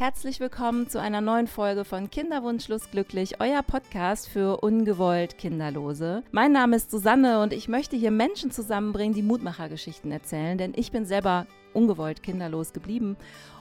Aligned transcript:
Herzlich 0.00 0.40
willkommen 0.40 0.88
zu 0.88 0.98
einer 0.98 1.20
neuen 1.20 1.46
Folge 1.46 1.84
von 1.84 2.08
Kinderwunschlos 2.08 2.90
glücklich, 2.90 3.38
euer 3.38 3.62
Podcast 3.62 4.30
für 4.30 4.56
ungewollt 4.62 5.36
Kinderlose. 5.36 6.22
Mein 6.32 6.52
Name 6.52 6.76
ist 6.76 6.90
Susanne 6.90 7.42
und 7.42 7.52
ich 7.52 7.68
möchte 7.68 7.96
hier 7.96 8.10
Menschen 8.10 8.50
zusammenbringen, 8.50 9.12
die 9.12 9.22
Mutmachergeschichten 9.22 10.10
erzählen, 10.10 10.56
denn 10.56 10.72
ich 10.74 10.90
bin 10.90 11.04
selber 11.04 11.46
ungewollt 11.72 12.22
kinderlos 12.22 12.72
geblieben 12.72 13.16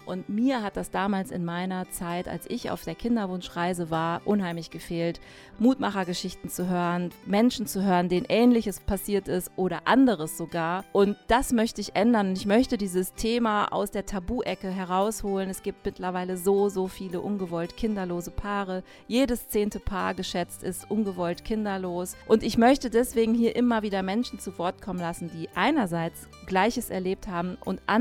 und 0.10 0.28
mir 0.28 0.64
hat 0.64 0.76
das 0.76 0.90
damals 0.90 1.30
in 1.30 1.46
meiner 1.46 1.92
Zeit, 1.92 2.28
als 2.28 2.50
ich 2.50 2.72
auf 2.72 2.84
der 2.84 2.96
Kinderwunschreise 2.96 3.92
war, 3.92 4.22
unheimlich 4.26 4.72
gefehlt, 4.72 5.22
Mutmachergeschichten 5.60 6.50
zu 6.50 6.68
hören, 6.68 7.12
Menschen 7.28 7.68
zu 7.68 7.84
hören, 7.84 8.10
denen 8.10 8.26
ähnliches 8.28 8.80
passiert 8.80 9.28
ist 9.28 9.52
oder 9.56 9.82
anderes 9.86 10.36
sogar. 10.36 10.84
Und 10.94 11.16
das 11.28 11.54
möchte 11.54 11.80
ich 11.80 11.96
ändern. 11.96 12.34
Ich 12.34 12.48
möchte 12.48 12.76
dieses 12.80 13.14
Thema 13.14 13.68
aus 13.72 13.92
der 13.92 14.08
Tabu-Ecke 14.08 14.72
herausholen. 14.72 15.48
Es 15.48 15.62
gibt 15.62 15.86
mittlerweile 15.86 16.38
so, 16.38 16.70
so 16.70 16.88
viele 16.88 17.22
ungewollt 17.22 17.78
kinderlose 17.78 18.32
Paare. 18.32 18.82
Jedes 19.08 19.50
zehnte 19.50 19.80
Paar 19.80 20.16
geschätzt 20.16 20.64
ist 20.64 20.90
ungewollt 20.90 21.46
kinderlos. 21.46 22.16
Und 22.28 22.42
ich 22.42 22.58
möchte 22.58 22.90
deswegen 22.90 23.36
hier 23.36 23.56
immer 23.56 23.84
wieder 23.84 24.02
Menschen 24.02 24.40
zu 24.40 24.58
Wort 24.58 24.82
kommen 24.82 25.00
lassen, 25.00 25.30
die 25.32 25.50
einerseits 25.54 26.28
Gleiches 26.48 26.90
erlebt 26.90 27.28
haben 27.28 27.60
und 27.64 27.80
andererseits 27.86 27.99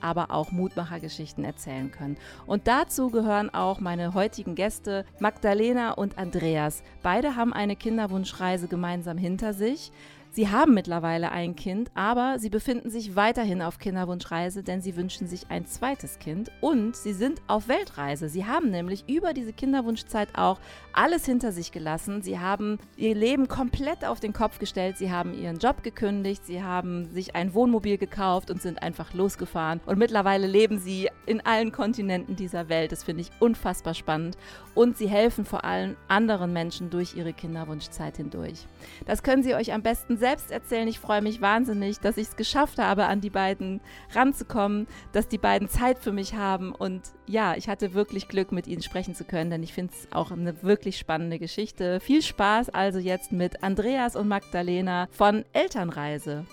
aber 0.00 0.30
auch 0.30 0.52
Mutmachergeschichten 0.52 1.12
Geschichten 1.22 1.44
erzählen 1.44 1.90
können. 1.90 2.16
Und 2.46 2.66
dazu 2.66 3.10
gehören 3.10 3.52
auch 3.52 3.80
meine 3.80 4.14
heutigen 4.14 4.54
Gäste 4.54 5.04
Magdalena 5.20 5.92
und 5.92 6.18
Andreas. 6.18 6.82
Beide 7.02 7.36
haben 7.36 7.52
eine 7.52 7.76
Kinderwunschreise 7.76 8.66
gemeinsam 8.66 9.18
hinter 9.18 9.52
sich. 9.52 9.92
Sie 10.34 10.48
haben 10.48 10.72
mittlerweile 10.72 11.30
ein 11.30 11.56
Kind, 11.56 11.90
aber 11.94 12.38
sie 12.38 12.48
befinden 12.48 12.88
sich 12.88 13.16
weiterhin 13.16 13.60
auf 13.60 13.78
Kinderwunschreise, 13.78 14.62
denn 14.62 14.80
sie 14.80 14.96
wünschen 14.96 15.26
sich 15.26 15.50
ein 15.50 15.66
zweites 15.66 16.18
Kind 16.20 16.50
und 16.62 16.96
sie 16.96 17.12
sind 17.12 17.42
auf 17.48 17.68
Weltreise. 17.68 18.30
Sie 18.30 18.46
haben 18.46 18.70
nämlich 18.70 19.04
über 19.10 19.34
diese 19.34 19.52
Kinderwunschzeit 19.52 20.30
auch 20.34 20.58
alles 20.94 21.26
hinter 21.26 21.52
sich 21.52 21.70
gelassen. 21.70 22.22
Sie 22.22 22.38
haben 22.38 22.78
ihr 22.96 23.14
Leben 23.14 23.46
komplett 23.46 24.06
auf 24.06 24.20
den 24.20 24.32
Kopf 24.32 24.58
gestellt. 24.58 24.96
Sie 24.96 25.10
haben 25.10 25.34
ihren 25.34 25.58
Job 25.58 25.82
gekündigt. 25.82 26.46
Sie 26.46 26.62
haben 26.62 27.12
sich 27.12 27.34
ein 27.34 27.52
Wohnmobil 27.52 27.98
gekauft 27.98 28.50
und 28.50 28.62
sind 28.62 28.82
einfach 28.82 29.12
losgefahren. 29.12 29.82
Und 29.84 29.98
mittlerweile 29.98 30.46
leben 30.46 30.78
sie 30.78 31.10
in 31.26 31.42
allen 31.42 31.72
Kontinenten 31.72 32.36
dieser 32.36 32.70
Welt. 32.70 32.90
Das 32.90 33.04
finde 33.04 33.20
ich 33.20 33.30
unfassbar 33.38 33.92
spannend. 33.92 34.38
Und 34.74 34.96
sie 34.96 35.08
helfen 35.08 35.44
vor 35.44 35.64
allem 35.64 35.94
anderen 36.08 36.54
Menschen 36.54 36.88
durch 36.88 37.14
ihre 37.16 37.34
Kinderwunschzeit 37.34 38.16
hindurch. 38.16 38.66
Das 39.04 39.22
können 39.22 39.42
sie 39.42 39.54
euch 39.54 39.74
am 39.74 39.82
besten 39.82 40.16
selbst 40.22 40.52
erzählen. 40.52 40.86
Ich 40.86 41.00
freue 41.00 41.20
mich 41.20 41.40
wahnsinnig, 41.40 41.98
dass 41.98 42.16
ich 42.16 42.28
es 42.28 42.36
geschafft 42.36 42.78
habe, 42.78 43.06
an 43.06 43.20
die 43.20 43.28
beiden 43.28 43.80
ranzukommen, 44.14 44.86
dass 45.10 45.26
die 45.26 45.36
beiden 45.36 45.68
Zeit 45.68 45.98
für 45.98 46.12
mich 46.12 46.34
haben. 46.34 46.72
Und 46.72 47.02
ja, 47.26 47.56
ich 47.56 47.68
hatte 47.68 47.92
wirklich 47.92 48.28
Glück, 48.28 48.52
mit 48.52 48.68
ihnen 48.68 48.82
sprechen 48.82 49.16
zu 49.16 49.24
können, 49.24 49.50
denn 49.50 49.64
ich 49.64 49.74
finde 49.74 49.92
es 49.92 50.12
auch 50.12 50.30
eine 50.30 50.62
wirklich 50.62 50.96
spannende 50.96 51.40
Geschichte. 51.40 51.98
Viel 51.98 52.22
Spaß 52.22 52.70
also 52.70 53.00
jetzt 53.00 53.32
mit 53.32 53.64
Andreas 53.64 54.14
und 54.14 54.28
Magdalena 54.28 55.08
von 55.10 55.44
Elternreise. 55.52 56.46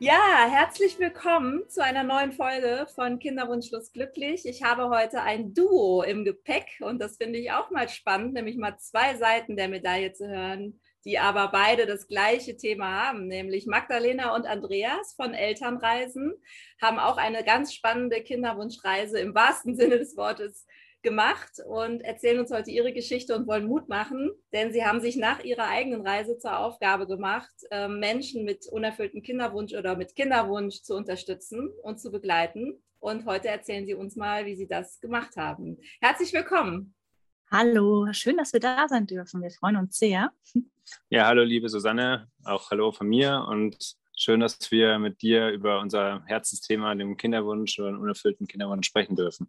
Ja, 0.00 0.46
herzlich 0.48 1.00
willkommen 1.00 1.68
zu 1.68 1.82
einer 1.82 2.04
neuen 2.04 2.30
Folge 2.30 2.86
von 2.94 3.18
Kinderwunschlos 3.18 3.92
glücklich. 3.92 4.46
Ich 4.46 4.62
habe 4.62 4.90
heute 4.90 5.22
ein 5.22 5.54
Duo 5.54 6.02
im 6.02 6.24
Gepäck 6.24 6.78
und 6.82 7.00
das 7.00 7.16
finde 7.16 7.40
ich 7.40 7.50
auch 7.50 7.72
mal 7.72 7.88
spannend, 7.88 8.34
nämlich 8.34 8.56
mal 8.56 8.78
zwei 8.78 9.16
Seiten 9.16 9.56
der 9.56 9.66
Medaille 9.66 10.12
zu 10.12 10.28
hören, 10.28 10.78
die 11.04 11.18
aber 11.18 11.48
beide 11.48 11.84
das 11.84 12.06
gleiche 12.06 12.56
Thema 12.56 13.08
haben, 13.08 13.26
nämlich 13.26 13.66
Magdalena 13.66 14.36
und 14.36 14.46
Andreas 14.46 15.14
von 15.14 15.34
Elternreisen 15.34 16.32
haben 16.80 17.00
auch 17.00 17.16
eine 17.16 17.42
ganz 17.42 17.74
spannende 17.74 18.22
Kinderwunschreise 18.22 19.18
im 19.18 19.34
wahrsten 19.34 19.74
Sinne 19.74 19.98
des 19.98 20.16
Wortes 20.16 20.64
gemacht 21.08 21.52
und 21.66 22.02
erzählen 22.02 22.38
uns 22.38 22.52
heute 22.52 22.70
ihre 22.70 22.92
Geschichte 22.92 23.34
und 23.34 23.46
wollen 23.46 23.66
Mut 23.66 23.88
machen, 23.88 24.30
denn 24.52 24.72
sie 24.72 24.84
haben 24.84 25.00
sich 25.00 25.16
nach 25.16 25.42
ihrer 25.42 25.66
eigenen 25.66 26.06
Reise 26.06 26.36
zur 26.36 26.58
Aufgabe 26.58 27.06
gemacht, 27.06 27.54
ähm, 27.70 27.98
Menschen 27.98 28.44
mit 28.44 28.66
unerfülltem 28.66 29.22
Kinderwunsch 29.22 29.72
oder 29.72 29.96
mit 29.96 30.14
Kinderwunsch 30.14 30.82
zu 30.82 30.94
unterstützen 30.94 31.70
und 31.82 31.98
zu 31.98 32.10
begleiten. 32.10 32.82
Und 33.00 33.24
heute 33.24 33.48
erzählen 33.48 33.86
sie 33.86 33.94
uns 33.94 34.16
mal, 34.16 34.44
wie 34.44 34.54
sie 34.54 34.66
das 34.66 35.00
gemacht 35.00 35.36
haben. 35.36 35.78
Herzlich 36.00 36.32
willkommen. 36.34 36.94
Hallo, 37.50 38.08
schön, 38.12 38.36
dass 38.36 38.52
wir 38.52 38.60
da 38.60 38.86
sein 38.88 39.06
dürfen. 39.06 39.40
Wir 39.40 39.50
freuen 39.50 39.76
uns 39.76 39.98
sehr. 39.98 40.30
Ja, 41.08 41.26
hallo, 41.26 41.42
liebe 41.42 41.70
Susanne, 41.70 42.28
auch 42.44 42.70
hallo 42.70 42.92
von 42.92 43.08
mir 43.08 43.46
und 43.48 43.96
schön, 44.14 44.40
dass 44.40 44.70
wir 44.70 44.98
mit 44.98 45.22
dir 45.22 45.48
über 45.48 45.80
unser 45.80 46.22
Herzensthema, 46.26 46.94
dem 46.94 47.16
Kinderwunsch 47.16 47.78
oder 47.78 47.98
unerfüllten 47.98 48.46
Kinderwunsch 48.46 48.86
sprechen 48.86 49.16
dürfen. 49.16 49.48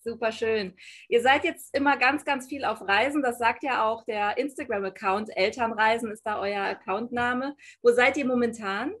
Super 0.00 0.32
schön. 0.32 0.76
Ihr 1.08 1.22
seid 1.22 1.44
jetzt 1.44 1.74
immer 1.74 1.96
ganz, 1.96 2.24
ganz 2.24 2.48
viel 2.48 2.64
auf 2.64 2.80
Reisen. 2.86 3.22
Das 3.22 3.38
sagt 3.38 3.64
ja 3.64 3.84
auch 3.84 4.04
der 4.04 4.38
Instagram-Account. 4.38 5.36
Elternreisen 5.36 6.10
ist 6.10 6.22
da 6.22 6.38
euer 6.40 6.62
Accountname. 6.62 7.56
Wo 7.82 7.90
seid 7.90 8.16
ihr 8.16 8.24
momentan? 8.24 8.92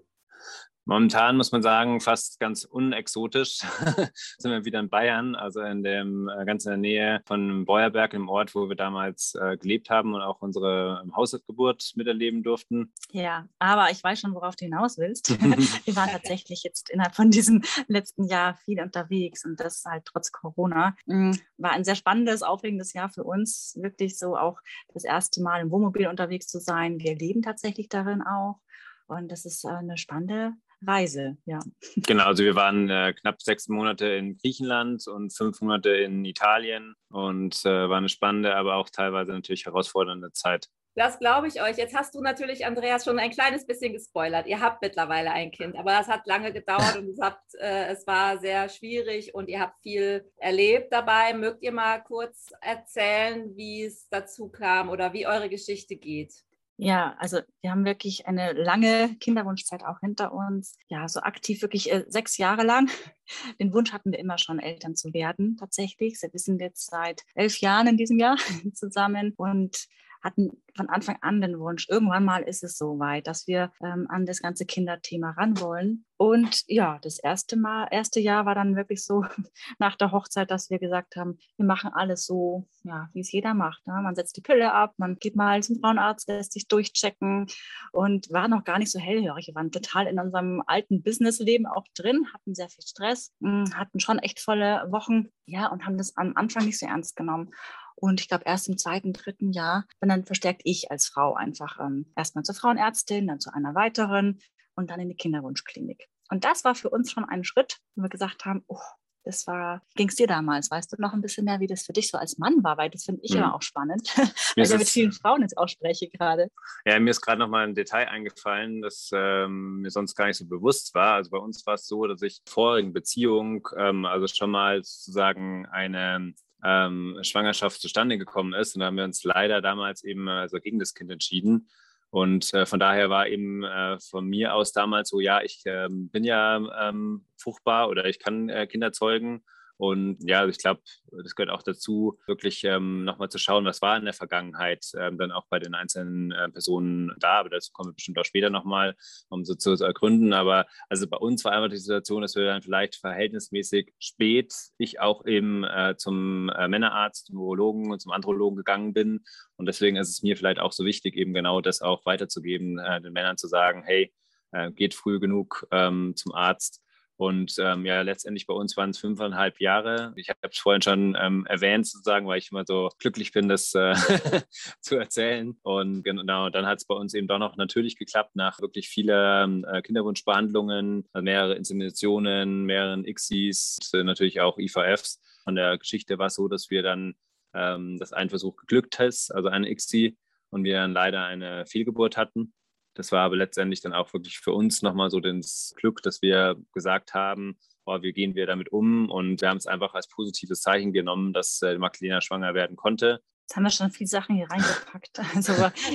Momentan 0.88 1.36
muss 1.36 1.52
man 1.52 1.60
sagen, 1.60 2.00
fast 2.00 2.40
ganz 2.40 2.64
unexotisch 2.64 3.58
sind 4.38 4.50
wir 4.50 4.64
wieder 4.64 4.80
in 4.80 4.88
Bayern, 4.88 5.34
also 5.34 5.60
in 5.60 5.82
dem 5.82 6.30
äh, 6.30 6.46
ganz 6.46 6.64
in 6.64 6.70
der 6.70 6.78
Nähe 6.78 7.20
von 7.26 7.66
Beuerberg, 7.66 8.12
dem 8.12 8.30
Ort, 8.30 8.54
wo 8.54 8.70
wir 8.70 8.74
damals 8.74 9.34
äh, 9.34 9.58
gelebt 9.58 9.90
haben 9.90 10.14
und 10.14 10.22
auch 10.22 10.40
unsere 10.40 11.02
ähm, 11.04 11.14
Hausgeburt 11.14 11.92
miterleben 11.94 12.42
durften. 12.42 12.90
Ja, 13.10 13.46
aber 13.58 13.90
ich 13.90 14.02
weiß 14.02 14.18
schon, 14.18 14.34
worauf 14.34 14.56
du 14.56 14.64
hinaus 14.64 14.96
willst. 14.96 15.28
wir 15.84 15.94
waren 15.94 16.08
tatsächlich 16.08 16.62
jetzt 16.62 16.88
innerhalb 16.88 17.14
von 17.14 17.30
diesem 17.30 17.62
letzten 17.86 18.24
Jahr 18.24 18.54
viel 18.54 18.80
unterwegs 18.80 19.44
und 19.44 19.60
das 19.60 19.84
halt 19.84 20.06
trotz 20.06 20.32
Corona. 20.32 20.96
Mm, 21.04 21.32
war 21.58 21.72
ein 21.72 21.84
sehr 21.84 21.96
spannendes, 21.96 22.42
aufregendes 22.42 22.94
Jahr 22.94 23.10
für 23.10 23.24
uns, 23.24 23.76
wirklich 23.78 24.18
so 24.18 24.38
auch 24.38 24.58
das 24.94 25.04
erste 25.04 25.42
Mal 25.42 25.60
im 25.60 25.70
Wohnmobil 25.70 26.06
unterwegs 26.06 26.46
zu 26.46 26.60
sein. 26.60 26.98
Wir 26.98 27.14
leben 27.14 27.42
tatsächlich 27.42 27.90
darin 27.90 28.22
auch. 28.22 28.58
Und 29.06 29.30
das 29.30 29.44
ist 29.44 29.64
äh, 29.64 29.68
eine 29.68 29.98
spannende 29.98 30.54
Reise, 30.86 31.36
ja. 31.44 31.60
Genau, 31.96 32.24
also 32.24 32.44
wir 32.44 32.54
waren 32.54 32.88
äh, 32.88 33.12
knapp 33.12 33.42
sechs 33.42 33.68
Monate 33.68 34.06
in 34.06 34.36
Griechenland 34.38 35.06
und 35.08 35.36
fünf 35.36 35.60
Monate 35.60 35.90
in 35.90 36.24
Italien 36.24 36.94
und 37.10 37.64
äh, 37.64 37.88
war 37.88 37.98
eine 37.98 38.08
spannende, 38.08 38.54
aber 38.54 38.76
auch 38.76 38.88
teilweise 38.88 39.32
natürlich 39.32 39.66
herausfordernde 39.66 40.32
Zeit. 40.32 40.68
Das 40.98 41.20
glaube 41.20 41.46
ich 41.46 41.62
euch. 41.62 41.76
Jetzt 41.76 41.94
hast 41.94 42.16
du 42.16 42.20
natürlich, 42.20 42.66
Andreas, 42.66 43.04
schon 43.04 43.20
ein 43.20 43.30
kleines 43.30 43.64
bisschen 43.64 43.92
gespoilert. 43.92 44.48
Ihr 44.48 44.60
habt 44.60 44.82
mittlerweile 44.82 45.30
ein 45.30 45.52
Kind, 45.52 45.76
aber 45.76 45.92
das 45.92 46.08
hat 46.08 46.26
lange 46.26 46.52
gedauert 46.52 46.96
und 46.96 47.08
es, 47.10 47.20
habt, 47.20 47.54
äh, 47.54 47.86
es 47.86 48.04
war 48.06 48.38
sehr 48.38 48.68
schwierig 48.68 49.32
und 49.32 49.48
ihr 49.48 49.60
habt 49.60 49.80
viel 49.80 50.28
erlebt 50.38 50.92
dabei. 50.92 51.34
Mögt 51.34 51.62
ihr 51.62 51.70
mal 51.70 51.98
kurz 52.02 52.50
erzählen, 52.60 53.56
wie 53.56 53.84
es 53.84 54.08
dazu 54.08 54.48
kam 54.48 54.88
oder 54.88 55.12
wie 55.12 55.26
eure 55.26 55.48
Geschichte 55.48 55.94
geht? 55.94 56.34
Ja, 56.80 57.16
also 57.18 57.40
wir 57.60 57.72
haben 57.72 57.84
wirklich 57.84 58.28
eine 58.28 58.52
lange 58.52 59.16
Kinderwunschzeit 59.18 59.82
auch 59.82 59.98
hinter 59.98 60.32
uns. 60.32 60.78
Ja, 60.88 61.08
so 61.08 61.18
aktiv 61.20 61.60
wirklich 61.60 61.90
äh, 61.90 62.04
sechs 62.06 62.38
Jahre 62.38 62.62
lang. 62.62 62.88
Den 63.60 63.72
Wunsch 63.72 63.92
hatten 63.92 64.12
wir 64.12 64.20
immer 64.20 64.38
schon, 64.38 64.60
Eltern 64.60 64.94
zu 64.94 65.12
werden, 65.12 65.56
tatsächlich. 65.58 66.16
Wir 66.22 66.30
sind 66.38 66.60
jetzt 66.60 66.88
seit 66.88 67.24
elf 67.34 67.58
Jahren 67.58 67.88
in 67.88 67.96
diesem 67.96 68.16
Jahr 68.16 68.36
zusammen 68.74 69.34
und 69.36 69.88
hatten 70.22 70.62
von 70.76 70.88
Anfang 70.88 71.18
an 71.20 71.40
den 71.40 71.58
Wunsch, 71.58 71.88
irgendwann 71.88 72.24
mal 72.24 72.42
ist 72.42 72.62
es 72.62 72.78
so 72.78 72.98
weit, 72.98 73.26
dass 73.26 73.46
wir 73.46 73.72
ähm, 73.82 74.06
an 74.08 74.26
das 74.26 74.40
ganze 74.40 74.64
Kinderthema 74.64 75.30
ran 75.32 75.60
wollen. 75.60 76.04
Und 76.16 76.64
ja, 76.66 76.98
das 77.02 77.18
erste 77.18 77.56
Mal, 77.56 77.88
erste 77.90 78.20
Jahr 78.20 78.44
war 78.44 78.54
dann 78.54 78.76
wirklich 78.76 79.04
so 79.04 79.24
nach 79.78 79.96
der 79.96 80.12
Hochzeit, 80.12 80.50
dass 80.50 80.70
wir 80.70 80.78
gesagt 80.78 81.16
haben, 81.16 81.38
wir 81.56 81.66
machen 81.66 81.90
alles 81.92 82.26
so, 82.26 82.66
ja, 82.82 83.08
wie 83.12 83.20
es 83.20 83.30
jeder 83.30 83.54
macht. 83.54 83.86
Ne? 83.86 83.94
Man 84.02 84.14
setzt 84.14 84.36
die 84.36 84.40
Pille 84.40 84.72
ab, 84.72 84.94
man 84.98 85.16
geht 85.16 85.36
mal 85.36 85.62
zum 85.62 85.80
Frauenarzt, 85.80 86.28
lässt 86.28 86.52
sich 86.52 86.66
durchchecken 86.66 87.46
und 87.92 88.30
war 88.32 88.48
noch 88.48 88.64
gar 88.64 88.78
nicht 88.78 88.90
so 88.90 88.98
hellhörig. 88.98 89.48
Wir 89.48 89.54
waren 89.54 89.70
total 89.70 90.06
in 90.06 90.18
unserem 90.18 90.62
alten 90.66 91.02
Businessleben 91.02 91.66
auch 91.66 91.84
drin, 91.94 92.26
hatten 92.32 92.54
sehr 92.54 92.68
viel 92.68 92.84
Stress, 92.84 93.32
hm, 93.40 93.76
hatten 93.76 94.00
schon 94.00 94.18
echt 94.18 94.40
volle 94.40 94.86
Wochen, 94.90 95.28
ja, 95.46 95.68
und 95.68 95.86
haben 95.86 95.98
das 95.98 96.16
am 96.16 96.32
Anfang 96.36 96.64
nicht 96.64 96.78
so 96.78 96.86
ernst 96.86 97.16
genommen. 97.16 97.50
Und 98.00 98.20
ich 98.20 98.28
glaube, 98.28 98.44
erst 98.46 98.68
im 98.68 98.78
zweiten, 98.78 99.12
dritten 99.12 99.52
Jahr 99.52 99.84
bin 100.00 100.08
dann 100.08 100.24
verstärkt 100.24 100.62
ich 100.64 100.90
als 100.90 101.08
Frau 101.08 101.34
einfach 101.34 101.80
ähm, 101.80 102.12
erstmal 102.16 102.44
zur 102.44 102.54
Frauenärztin, 102.54 103.26
dann 103.26 103.40
zu 103.40 103.52
einer 103.52 103.74
weiteren 103.74 104.40
und 104.74 104.90
dann 104.90 105.00
in 105.00 105.08
die 105.08 105.16
Kinderwunschklinik. 105.16 106.06
Und 106.30 106.44
das 106.44 106.64
war 106.64 106.74
für 106.74 106.90
uns 106.90 107.10
schon 107.10 107.24
ein 107.24 107.44
Schritt, 107.44 107.78
wo 107.96 108.02
wir 108.02 108.08
gesagt 108.08 108.44
haben, 108.44 108.62
oh, 108.68 108.78
das 109.24 109.46
war, 109.46 109.82
ging 109.94 110.08
es 110.08 110.14
dir 110.14 110.26
damals? 110.26 110.70
Weißt 110.70 110.92
du 110.92 110.96
noch 110.98 111.12
ein 111.12 111.20
bisschen 111.20 111.44
mehr, 111.44 111.60
wie 111.60 111.66
das 111.66 111.84
für 111.84 111.92
dich 111.92 112.08
so 112.08 112.16
als 112.16 112.38
Mann 112.38 112.62
war? 112.64 112.78
Weil 112.78 112.88
das 112.88 113.04
finde 113.04 113.20
ich 113.22 113.32
mhm. 113.32 113.38
immer 113.38 113.54
auch 113.54 113.62
spannend, 113.62 114.08
weil 114.16 114.64
ich 114.64 114.70
ja 114.70 114.78
mit 114.78 114.88
vielen 114.88 115.12
Frauen 115.12 115.42
jetzt 115.42 115.58
auch 115.58 115.68
spreche 115.68 116.08
gerade. 116.08 116.48
Ja, 116.86 116.98
mir 116.98 117.10
ist 117.10 117.20
gerade 117.20 117.40
noch 117.40 117.48
mal 117.48 117.66
ein 117.66 117.74
Detail 117.74 118.08
eingefallen, 118.08 118.80
das 118.80 119.10
ähm, 119.12 119.80
mir 119.80 119.90
sonst 119.90 120.14
gar 120.14 120.26
nicht 120.26 120.38
so 120.38 120.46
bewusst 120.46 120.94
war. 120.94 121.14
Also 121.14 121.30
bei 121.30 121.38
uns 121.38 121.66
war 121.66 121.74
es 121.74 121.86
so, 121.86 122.06
dass 122.06 122.22
ich 122.22 122.40
vorigen 122.46 122.92
Beziehung, 122.92 123.68
ähm, 123.76 124.06
also 124.06 124.26
schon 124.28 124.50
mal 124.50 124.82
sozusagen 124.82 125.66
eine 125.66 126.32
ähm, 126.64 127.18
Schwangerschaft 127.22 127.80
zustande 127.80 128.18
gekommen 128.18 128.54
ist. 128.54 128.74
Und 128.74 128.80
da 128.80 128.86
haben 128.86 128.96
wir 128.96 129.04
uns 129.04 129.24
leider 129.24 129.60
damals 129.60 130.04
eben 130.04 130.28
also 130.28 130.58
gegen 130.58 130.78
das 130.78 130.94
Kind 130.94 131.10
entschieden. 131.10 131.68
Und 132.10 132.54
äh, 132.54 132.64
von 132.64 132.80
daher 132.80 133.10
war 133.10 133.28
eben 133.28 133.64
äh, 133.64 133.98
von 134.00 134.26
mir 134.26 134.54
aus 134.54 134.72
damals 134.72 135.10
so, 135.10 135.20
ja, 135.20 135.42
ich 135.42 135.64
äh, 135.66 135.88
bin 135.90 136.24
ja 136.24 136.88
ähm, 136.88 137.26
fruchtbar 137.36 137.88
oder 137.88 138.06
ich 138.06 138.18
kann 138.18 138.48
äh, 138.48 138.66
Kinder 138.66 138.92
zeugen 138.92 139.42
und 139.78 140.18
ja, 140.28 140.44
ich 140.46 140.58
glaube, 140.58 140.80
das 141.10 141.36
gehört 141.36 141.50
auch 141.50 141.62
dazu, 141.62 142.18
wirklich 142.26 142.64
ähm, 142.64 143.04
nochmal 143.04 143.28
zu 143.28 143.38
schauen, 143.38 143.64
was 143.64 143.80
war 143.80 143.96
in 143.96 144.04
der 144.04 144.12
Vergangenheit 144.12 144.84
ähm, 144.98 145.18
dann 145.18 145.30
auch 145.30 145.46
bei 145.48 145.60
den 145.60 145.74
einzelnen 145.74 146.32
äh, 146.32 146.48
Personen 146.48 147.14
da. 147.20 147.38
Aber 147.38 147.48
dazu 147.48 147.70
kommen 147.72 147.90
wir 147.90 147.94
bestimmt 147.94 148.18
auch 148.18 148.24
später 148.24 148.50
nochmal, 148.50 148.96
um 149.28 149.44
so 149.44 149.54
zu 149.54 149.72
ergründen. 149.82 150.32
Aber 150.32 150.66
also 150.88 151.06
bei 151.06 151.16
uns 151.16 151.44
war 151.44 151.52
einfach 151.52 151.70
die 151.70 151.76
Situation, 151.76 152.22
dass 152.22 152.34
wir 152.34 152.44
dann 152.44 152.60
vielleicht 152.60 152.96
verhältnismäßig 152.96 153.94
spät 154.00 154.52
ich 154.78 154.98
auch 154.98 155.24
eben 155.26 155.62
äh, 155.62 155.94
zum 155.96 156.48
äh, 156.50 156.66
Männerarzt, 156.66 157.26
zum 157.26 157.38
Urologen 157.38 157.92
und 157.92 158.00
zum 158.00 158.10
Andrologen 158.10 158.56
gegangen 158.56 158.92
bin. 158.92 159.20
Und 159.56 159.66
deswegen 159.66 159.96
ist 159.96 160.08
es 160.08 160.22
mir 160.24 160.36
vielleicht 160.36 160.58
auch 160.58 160.72
so 160.72 160.84
wichtig, 160.84 161.16
eben 161.16 161.32
genau 161.32 161.60
das 161.60 161.82
auch 161.82 162.04
weiterzugeben, 162.04 162.78
äh, 162.78 163.00
den 163.00 163.12
Männern 163.12 163.36
zu 163.36 163.46
sagen, 163.46 163.84
hey, 163.84 164.12
äh, 164.50 164.72
geht 164.72 164.94
früh 164.94 165.20
genug 165.20 165.68
ähm, 165.70 166.14
zum 166.16 166.34
Arzt 166.34 166.82
und 167.18 167.56
ähm, 167.58 167.84
ja, 167.84 168.00
letztendlich 168.02 168.46
bei 168.46 168.54
uns 168.54 168.76
waren 168.76 168.90
es 168.90 168.98
fünfeinhalb 168.98 169.60
Jahre. 169.60 170.12
Ich 170.14 170.28
habe 170.28 170.38
es 170.48 170.56
vorhin 170.56 170.82
schon 170.82 171.16
ähm, 171.20 171.46
erwähnt, 171.46 171.84
sozusagen, 171.84 172.28
weil 172.28 172.38
ich 172.38 172.52
immer 172.52 172.62
so 172.64 172.90
glücklich 173.00 173.32
bin, 173.32 173.48
das 173.48 173.74
äh, 173.74 173.96
zu 174.80 174.96
erzählen. 174.96 175.58
Und 175.62 176.04
genau, 176.04 176.48
dann 176.48 176.64
hat 176.64 176.78
es 176.78 176.84
bei 176.84 176.94
uns 176.94 177.14
eben 177.14 177.26
doch 177.26 177.40
noch 177.40 177.56
natürlich 177.56 177.96
geklappt, 177.96 178.36
nach 178.36 178.60
wirklich 178.60 178.88
vielen 178.88 179.64
äh, 179.64 179.82
Kinderwunschbehandlungen, 179.82 181.08
also 181.12 181.24
mehrere 181.24 181.56
Inseminationen, 181.56 182.62
mehreren 182.66 183.04
ICSIs, 183.04 183.78
natürlich 183.92 184.40
auch 184.40 184.56
IVFs. 184.56 185.20
Von 185.42 185.56
der 185.56 185.76
Geschichte 185.76 186.18
war 186.20 186.26
es 186.26 186.34
so, 186.34 186.46
dass 186.46 186.70
wir 186.70 186.84
dann, 186.84 187.14
ähm, 187.52 187.98
dass 187.98 188.12
ein 188.12 188.30
Versuch 188.30 188.54
geglückt 188.54 189.00
ist, 189.00 189.34
also 189.34 189.48
eine 189.48 189.68
ICSI, 189.68 190.16
und 190.50 190.62
wir 190.62 190.76
dann 190.76 190.92
leider 190.92 191.24
eine 191.24 191.66
Fehlgeburt 191.66 192.16
hatten. 192.16 192.52
Das 192.98 193.12
war 193.12 193.20
aber 193.20 193.36
letztendlich 193.36 193.80
dann 193.80 193.92
auch 193.92 194.12
wirklich 194.12 194.40
für 194.40 194.52
uns 194.52 194.82
nochmal 194.82 195.08
so 195.08 195.20
das 195.20 195.72
Glück, 195.76 196.02
dass 196.02 196.20
wir 196.20 196.56
gesagt 196.72 197.14
haben, 197.14 197.56
oh, 197.86 198.02
wie 198.02 198.12
gehen 198.12 198.34
wir 198.34 198.44
damit 198.44 198.72
um? 198.72 199.08
Und 199.08 199.40
wir 199.40 199.48
haben 199.48 199.56
es 199.56 199.68
einfach 199.68 199.94
als 199.94 200.08
positives 200.08 200.62
Zeichen 200.62 200.92
genommen, 200.92 201.32
dass 201.32 201.62
äh, 201.62 201.78
Magdalena 201.78 202.20
schwanger 202.20 202.54
werden 202.54 202.74
konnte. 202.74 203.22
Jetzt 203.42 203.54
haben 203.54 203.62
wir 203.62 203.70
schon 203.70 203.92
viele 203.92 204.08
Sachen 204.08 204.34
hier 204.34 204.50
reingepackt. 204.50 205.20
Also 205.36 205.52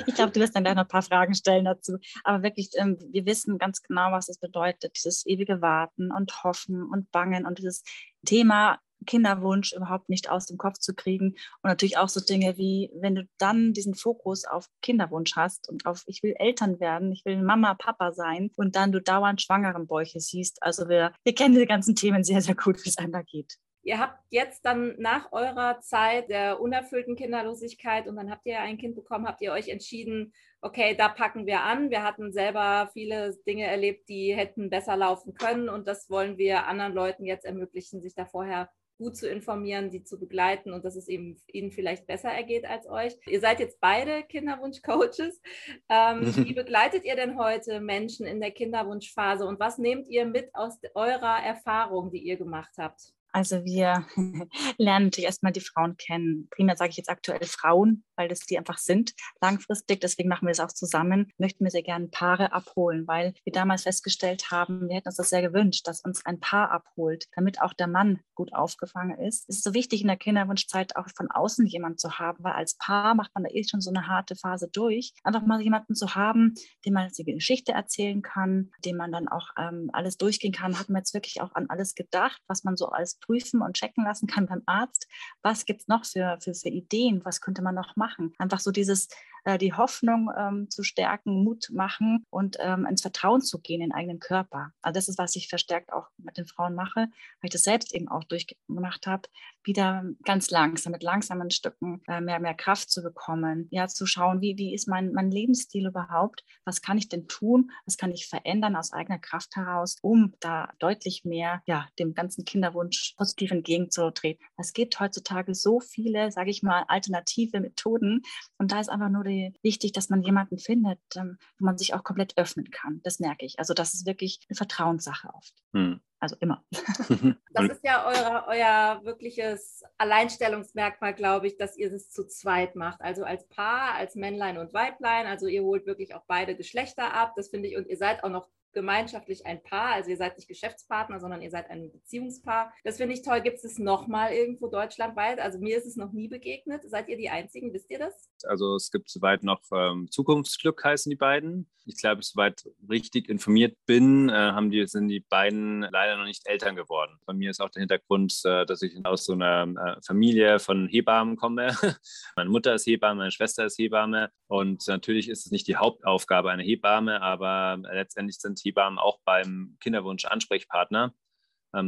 ich 0.07 0.15
glaube, 0.15 0.31
du 0.31 0.39
wirst 0.39 0.55
dann 0.55 0.63
gleich 0.63 0.75
noch 0.75 0.83
ein 0.83 0.87
paar 0.87 1.01
Fragen 1.01 1.35
stellen 1.35 1.65
dazu. 1.65 1.97
Aber 2.23 2.41
wirklich, 2.41 2.69
ähm, 2.75 2.97
wir 3.11 3.25
wissen 3.25 3.57
ganz 3.57 3.81
genau, 3.81 4.13
was 4.13 4.29
es 4.29 4.39
bedeutet, 4.39 4.95
dieses 4.95 5.25
ewige 5.25 5.61
Warten 5.61 6.09
und 6.09 6.41
Hoffen 6.45 6.83
und 6.83 7.11
Bangen 7.11 7.45
und 7.45 7.57
dieses 7.57 7.83
Thema 8.25 8.79
Kinderwunsch 9.05 9.73
überhaupt 9.73 10.09
nicht 10.09 10.29
aus 10.29 10.45
dem 10.45 10.57
Kopf 10.57 10.79
zu 10.79 10.93
kriegen. 10.93 11.29
Und 11.61 11.69
natürlich 11.69 11.97
auch 11.97 12.09
so 12.09 12.19
Dinge 12.19 12.57
wie, 12.57 12.91
wenn 12.95 13.15
du 13.15 13.27
dann 13.37 13.73
diesen 13.73 13.95
Fokus 13.95 14.45
auf 14.45 14.67
Kinderwunsch 14.81 15.35
hast 15.35 15.69
und 15.69 15.85
auf, 15.85 16.03
ich 16.07 16.23
will 16.23 16.35
Eltern 16.37 16.79
werden, 16.79 17.11
ich 17.11 17.25
will 17.25 17.41
Mama, 17.41 17.73
Papa 17.75 18.11
sein 18.13 18.51
und 18.55 18.75
dann 18.75 18.91
du 18.91 19.01
dauernd 19.01 19.41
schwangeren 19.41 19.87
Bäuche 19.87 20.19
siehst. 20.19 20.61
Also 20.61 20.89
wir, 20.89 21.11
wir 21.23 21.35
kennen 21.35 21.53
diese 21.53 21.67
ganzen 21.67 21.95
Themen 21.95 22.23
sehr, 22.23 22.41
sehr 22.41 22.55
gut, 22.55 22.83
wie 22.85 22.89
es 22.89 22.97
einem 22.97 23.11
da 23.11 23.21
geht. 23.21 23.57
Ihr 23.85 23.99
habt 23.99 24.17
jetzt 24.29 24.65
dann 24.65 24.95
nach 24.97 25.33
eurer 25.33 25.81
Zeit 25.81 26.29
der 26.29 26.61
unerfüllten 26.61 27.17
Kinderlosigkeit 27.17 28.07
und 28.07 28.15
dann 28.15 28.31
habt 28.31 28.45
ihr 28.45 28.61
ein 28.61 28.77
Kind 28.77 28.95
bekommen, 28.95 29.27
habt 29.27 29.41
ihr 29.41 29.51
euch 29.51 29.67
entschieden, 29.67 30.33
okay, 30.61 30.95
da 30.95 31.09
packen 31.09 31.45
wir 31.45 31.63
an. 31.63 31.89
Wir 31.89 32.01
hatten 32.01 32.31
selber 32.31 32.89
viele 32.93 33.35
Dinge 33.45 33.65
erlebt, 33.65 34.07
die 34.07 34.33
hätten 34.33 34.69
besser 34.69 34.95
laufen 34.95 35.33
können 35.33 35.67
und 35.67 35.85
das 35.85 36.09
wollen 36.09 36.37
wir 36.37 36.65
anderen 36.65 36.93
Leuten 36.93 37.25
jetzt 37.25 37.43
ermöglichen, 37.43 38.01
sich 38.01 38.15
da 38.15 38.25
vorher 38.25 38.69
gut 39.03 39.17
zu 39.17 39.29
informieren, 39.29 39.91
sie 39.91 40.03
zu 40.03 40.17
begleiten 40.17 40.71
und 40.71 40.85
dass 40.85 40.95
es 40.95 41.07
eben 41.07 41.37
ihnen 41.51 41.71
vielleicht 41.71 42.07
besser 42.07 42.29
ergeht 42.29 42.65
als 42.65 42.87
euch. 42.87 43.15
Ihr 43.27 43.41
seid 43.41 43.59
jetzt 43.59 43.81
beide 43.81 44.23
Kinderwunschcoaches. 44.23 45.41
Ähm, 45.89 46.21
wie 46.47 46.53
begleitet 46.53 47.03
ihr 47.03 47.15
denn 47.15 47.37
heute 47.37 47.81
Menschen 47.81 48.25
in 48.25 48.39
der 48.39 48.51
Kinderwunschphase 48.51 49.45
und 49.45 49.59
was 49.59 49.77
nehmt 49.77 50.07
ihr 50.07 50.25
mit 50.25 50.55
aus 50.55 50.79
eurer 50.93 51.43
Erfahrung, 51.43 52.11
die 52.11 52.23
ihr 52.23 52.37
gemacht 52.37 52.73
habt? 52.77 53.13
Also 53.33 53.65
wir 53.65 54.05
lernen 54.77 55.05
natürlich 55.07 55.25
erstmal 55.25 55.51
die 55.51 55.59
Frauen 55.59 55.97
kennen. 55.97 56.47
Primär 56.51 56.77
sage 56.77 56.91
ich 56.91 56.97
jetzt 56.97 57.09
aktuell 57.09 57.43
Frauen, 57.45 58.03
weil 58.15 58.27
das 58.27 58.41
die 58.41 58.57
einfach 58.57 58.77
sind 58.77 59.13
langfristig. 59.41 60.01
Deswegen 60.01 60.29
machen 60.29 60.47
wir 60.47 60.51
es 60.51 60.59
auch 60.59 60.71
zusammen. 60.71 61.31
Möchten 61.39 61.63
wir 61.63 61.71
sehr 61.71 61.81
gerne 61.81 62.07
Paare 62.07 62.53
abholen, 62.53 63.07
weil 63.07 63.33
wir 63.43 63.51
damals 63.51 63.83
festgestellt 63.83 64.51
haben, 64.51 64.87
wir 64.87 64.97
hätten 64.97 65.07
uns 65.07 65.17
das 65.17 65.29
sehr 65.29 65.41
gewünscht, 65.41 65.87
dass 65.87 66.01
uns 66.01 66.25
ein 66.25 66.39
Paar 66.39 66.71
abholt, 66.71 67.25
damit 67.35 67.59
auch 67.61 67.73
der 67.73 67.87
Mann 67.87 68.19
gut 68.35 68.53
aufgefangen 68.53 69.19
ist. 69.19 69.49
Es 69.49 69.57
ist 69.57 69.63
so 69.63 69.73
wichtig 69.73 70.01
in 70.01 70.07
der 70.07 70.17
Kinderwunschzeit 70.17 70.95
auch 70.95 71.07
von 71.15 71.31
außen 71.31 71.65
jemanden 71.65 71.97
zu 71.97 72.19
haben, 72.19 72.43
weil 72.43 72.53
als 72.53 72.77
Paar 72.77 73.15
macht 73.15 73.31
man 73.33 73.45
da 73.45 73.49
eh 73.49 73.63
schon 73.63 73.81
so 73.81 73.89
eine 73.89 74.07
harte 74.07 74.35
Phase 74.35 74.69
durch. 74.71 75.13
Einfach 75.23 75.45
mal 75.45 75.61
jemanden 75.61 75.95
zu 75.95 76.13
haben, 76.13 76.53
dem 76.85 76.93
man 76.93 77.09
die 77.17 77.23
Geschichte 77.23 77.71
erzählen 77.71 78.21
kann, 78.21 78.69
dem 78.85 78.97
man 78.97 79.11
dann 79.11 79.27
auch 79.27 79.49
ähm, 79.57 79.89
alles 79.91 80.17
durchgehen 80.17 80.53
kann, 80.53 80.77
hat 80.77 80.89
man 80.89 80.99
jetzt 80.99 81.15
wirklich 81.15 81.41
auch 81.41 81.55
an 81.55 81.65
alles 81.69 81.95
gedacht, 81.95 82.39
was 82.47 82.63
man 82.63 82.75
so 82.75 82.89
als 82.89 83.17
prüfen 83.25 83.61
und 83.61 83.75
checken 83.75 84.03
lassen 84.03 84.27
kann 84.27 84.45
beim 84.45 84.61
Arzt. 84.65 85.07
Was 85.41 85.65
gibt 85.65 85.81
es 85.81 85.87
noch 85.87 86.05
für, 86.05 86.37
für, 86.41 86.53
für 86.53 86.69
Ideen? 86.69 87.23
Was 87.25 87.41
könnte 87.41 87.61
man 87.61 87.75
noch 87.75 87.95
machen? 87.95 88.33
Einfach 88.37 88.59
so 88.59 88.71
dieses 88.71 89.07
äh, 89.43 89.57
die 89.57 89.73
Hoffnung 89.73 90.29
ähm, 90.37 90.69
zu 90.69 90.83
stärken, 90.83 91.43
Mut 91.43 91.69
machen 91.71 92.25
und 92.29 92.57
ähm, 92.59 92.85
ins 92.85 93.01
Vertrauen 93.01 93.41
zu 93.41 93.59
gehen 93.59 93.81
in 93.81 93.89
den 93.89 93.95
eigenen 93.95 94.19
Körper. 94.19 94.71
Also 94.81 94.95
das 94.95 95.09
ist, 95.09 95.17
was 95.17 95.35
ich 95.35 95.49
verstärkt 95.49 95.91
auch 95.91 96.07
mit 96.17 96.37
den 96.37 96.45
Frauen 96.45 96.75
mache, 96.75 96.99
weil 97.01 97.09
ich 97.43 97.51
das 97.51 97.63
selbst 97.63 97.93
eben 97.93 98.07
auch 98.07 98.23
durchgemacht 98.23 99.07
habe, 99.07 99.27
wieder 99.63 100.03
ganz 100.23 100.49
langsam, 100.49 100.91
mit 100.91 101.03
langsamen 101.03 101.51
Stücken 101.51 102.01
äh, 102.07 102.21
mehr, 102.21 102.39
mehr 102.39 102.53
Kraft 102.53 102.89
zu 102.89 103.01
bekommen, 103.01 103.67
ja, 103.71 103.87
zu 103.87 104.05
schauen, 104.05 104.41
wie, 104.41 104.57
wie 104.57 104.73
ist 104.73 104.87
mein, 104.87 105.11
mein 105.13 105.31
Lebensstil 105.31 105.87
überhaupt, 105.87 106.43
was 106.65 106.81
kann 106.81 106.97
ich 106.97 107.09
denn 107.09 107.27
tun, 107.27 107.71
was 107.85 107.97
kann 107.97 108.11
ich 108.11 108.27
verändern 108.27 108.75
aus 108.75 108.93
eigener 108.93 109.19
Kraft 109.19 109.55
heraus, 109.55 109.97
um 110.01 110.33
da 110.39 110.71
deutlich 110.79 111.25
mehr, 111.25 111.61
ja, 111.65 111.87
dem 111.99 112.13
ganzen 112.13 112.45
Kinderwunsch 112.45 113.13
positiv 113.17 113.51
entgegenzutreten. 113.51 114.45
Es 114.57 114.73
gibt 114.73 114.99
heutzutage 114.99 115.55
so 115.55 115.79
viele, 115.79 116.31
sage 116.31 116.49
ich 116.49 116.63
mal, 116.63 116.83
alternative 116.87 117.59
Methoden 117.59 118.21
und 118.57 118.71
da 118.71 118.79
ist 118.79 118.89
einfach 118.89 119.09
nur 119.09 119.23
die 119.23 119.32
wichtig, 119.61 119.91
dass 119.91 120.09
man 120.09 120.21
jemanden 120.21 120.57
findet, 120.57 120.99
ähm, 121.15 121.37
wo 121.57 121.65
man 121.65 121.77
sich 121.77 121.93
auch 121.93 122.03
komplett 122.03 122.37
öffnen 122.37 122.69
kann. 122.71 123.01
Das 123.03 123.19
merke 123.19 123.45
ich. 123.45 123.59
Also 123.59 123.73
das 123.73 123.93
ist 123.93 124.05
wirklich 124.05 124.39
eine 124.49 124.55
Vertrauenssache 124.55 125.29
oft. 125.33 125.53
Hm. 125.73 126.01
Also 126.19 126.37
immer. 126.39 126.63
Das 127.55 127.69
ist 127.69 127.83
ja 127.83 128.07
eure, 128.07 128.47
euer 128.47 129.01
wirkliches 129.03 129.83
Alleinstellungsmerkmal, 129.99 131.13
glaube 131.13 131.45
ich, 131.45 131.57
dass 131.57 131.77
ihr 131.77 131.93
es 131.93 132.09
zu 132.09 132.25
zweit 132.25 132.75
macht. 132.75 132.99
Also 133.01 133.23
als 133.23 133.47
Paar, 133.47 133.93
als 133.93 134.15
Männlein 134.15 134.57
und 134.57 134.73
Weiblein. 134.73 135.27
Also 135.27 135.45
ihr 135.45 135.61
holt 135.63 135.85
wirklich 135.85 136.15
auch 136.15 136.23
beide 136.25 136.55
Geschlechter 136.55 137.13
ab. 137.13 137.33
Das 137.35 137.49
finde 137.49 137.67
ich. 137.67 137.77
Und 137.77 137.87
ihr 137.87 137.97
seid 137.97 138.23
auch 138.23 138.29
noch 138.29 138.49
gemeinschaftlich 138.73 139.45
ein 139.45 139.61
Paar. 139.63 139.93
Also 139.93 140.09
ihr 140.09 140.17
seid 140.17 140.37
nicht 140.37 140.47
Geschäftspartner, 140.47 141.19
sondern 141.19 141.41
ihr 141.41 141.49
seid 141.49 141.69
ein 141.69 141.91
Beziehungspaar. 141.91 142.73
Das 142.83 142.97
finde 142.97 143.13
ich 143.13 143.23
toll. 143.23 143.41
Gibt 143.41 143.63
es 143.63 143.79
nochmal 143.79 144.33
irgendwo 144.33 144.67
deutschlandweit? 144.67 145.39
Also 145.39 145.59
mir 145.59 145.77
ist 145.77 145.85
es 145.85 145.95
noch 145.95 146.11
nie 146.11 146.27
begegnet. 146.27 146.83
Seid 146.89 147.09
ihr 147.09 147.17
die 147.17 147.29
Einzigen? 147.29 147.73
Wisst 147.73 147.89
ihr 147.89 147.99
das? 147.99 148.29
Also 148.43 148.75
es 148.75 148.91
gibt 148.91 149.09
soweit 149.09 149.43
noch 149.43 149.61
ähm, 149.73 150.07
Zukunftsglück 150.09 150.83
heißen 150.83 151.09
die 151.09 151.15
beiden. 151.15 151.69
Ich 151.85 151.97
glaube, 151.97 152.23
soweit 152.23 152.63
richtig 152.89 153.27
informiert 153.29 153.77
bin, 153.85 154.29
äh, 154.29 154.33
haben 154.33 154.71
die, 154.71 154.87
sind 154.87 155.09
die 155.09 155.19
beiden 155.19 155.81
leider 155.81 156.17
noch 156.17 156.25
nicht 156.25 156.47
Eltern 156.47 156.75
geworden. 156.75 157.17
Bei 157.25 157.33
mir 157.33 157.49
ist 157.49 157.61
auch 157.61 157.69
der 157.69 157.81
Hintergrund, 157.81 158.33
äh, 158.45 158.65
dass 158.65 158.81
ich 158.81 159.05
aus 159.05 159.25
so 159.25 159.33
einer 159.33 159.67
äh, 159.67 160.01
Familie 160.05 160.59
von 160.59 160.87
Hebammen 160.87 161.35
komme. 161.35 161.75
meine 162.35 162.49
Mutter 162.49 162.73
ist 162.73 162.87
Hebamme, 162.87 163.19
meine 163.19 163.31
Schwester 163.31 163.65
ist 163.65 163.77
Hebamme. 163.77 164.29
Und 164.47 164.87
natürlich 164.87 165.27
ist 165.27 165.45
es 165.45 165.51
nicht 165.51 165.67
die 165.67 165.75
Hauptaufgabe 165.75 166.51
einer 166.51 166.63
Hebamme, 166.63 167.21
aber 167.21 167.79
letztendlich 167.91 168.37
sind 168.39 168.59
Hebammen 168.63 168.99
auch 168.99 169.19
beim 169.25 169.77
Kinderwunsch 169.79 170.25
Ansprechpartner. 170.25 171.13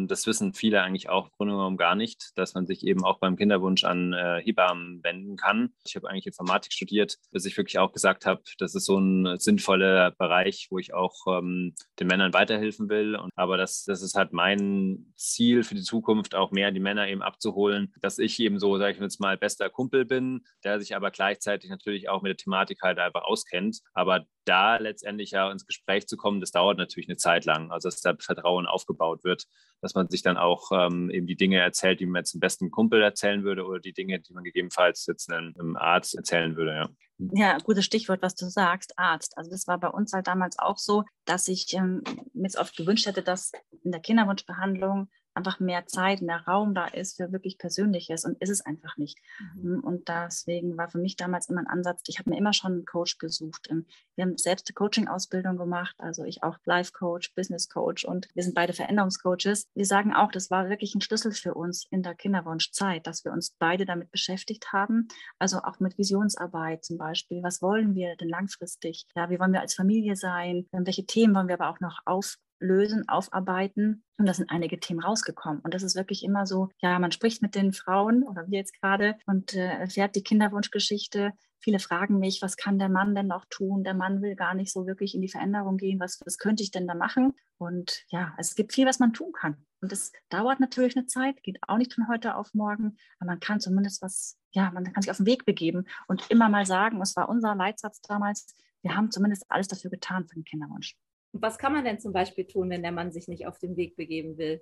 Das 0.08 0.26
wissen 0.26 0.56
viele 0.56 0.82
eigentlich 0.82 1.10
auch 1.10 1.26
im 1.26 1.32
Grunde 1.38 1.54
genommen 1.54 1.78
gar 1.78 1.94
nicht, 1.94 2.32
dass 2.40 2.56
man 2.56 2.66
sich 2.66 2.88
eben 2.88 3.06
auch 3.06 3.20
beim 3.20 3.36
Kinderwunsch 3.36 3.84
an 3.84 4.16
Hebammen 4.42 5.04
wenden 5.04 5.38
kann. 5.38 5.76
Ich 5.86 5.96
habe 5.96 6.10
eigentlich 6.10 6.26
Informatik 6.26 6.74
studiert, 6.74 7.18
bis 7.30 7.46
ich 7.46 7.56
wirklich 7.56 7.78
auch 7.78 7.92
gesagt 7.92 8.26
habe, 8.26 8.42
das 8.58 8.74
ist 8.74 8.86
so 8.86 8.98
ein 8.98 9.38
sinnvoller 9.38 10.10
Bereich, 10.10 10.70
wo 10.72 10.80
ich 10.80 10.96
auch 10.96 11.14
den 11.40 11.76
Männern 12.02 12.34
weiterhelfen 12.34 12.90
will. 12.90 13.16
Und, 13.16 13.30
aber 13.36 13.58
das, 13.58 13.84
das 13.84 14.02
ist 14.02 14.16
halt 14.16 14.34
mein 14.34 15.14
Ziel 15.18 15.62
für 15.62 15.76
die 15.76 15.84
Zukunft, 15.84 16.34
auch 16.34 16.50
mehr 16.50 16.72
die 16.72 16.80
Männer 16.80 17.08
eben 17.08 17.22
abzuholen, 17.22 17.94
dass 18.02 18.18
ich 18.18 18.40
eben 18.40 18.58
so, 18.58 18.80
sage 18.80 18.94
ich 18.94 19.00
jetzt 19.00 19.20
mal, 19.20 19.38
bester 19.38 19.70
Kumpel 19.70 20.04
bin, 20.04 20.48
der 20.64 20.80
sich 20.80 20.96
aber 20.96 21.12
gleichzeitig 21.12 21.70
natürlich 21.70 22.10
auch 22.10 22.24
mit 22.24 22.32
der 22.32 22.38
Thematik 22.38 22.82
halt 22.82 22.98
einfach 22.98 23.24
auskennt. 23.26 23.82
Aber 23.94 24.26
da 24.46 24.78
letztendlich 24.78 25.32
ja 25.32 25.52
ins 25.52 25.66
Gespräch 25.66 26.08
zu 26.08 26.18
kommen, 26.18 26.40
das 26.40 26.52
dauert 26.52 26.78
natürlich 26.78 27.10
eine 27.10 27.18
Zeit 27.18 27.46
lang. 27.46 27.72
Also 27.72 27.90
dass 27.90 28.02
da 28.02 28.16
Vertrauen 28.18 28.66
aufgebaut 28.66 29.24
wird, 29.24 29.46
dass 29.82 29.96
man 29.96 30.10
sich 30.10 30.22
dann 30.22 30.38
auch 30.38 30.72
ähm, 30.72 31.10
eben 31.10 31.28
die 31.28 31.36
Dinge 31.36 31.60
erzählt, 31.60 32.00
die 32.00 32.06
man 32.06 32.22
jetzt 32.22 32.34
dem 32.34 32.40
besten 32.40 32.72
Kumpel 32.72 33.02
erzählen 33.02 33.44
würde 33.44 33.66
oder 33.66 33.80
die 33.80 33.94
Dinge, 33.94 34.20
die 34.20 34.34
man 34.34 34.44
gegebenenfalls 34.44 35.06
jetzt 35.06 35.32
einem, 35.32 35.54
einem 35.60 35.76
Arzt 35.76 36.16
erzählen 36.16 36.56
würde. 36.56 36.74
Ja. 36.74 36.90
Ja, 37.18 37.58
gutes 37.60 37.86
Stichwort, 37.86 38.22
was 38.22 38.36
du 38.36 38.48
sagst, 38.50 38.98
Arzt. 38.98 39.38
Also 39.38 39.50
das 39.50 39.68
war 39.68 39.80
bei 39.80 39.88
uns 39.88 40.12
halt 40.12 40.28
damals 40.28 40.60
auch 40.60 40.78
so, 40.78 41.04
dass 41.24 41.48
ich 41.48 41.74
ähm, 41.74 42.04
mir 42.34 42.44
jetzt 42.44 42.58
oft 42.58 42.76
gewünscht 42.76 43.06
hätte, 43.06 43.22
dass 43.22 43.54
in 43.84 43.92
der 43.92 44.02
Kinderwunschbehandlung 44.02 45.10
einfach 45.36 45.60
mehr 45.60 45.86
Zeit, 45.88 46.22
mehr 46.22 46.44
Raum 46.48 46.74
da 46.74 46.86
ist 46.88 47.18
für 47.18 47.32
wirklich 47.32 47.58
Persönliches 47.58 48.26
und 48.26 48.42
ist 48.42 48.50
es 48.50 48.62
einfach 48.62 48.98
nicht. 48.98 49.20
Mhm. 49.56 49.82
Und 49.82 50.08
deswegen 50.08 50.78
war 50.78 50.90
für 50.90 50.98
mich 50.98 51.16
damals 51.16 51.50
immer 51.50 51.62
ein 51.62 51.68
Ansatz, 51.68 52.04
ich 52.08 52.20
habe 52.20 52.30
mir 52.30 52.38
immer 52.38 52.54
schon 52.54 52.74
einen 52.74 52.86
Coach 52.86 53.18
gesucht. 53.18 53.70
Wir 54.16 54.26
haben 54.26 54.38
selbst 54.38 54.70
eine 54.70 54.74
Coaching-Ausbildung 54.74 55.58
gemacht, 55.58 55.96
also 55.98 56.24
ich 56.24 56.44
auch 56.44 56.58
Life-Coach, 56.66 57.34
Business-Coach 57.36 58.06
und 58.06 58.28
wir 58.34 58.44
sind 58.44 58.56
beide 58.56 58.74
Veränderungscoaches. 58.74 59.68
Wir 59.74 59.86
sagen 59.86 60.14
auch, 60.14 60.32
das 60.32 60.50
war 60.50 60.70
wirklich 60.70 60.96
ein 60.96 61.02
Schlüssel 61.02 61.32
für 61.32 61.54
uns 61.54 61.86
in 61.92 62.04
der 62.04 62.16
Kinderwunschzeit, 62.16 63.06
dass 63.06 63.26
wir 63.26 63.32
uns 63.32 63.56
beide 63.60 63.86
damit 63.86 64.12
beschäftigt 64.12 64.72
haben, 64.74 65.08
also 65.40 65.60
auch 65.60 65.80
mit 65.80 65.98
Visionsarbeit 65.98 66.84
zum 66.84 66.98
Beispiel. 66.98 67.44
Was 67.44 67.62
wollen 67.62 67.96
wir 67.96 68.16
denn 68.16 68.30
langfristig? 68.30 69.06
Ja, 69.16 69.30
wie 69.30 69.40
wollen 69.40 69.54
wir 69.54 69.62
als 69.62 69.76
Familie 69.76 70.16
sein? 70.16 70.68
Welche 70.72 71.06
Themen 71.06 71.36
wollen 71.36 71.48
wir 71.48 71.60
aber 71.60 71.70
auch 71.70 71.80
noch 71.80 72.00
auf, 72.06 72.38
lösen, 72.60 73.08
aufarbeiten. 73.08 74.04
Und 74.18 74.26
da 74.26 74.34
sind 74.34 74.50
einige 74.50 74.80
Themen 74.80 75.02
rausgekommen. 75.02 75.60
Und 75.62 75.74
das 75.74 75.84
ist 75.84 75.96
wirklich 75.96 76.24
immer 76.24 76.46
so, 76.46 76.70
ja, 76.82 76.98
man 77.00 77.12
spricht 77.12 77.42
mit 77.42 77.56
den 77.56 77.74
Frauen 77.74 78.24
oder 78.24 78.48
wir 78.48 78.60
jetzt 78.60 78.80
gerade 78.80 79.16
und 79.26 79.54
äh, 79.54 79.66
erfährt 79.66 80.16
die 80.16 80.24
Kinderwunschgeschichte. 80.24 81.34
Viele 81.60 81.80
fragen 81.80 82.20
mich, 82.20 82.42
was 82.42 82.58
kann 82.58 82.80
der 82.80 82.90
Mann 82.90 83.16
denn 83.16 83.28
noch 83.28 83.46
tun? 83.50 83.84
Der 83.84 83.94
Mann 83.94 84.22
will 84.22 84.36
gar 84.36 84.54
nicht 84.54 84.72
so 84.72 84.86
wirklich 84.88 85.16
in 85.16 85.22
die 85.22 85.30
Veränderung 85.30 85.78
gehen. 85.78 86.00
Was, 86.00 86.22
was 86.26 86.38
könnte 86.38 86.64
ich 86.64 86.72
denn 86.72 86.88
da 86.88 86.96
machen? 86.96 87.34
Und 87.58 88.04
ja, 88.10 88.34
es 88.38 88.56
gibt 88.56 88.74
viel, 88.74 88.86
was 88.86 89.00
man 89.00 89.14
tun 89.14 89.32
kann. 89.34 89.66
Und 89.82 89.92
das 89.92 90.12
dauert 90.30 90.60
natürlich 90.60 90.98
eine 90.98 91.06
Zeit, 91.06 91.44
geht 91.44 91.60
auch 91.68 91.78
nicht 91.78 91.94
von 91.94 92.08
heute 92.08 92.36
auf 92.36 92.54
morgen, 92.54 92.98
aber 93.20 93.32
man 93.32 93.40
kann 93.40 93.60
zumindest 93.60 94.02
was, 94.02 94.38
ja, 94.52 94.72
man 94.72 94.92
kann 94.92 95.02
sich 95.04 95.12
auf 95.12 95.18
den 95.18 95.26
Weg 95.26 95.46
begeben 95.46 95.86
und 96.08 96.30
immer 96.30 96.50
mal 96.50 96.66
sagen, 96.66 97.00
es 97.02 97.16
war 97.16 97.30
unser 97.30 97.54
Leitsatz 97.54 98.02
damals, 98.02 98.56
wir 98.82 98.96
haben 98.96 99.12
zumindest 99.12 99.46
alles 99.50 99.68
dafür 99.68 99.92
getan 99.92 100.28
für 100.28 100.36
den 100.36 100.44
Kinderwunsch. 100.44 100.96
Was 101.42 101.58
kann 101.58 101.74
man 101.74 101.84
denn 101.84 102.00
zum 102.00 102.14
Beispiel 102.14 102.46
tun, 102.46 102.70
wenn 102.70 102.82
der 102.82 102.92
Mann 102.92 103.12
sich 103.12 103.28
nicht 103.28 103.46
auf 103.46 103.60
den 103.60 103.76
Weg 103.76 103.96
begeben 103.96 104.38
will? 104.38 104.62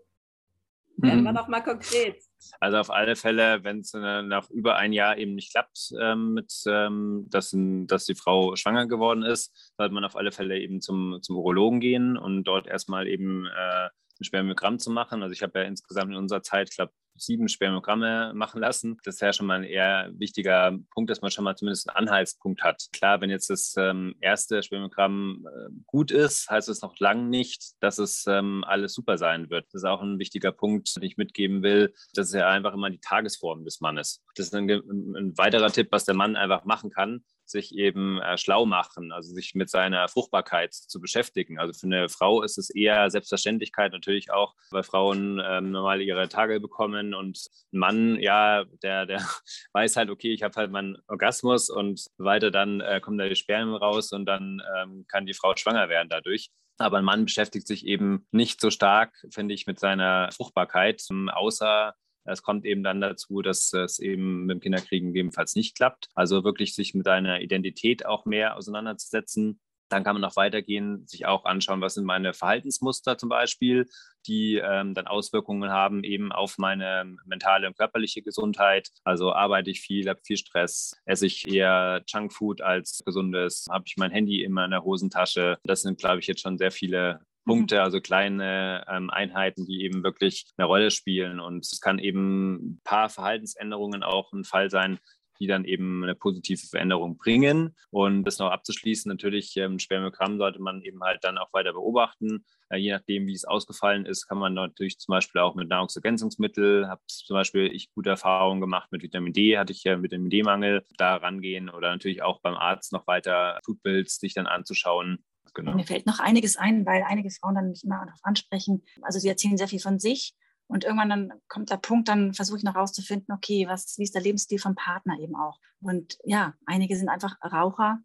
Werden 0.98 1.24
wir 1.24 1.34
doch 1.34 1.48
mal 1.48 1.62
konkret. 1.62 2.22
Also 2.60 2.77
auf 2.77 2.92
alle 2.92 3.15
Fälle, 3.15 3.63
wenn 3.63 3.80
es 3.80 3.94
äh, 3.94 4.22
nach 4.22 4.50
über 4.51 4.75
ein 4.75 4.94
Jahr 4.94 5.18
eben 5.18 5.34
nicht 5.34 5.51
klappt, 5.51 5.92
ähm, 6.00 6.34
mit, 6.34 6.53
ähm, 6.68 7.25
dass, 7.30 7.56
dass 7.56 8.06
die 8.06 8.15
Frau 8.15 8.56
schwanger 8.56 8.86
geworden 8.88 9.24
ist, 9.24 9.74
sollte 9.77 9.94
man 9.94 10.06
auf 10.06 10.15
alle 10.15 10.32
Fälle 10.32 10.60
eben 10.60 10.82
zum, 10.82 11.20
zum 11.22 11.38
Urologen 11.38 11.80
gehen 11.80 12.15
und 12.15 12.44
dort 12.44 12.68
erstmal 12.68 13.08
eben 13.08 13.48
äh, 13.48 13.89
ein 14.20 14.24
Spermiogramm 14.24 14.77
zu 14.77 14.92
machen. 14.92 15.24
Also 15.24 15.34
ich 15.34 15.42
habe 15.42 15.60
ja 15.60 15.65
insgesamt 15.65 16.12
in 16.12 16.18
unserer 16.18 16.44
Zeit, 16.44 16.70
ich 16.70 16.75
glaube, 16.75 16.94
sieben 17.15 17.48
Spermogramme 17.48 18.34
machen 18.34 18.62
lassen. 18.62 18.98
Das 19.03 19.15
ist 19.15 19.22
ja 19.22 19.34
schon 19.34 19.46
mal 19.46 19.60
ein 19.60 19.63
eher 19.63 20.10
wichtiger 20.13 20.77
Punkt, 20.91 21.10
dass 21.10 21.22
man 21.22 21.32
schon 21.32 21.43
mal 21.43 21.55
zumindest 21.55 21.89
einen 21.89 22.08
Anhaltspunkt 22.08 22.63
hat. 22.63 22.88
Klar, 22.91 23.22
wenn 23.22 23.29
jetzt 23.29 23.50
das 23.50 23.75
ähm, 23.77 24.15
erste 24.22 24.63
Spermogramm 24.63 25.48
äh, 25.48 25.70
gut 25.86 26.12
ist, 26.12 26.50
heißt 26.50 26.70
es 26.70 26.82
noch 26.82 26.98
lange 27.00 27.24
nicht, 27.24 27.74
dass 27.82 27.98
es 27.98 28.25
ähm, 28.27 28.63
alles 28.65 28.93
super 28.93 29.17
sein 29.17 29.50
wird. 29.50 29.65
Das 29.67 29.84
ist 29.84 29.88
auch 29.88 30.01
ein 30.01 30.20
wichtiger 30.20 30.51
Punkt, 30.51 30.96
den 30.96 31.03
ich 31.03 31.17
mitgeben 31.17 31.63
will. 31.63 31.93
Das 32.13 32.27
ist 32.27 32.34
ja 32.34 32.50
einfach 32.50 32.74
immer 32.74 32.89
die 32.89 33.00
Tagesform 33.00 33.63
des 33.65 33.82
Mannes. 33.82 34.24
Das 34.36 34.48
ist 34.48 34.55
ein, 34.55 34.70
ein 34.70 35.38
weiterer 35.38 35.72
Tipp, 35.72 35.88
was 35.91 36.05
der 36.05 36.15
Mann 36.15 36.36
einfach 36.36 36.65
machen 36.65 36.89
kann 36.89 37.24
sich 37.46 37.76
eben 37.76 38.22
äh, 38.22 38.38
schlau 38.38 38.66
machen, 38.66 39.12
also 39.12 39.34
sich 39.34 39.56
mit 39.56 39.70
seiner 39.70 40.08
Fruchtbarkeit 40.08 40.74
zu 40.74 41.00
beschäftigen. 41.00 41.60
Also 41.60 41.74
für 41.74 41.88
eine 41.88 42.10
Frau 42.10 42.42
ist 42.42 42.58
es 42.58 42.70
eher 42.70 43.10
Selbstverständlichkeit 43.10 43.92
natürlich 43.92 44.32
auch, 44.32 44.56
weil 44.72 44.84
Frauen 44.84 45.42
ähm, 45.44 45.72
normal 45.72 46.02
ihre 46.02 46.30
Tage 46.30 46.60
bekommen 46.60 47.14
und 47.14 47.46
ein 47.74 47.80
Mann, 47.80 48.20
ja, 48.20 48.66
der, 48.82 49.06
der 49.06 49.18
weiß 49.74 49.96
halt, 49.96 50.10
okay, 50.10 50.34
ich 50.34 50.44
habe 50.44 50.56
halt 50.56 50.72
meinen 50.72 50.98
Orgasmus 51.08 51.70
und 51.70 52.06
weiter 52.18 52.52
dann 52.52 52.82
äh, 52.82 53.00
kommen 53.02 53.18
da 53.18 53.28
die 53.28 53.36
Spermien 53.36 53.76
raus 53.76 54.12
und 54.12 54.26
dann 54.26 54.62
ähm, 54.78 55.06
kann 55.08 55.26
die 55.26 55.34
Frau 55.34 55.56
schwanger 55.56 55.90
werden 55.90 56.10
dadurch. 56.10 56.50
Aber 56.80 56.98
ein 56.98 57.06
Mann 57.06 57.26
beschäftigt 57.26 57.68
sich 57.68 57.86
eben 57.86 58.28
nicht 58.32 58.60
so 58.60 58.72
stark, 58.72 59.14
finde 59.30 59.54
ich, 59.54 59.68
mit 59.68 59.80
seiner 59.80 60.32
Fruchtbarkeit, 60.32 61.04
außer 61.32 61.94
es 62.25 62.42
kommt 62.44 62.65
eben 62.65 62.84
dann 62.84 63.01
dazu, 63.01 63.42
dass 63.42 63.74
es 63.74 64.00
eben 64.00 64.46
mit 64.46 64.56
dem 64.56 64.62
Kinderkriegen 64.62 65.10
gegebenenfalls 65.10 65.56
nicht 65.56 65.75
klappt. 65.75 66.10
Also 66.13 66.44
wirklich 66.44 66.75
sich 66.75 66.94
mit 66.94 67.06
deiner 67.06 67.42
Identität 67.42 68.06
auch 68.06 68.25
mehr 68.25 68.56
auseinanderzusetzen. 68.58 69.60
Dann 69.89 70.03
kann 70.03 70.15
man 70.15 70.22
noch 70.22 70.36
weitergehen, 70.38 71.06
sich 71.06 71.27
auch 71.27 71.46
anschauen, 71.46 71.82
was 71.82 71.94
sind 71.94 72.06
meine 72.06 72.34
Verhaltensmuster 72.34 73.18
zum 73.18 73.30
Beispiel, 73.30 73.88
die 74.25 74.56
ähm, 74.56 74.96
dann 74.96 75.06
Auswirkungen 75.06 75.70
haben 75.70 76.03
eben 76.03 76.32
auf 76.32 76.58
meine 76.58 77.15
mentale 77.25 77.68
und 77.68 77.77
körperliche 77.77 78.24
Gesundheit. 78.24 78.89
Also 79.03 79.34
arbeite 79.34 79.70
ich 79.70 79.82
viel, 79.82 80.10
habe 80.10 80.22
viel 80.24 80.38
Stress, 80.38 80.96
esse 81.06 81.27
ich 81.27 81.48
eher 81.48 82.01
Junkfood 82.08 82.62
als 82.62 83.03
gesundes, 83.06 83.65
habe 83.70 83.84
ich 83.86 83.98
mein 83.98 84.10
Handy 84.10 84.42
immer 84.42 84.65
in 84.65 84.72
der 84.72 84.84
Hosentasche. 84.84 85.60
Das 85.63 85.84
sind, 85.84 86.00
glaube 86.00 86.20
ich, 86.20 86.27
jetzt 86.27 86.42
schon 86.42 86.58
sehr 86.58 86.72
viele 86.72 87.20
Punkte, 87.46 87.82
also 87.82 88.00
kleine 88.02 88.86
ähm, 88.90 89.10
Einheiten, 89.10 89.66
die 89.66 89.84
eben 89.84 90.04
wirklich 90.04 90.46
eine 90.58 90.68
Rolle 90.68 90.92
spielen. 90.92 91.40
Und 91.40 91.66
es 91.66 91.80
kann 91.82 92.00
eben 92.00 92.56
ein 92.56 92.82
paar 92.84 93.10
Verhaltensänderungen 93.10 94.04
auch 94.04 94.32
ein 94.34 94.44
Fall 94.44 94.70
sein, 94.70 95.00
die 95.40 95.48
dann 95.48 95.66
eben 95.66 96.04
eine 96.04 96.16
positive 96.16 96.66
Veränderung 96.68 97.18
bringen. 97.18 97.76
Und 97.90 98.24
das 98.24 98.40
noch 98.40 98.52
abzuschließen, 98.52 99.10
natürlich 99.10 99.56
ähm, 99.58 99.80
Spermiogramm 99.80 100.38
sollte 100.38 100.62
man 100.62 100.82
eben 100.82 101.04
halt 101.04 101.24
dann 101.24 101.38
auch 101.38 101.52
weiter 101.54 101.74
beobachten. 101.74 102.46
Äh, 102.70 102.78
je 102.78 102.92
nachdem, 102.92 103.28
wie 103.28 103.34
es 103.34 103.46
ausgefallen 103.46 104.06
ist, 104.06 104.28
kann 104.28 104.38
man 104.38 104.54
natürlich 104.54 105.00
zum 105.00 105.12
Beispiel 105.12 105.42
auch 105.42 105.56
mit 105.56 105.70
Nahrungsergänzungsmitteln, 105.70 106.88
habe 106.88 107.02
zum 107.08 107.36
Beispiel 107.36 107.68
ich 107.74 107.92
gute 107.94 108.12
Erfahrungen 108.12 108.62
gemacht 108.62 108.92
mit 108.92 109.04
Vitamin 109.04 109.34
D, 109.34 109.58
hatte 109.58 109.74
ich 109.74 109.84
ja 109.84 110.02
Vitamin 110.02 110.30
D-Mangel, 110.30 110.86
da 110.98 111.16
rangehen 111.16 111.70
oder 111.70 111.90
natürlich 111.92 112.22
auch 112.22 112.40
beim 112.42 112.56
Arzt 112.56 112.94
noch 112.94 113.08
weiter 113.08 113.60
Blutbilds 113.66 114.20
sich 114.20 114.34
dann 114.34 114.48
anzuschauen 114.48 115.24
Genau. 115.54 115.76
Mir 115.76 115.86
fällt 115.86 116.06
noch 116.06 116.20
einiges 116.20 116.58
ein, 116.58 116.86
weil 116.86 117.04
einige 117.04 117.30
Frauen 117.30 117.56
dann 117.56 117.70
mich 117.70 117.84
immer 117.84 118.06
darauf 118.06 118.20
ansprechen. 118.24 118.84
Also 119.02 119.20
sie 119.20 119.30
erzählen 119.30 119.58
sehr 119.58 119.68
viel 119.68 119.80
von 119.80 120.00
sich 120.00 120.36
und 120.68 120.84
irgendwann 120.84 121.10
dann 121.10 121.34
kommt 121.48 121.70
der 121.70 121.78
Punkt, 121.78 122.08
dann 122.08 122.34
versuche 122.34 122.58
ich 122.58 122.64
noch 122.64 122.76
rauszufinden, 122.76 123.34
okay, 123.36 123.68
was, 123.68 123.98
wie 123.98 124.04
ist 124.04 124.16
der 124.16 124.22
Lebensstil 124.22 124.60
vom 124.60 124.76
Partner 124.76 125.20
eben 125.20 125.36
auch. 125.36 125.60
Und 125.82 126.18
ja, 126.24 126.54
einige 126.66 126.96
sind 126.98 127.10
einfach 127.10 127.36
Raucher, 127.44 128.00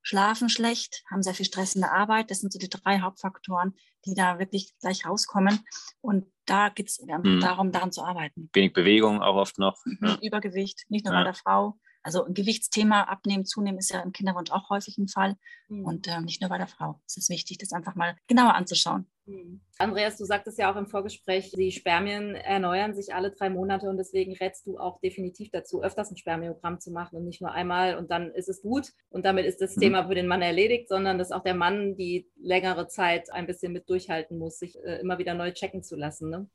schlafen 0.00 0.48
schlecht, 0.48 1.02
haben 1.10 1.22
sehr 1.22 1.34
viel 1.34 1.46
Stress 1.46 1.74
in 1.74 1.80
der 1.80 1.92
Arbeit. 1.92 2.30
Das 2.30 2.40
sind 2.40 2.52
so 2.52 2.58
die 2.58 2.68
drei 2.68 3.00
Hauptfaktoren, 3.00 3.74
die 4.06 4.14
da 4.14 4.38
wirklich 4.38 4.74
gleich 4.80 5.06
rauskommen. 5.06 5.60
Und 6.00 6.26
da 6.46 6.68
geht 6.68 6.88
es 6.88 7.00
mhm. 7.00 7.40
darum, 7.40 7.72
daran 7.72 7.90
zu 7.90 8.02
arbeiten. 8.04 8.50
Wenig 8.52 8.72
Bewegung 8.72 9.22
auch 9.22 9.36
oft 9.36 9.58
noch. 9.58 9.76
Mhm, 9.84 9.98
ja. 10.02 10.18
Übergewicht, 10.22 10.84
nicht 10.88 11.04
nur 11.04 11.14
ja. 11.14 11.20
bei 11.20 11.24
der 11.24 11.34
Frau, 11.34 11.78
also 12.04 12.24
ein 12.24 12.34
Gewichtsthema, 12.34 13.04
abnehmen, 13.04 13.46
zunehmen 13.46 13.78
ist 13.78 13.90
ja 13.90 14.00
im 14.00 14.12
Kinderwunsch 14.12 14.50
auch 14.50 14.68
häufig 14.70 14.98
ein 14.98 15.08
Fall 15.08 15.36
mhm. 15.68 15.86
und 15.86 16.06
äh, 16.06 16.20
nicht 16.20 16.40
nur 16.40 16.50
bei 16.50 16.58
der 16.58 16.66
Frau. 16.66 17.00
Es 17.06 17.16
ist 17.16 17.30
wichtig, 17.30 17.58
das 17.58 17.72
einfach 17.72 17.94
mal 17.94 18.14
genauer 18.28 18.54
anzuschauen. 18.54 19.06
Mhm. 19.24 19.62
Andreas, 19.78 20.18
du 20.18 20.26
sagtest 20.26 20.58
ja 20.58 20.70
auch 20.70 20.76
im 20.76 20.86
Vorgespräch, 20.86 21.50
die 21.52 21.72
Spermien 21.72 22.34
erneuern 22.34 22.94
sich 22.94 23.14
alle 23.14 23.30
drei 23.30 23.48
Monate 23.48 23.88
und 23.88 23.96
deswegen 23.96 24.36
rätst 24.36 24.66
du 24.66 24.78
auch 24.78 25.00
definitiv 25.00 25.50
dazu, 25.50 25.82
öfters 25.82 26.10
ein 26.10 26.18
Spermiogramm 26.18 26.78
zu 26.78 26.90
machen 26.90 27.16
und 27.16 27.24
nicht 27.24 27.40
nur 27.40 27.52
einmal 27.52 27.96
und 27.96 28.10
dann 28.10 28.30
ist 28.32 28.50
es 28.50 28.60
gut 28.60 28.92
und 29.08 29.24
damit 29.24 29.46
ist 29.46 29.62
das 29.62 29.74
mhm. 29.76 29.80
Thema 29.80 30.06
für 30.06 30.14
den 30.14 30.26
Mann 30.26 30.42
erledigt, 30.42 30.90
sondern 30.90 31.16
dass 31.16 31.32
auch 31.32 31.42
der 31.42 31.54
Mann 31.54 31.96
die 31.96 32.28
längere 32.36 32.86
Zeit 32.86 33.32
ein 33.32 33.46
bisschen 33.46 33.72
mit 33.72 33.88
durchhalten 33.88 34.38
muss, 34.38 34.58
sich 34.58 34.76
äh, 34.84 35.00
immer 35.00 35.16
wieder 35.16 35.32
neu 35.32 35.52
checken 35.52 35.82
zu 35.82 35.96
lassen. 35.96 36.28
Ne? 36.28 36.46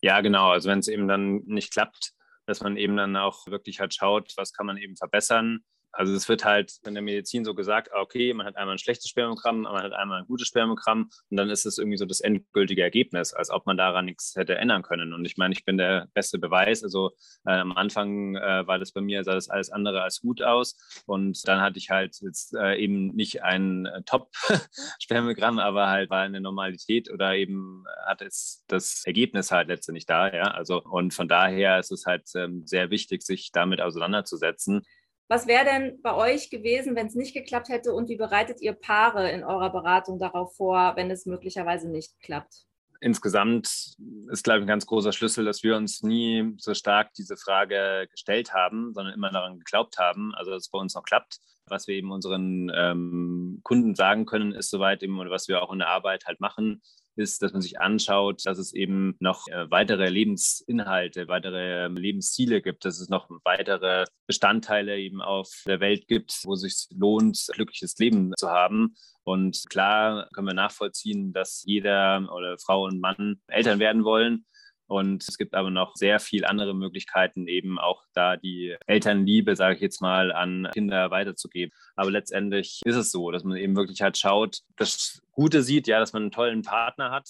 Ja, 0.00 0.20
genau. 0.20 0.50
Also 0.50 0.70
wenn 0.70 0.78
es 0.78 0.86
eben 0.86 1.08
dann 1.08 1.42
nicht 1.46 1.72
klappt, 1.72 2.14
dass 2.46 2.60
man 2.60 2.76
eben 2.76 2.96
dann 2.96 3.16
auch 3.16 3.46
wirklich 3.46 3.80
halt 3.80 3.94
schaut, 3.94 4.32
was 4.36 4.52
kann 4.52 4.66
man 4.66 4.76
eben 4.76 4.96
verbessern 4.96 5.64
also 5.96 6.14
es 6.14 6.28
wird 6.28 6.44
halt 6.44 6.72
in 6.86 6.94
der 6.94 7.02
Medizin 7.02 7.44
so 7.44 7.54
gesagt, 7.54 7.90
ah, 7.92 8.00
okay, 8.00 8.32
man 8.34 8.46
hat 8.46 8.56
einmal 8.56 8.74
ein 8.76 8.78
schlechtes 8.78 9.08
Spermogramm, 9.08 9.62
man 9.62 9.82
hat 9.82 9.92
einmal 9.92 10.20
ein 10.20 10.26
gutes 10.26 10.48
Spermogramm 10.48 11.10
und 11.30 11.36
dann 11.36 11.50
ist 11.50 11.66
es 11.66 11.78
irgendwie 11.78 11.96
so 11.96 12.04
das 12.04 12.20
endgültige 12.20 12.82
Ergebnis, 12.82 13.32
als 13.32 13.50
ob 13.50 13.66
man 13.66 13.76
daran 13.76 14.06
nichts 14.06 14.34
hätte 14.36 14.56
ändern 14.56 14.82
können. 14.82 15.12
Und 15.12 15.24
ich 15.24 15.36
meine, 15.36 15.52
ich 15.54 15.64
bin 15.64 15.78
der 15.78 16.08
beste 16.14 16.38
Beweis. 16.38 16.82
Also 16.82 17.12
äh, 17.46 17.52
am 17.52 17.72
Anfang 17.72 18.36
äh, 18.36 18.66
war 18.66 18.78
das 18.78 18.92
bei 18.92 19.00
mir, 19.00 19.24
sah 19.24 19.34
das 19.34 19.48
alles 19.48 19.70
andere 19.70 20.02
als 20.02 20.20
gut 20.20 20.42
aus. 20.42 20.76
Und 21.06 21.46
dann 21.46 21.60
hatte 21.60 21.78
ich 21.78 21.90
halt 21.90 22.16
jetzt 22.20 22.54
äh, 22.54 22.76
eben 22.76 23.14
nicht 23.14 23.42
ein 23.42 23.86
äh, 23.86 24.02
Top-Spermogramm, 24.02 25.58
aber 25.58 25.88
halt 25.88 26.10
war 26.10 26.22
eine 26.22 26.40
Normalität 26.40 27.10
oder 27.10 27.34
eben 27.34 27.84
hat 28.06 28.22
es 28.22 28.64
das 28.68 29.02
Ergebnis 29.04 29.50
halt 29.50 29.68
letztendlich 29.68 30.06
da. 30.06 30.32
Ja, 30.32 30.48
also 30.48 30.82
und 30.82 31.14
von 31.14 31.28
daher 31.28 31.78
ist 31.78 31.92
es 31.92 32.06
halt 32.06 32.28
ähm, 32.34 32.66
sehr 32.66 32.90
wichtig, 32.90 33.22
sich 33.22 33.52
damit 33.52 33.80
auseinanderzusetzen. 33.80 34.82
Was 35.28 35.46
wäre 35.46 35.64
denn 35.64 36.02
bei 36.02 36.14
euch 36.14 36.50
gewesen, 36.50 36.96
wenn 36.96 37.06
es 37.06 37.14
nicht 37.14 37.32
geklappt 37.32 37.68
hätte 37.68 37.94
und 37.94 38.08
wie 38.08 38.16
bereitet 38.16 38.60
ihr 38.60 38.74
Paare 38.74 39.30
in 39.30 39.42
eurer 39.42 39.70
Beratung 39.70 40.18
darauf 40.18 40.54
vor, 40.56 40.92
wenn 40.96 41.10
es 41.10 41.24
möglicherweise 41.24 41.90
nicht 41.90 42.20
klappt? 42.20 42.66
Insgesamt 43.00 43.96
ist, 44.30 44.44
glaube 44.44 44.60
ich, 44.60 44.64
ein 44.64 44.68
ganz 44.68 44.86
großer 44.86 45.12
Schlüssel, 45.12 45.44
dass 45.44 45.62
wir 45.62 45.76
uns 45.76 46.02
nie 46.02 46.54
so 46.58 46.74
stark 46.74 47.12
diese 47.14 47.36
Frage 47.36 48.06
gestellt 48.10 48.54
haben, 48.54 48.94
sondern 48.94 49.14
immer 49.14 49.30
daran 49.30 49.58
geglaubt 49.58 49.98
haben, 49.98 50.34
also 50.34 50.50
dass 50.50 50.64
es 50.64 50.70
bei 50.70 50.78
uns 50.78 50.94
noch 50.94 51.04
klappt. 51.04 51.38
Was 51.66 51.86
wir 51.86 51.94
eben 51.94 52.12
unseren 52.12 52.70
ähm, 52.74 53.60
Kunden 53.62 53.94
sagen 53.94 54.26
können, 54.26 54.52
ist 54.52 54.70
soweit 54.70 55.02
eben, 55.02 55.18
oder 55.18 55.30
was 55.30 55.48
wir 55.48 55.62
auch 55.62 55.72
in 55.72 55.78
der 55.78 55.88
Arbeit 55.88 56.24
halt 56.26 56.40
machen, 56.40 56.82
ist, 57.16 57.42
dass 57.42 57.52
man 57.52 57.62
sich 57.62 57.80
anschaut, 57.80 58.44
dass 58.44 58.58
es 58.58 58.72
eben 58.72 59.16
noch 59.20 59.46
äh, 59.48 59.70
weitere 59.70 60.08
Lebensinhalte, 60.08 61.28
weitere 61.28 61.86
ähm, 61.86 61.96
Lebensziele 61.96 62.62
gibt, 62.62 62.84
dass 62.84 63.00
es 63.00 63.08
noch 63.08 63.28
weitere 63.44 64.04
Bestandteile 64.26 64.98
eben 64.98 65.22
auf 65.22 65.48
der 65.66 65.80
Welt 65.80 66.06
gibt, 66.08 66.40
wo 66.44 66.54
es 66.54 66.60
sich 66.60 66.86
lohnt, 66.96 67.46
glückliches 67.52 67.96
Leben 67.98 68.32
zu 68.36 68.50
haben. 68.50 68.94
Und 69.22 69.64
klar 69.70 70.28
können 70.34 70.48
wir 70.48 70.54
nachvollziehen, 70.54 71.32
dass 71.32 71.62
jeder 71.66 72.28
oder 72.32 72.58
Frau 72.58 72.84
und 72.84 73.00
Mann 73.00 73.40
Eltern 73.48 73.78
werden 73.78 74.04
wollen. 74.04 74.44
Und 74.86 75.26
es 75.26 75.38
gibt 75.38 75.54
aber 75.54 75.70
noch 75.70 75.96
sehr 75.96 76.20
viele 76.20 76.48
andere 76.48 76.74
Möglichkeiten, 76.74 77.48
eben 77.48 77.78
auch 77.78 78.04
da 78.12 78.36
die 78.36 78.76
Elternliebe, 78.86 79.56
sage 79.56 79.76
ich 79.76 79.80
jetzt 79.80 80.02
mal, 80.02 80.32
an 80.32 80.68
Kinder 80.72 81.10
weiterzugeben. 81.10 81.74
Aber 81.96 82.10
letztendlich 82.10 82.80
ist 82.84 82.96
es 82.96 83.10
so, 83.10 83.30
dass 83.30 83.44
man 83.44 83.56
eben 83.56 83.76
wirklich 83.76 84.02
halt 84.02 84.18
schaut, 84.18 84.60
das 84.76 85.22
Gute 85.32 85.62
sieht, 85.62 85.86
ja, 85.86 85.98
dass 85.98 86.12
man 86.12 86.22
einen 86.22 86.30
tollen 86.30 86.62
Partner 86.62 87.10
hat, 87.10 87.28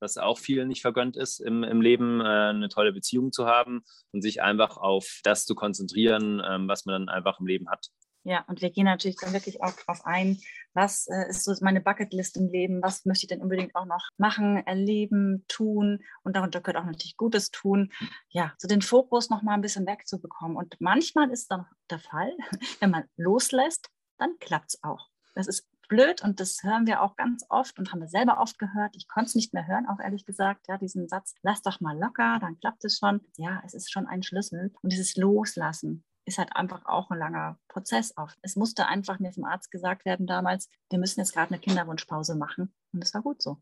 dass 0.00 0.18
auch 0.18 0.38
vielen 0.38 0.68
nicht 0.68 0.82
vergönnt 0.82 1.16
ist, 1.16 1.40
im, 1.40 1.64
im 1.64 1.80
Leben 1.80 2.20
äh, 2.20 2.24
eine 2.24 2.68
tolle 2.68 2.92
Beziehung 2.92 3.32
zu 3.32 3.46
haben 3.46 3.82
und 4.12 4.22
sich 4.22 4.42
einfach 4.42 4.76
auf 4.76 5.20
das 5.24 5.44
zu 5.44 5.54
konzentrieren, 5.54 6.42
ähm, 6.46 6.68
was 6.68 6.84
man 6.84 7.06
dann 7.06 7.14
einfach 7.14 7.40
im 7.40 7.46
Leben 7.46 7.68
hat. 7.68 7.88
Ja, 8.24 8.44
und 8.48 8.60
wir 8.60 8.70
gehen 8.70 8.84
natürlich 8.84 9.16
dann 9.16 9.32
wirklich 9.32 9.62
auch 9.62 9.72
darauf 9.72 10.04
ein, 10.04 10.38
was 10.74 11.06
äh, 11.08 11.28
ist 11.30 11.44
so 11.44 11.54
meine 11.60 11.80
Bucketlist 11.80 12.36
im 12.36 12.48
Leben, 12.48 12.82
was 12.82 13.04
möchte 13.04 13.24
ich 13.24 13.28
denn 13.28 13.40
unbedingt 13.40 13.74
auch 13.74 13.86
noch 13.86 14.08
machen, 14.16 14.58
erleben, 14.66 15.44
tun 15.48 16.04
und 16.22 16.36
darunter 16.36 16.60
gehört 16.60 16.76
auch 16.76 16.86
natürlich 16.86 17.16
Gutes 17.16 17.50
tun. 17.50 17.92
Ja, 18.28 18.54
so 18.58 18.68
den 18.68 18.82
Fokus 18.82 19.30
noch 19.30 19.42
mal 19.42 19.54
ein 19.54 19.60
bisschen 19.60 19.86
wegzubekommen. 19.86 20.56
Und 20.56 20.76
manchmal 20.80 21.30
ist 21.30 21.50
dann 21.50 21.66
der 21.90 21.98
Fall, 21.98 22.32
wenn 22.80 22.90
man 22.90 23.04
loslässt, 23.16 23.88
dann 24.18 24.38
klappt 24.40 24.70
es 24.74 24.82
auch. 24.82 25.08
Das 25.34 25.46
ist 25.46 25.66
blöd 25.88 26.22
und 26.22 26.38
das 26.38 26.62
hören 26.62 26.86
wir 26.86 27.02
auch 27.02 27.16
ganz 27.16 27.44
oft 27.48 27.78
und 27.78 27.92
haben 27.92 28.00
wir 28.00 28.08
selber 28.08 28.40
oft 28.40 28.58
gehört. 28.58 28.94
Ich 28.94 29.08
konnte 29.08 29.28
es 29.28 29.34
nicht 29.34 29.54
mehr 29.54 29.66
hören, 29.66 29.86
auch 29.88 30.00
ehrlich 30.00 30.26
gesagt, 30.26 30.66
ja, 30.68 30.76
diesen 30.76 31.08
Satz, 31.08 31.34
lass 31.42 31.62
doch 31.62 31.80
mal 31.80 31.98
locker, 31.98 32.38
dann 32.40 32.58
klappt 32.60 32.84
es 32.84 32.98
schon. 32.98 33.22
Ja, 33.36 33.62
es 33.64 33.74
ist 33.74 33.90
schon 33.90 34.06
ein 34.06 34.22
Schlüssel 34.22 34.72
und 34.82 34.92
dieses 34.92 35.16
Loslassen 35.16 36.04
ist 36.28 36.38
halt 36.38 36.54
einfach 36.54 36.86
auch 36.86 37.10
ein 37.10 37.18
langer 37.18 37.58
Prozess 37.68 38.16
oft. 38.16 38.38
Es 38.42 38.54
musste 38.54 38.86
einfach 38.86 39.18
mir 39.18 39.32
vom 39.32 39.44
Arzt 39.44 39.70
gesagt 39.70 40.04
werden 40.04 40.26
damals, 40.26 40.68
wir 40.90 40.98
müssen 40.98 41.20
jetzt 41.20 41.32
gerade 41.32 41.52
eine 41.52 41.60
Kinderwunschpause 41.60 42.36
machen 42.36 42.72
und 42.92 43.02
das 43.02 43.14
war 43.14 43.22
gut 43.22 43.42
so. 43.42 43.58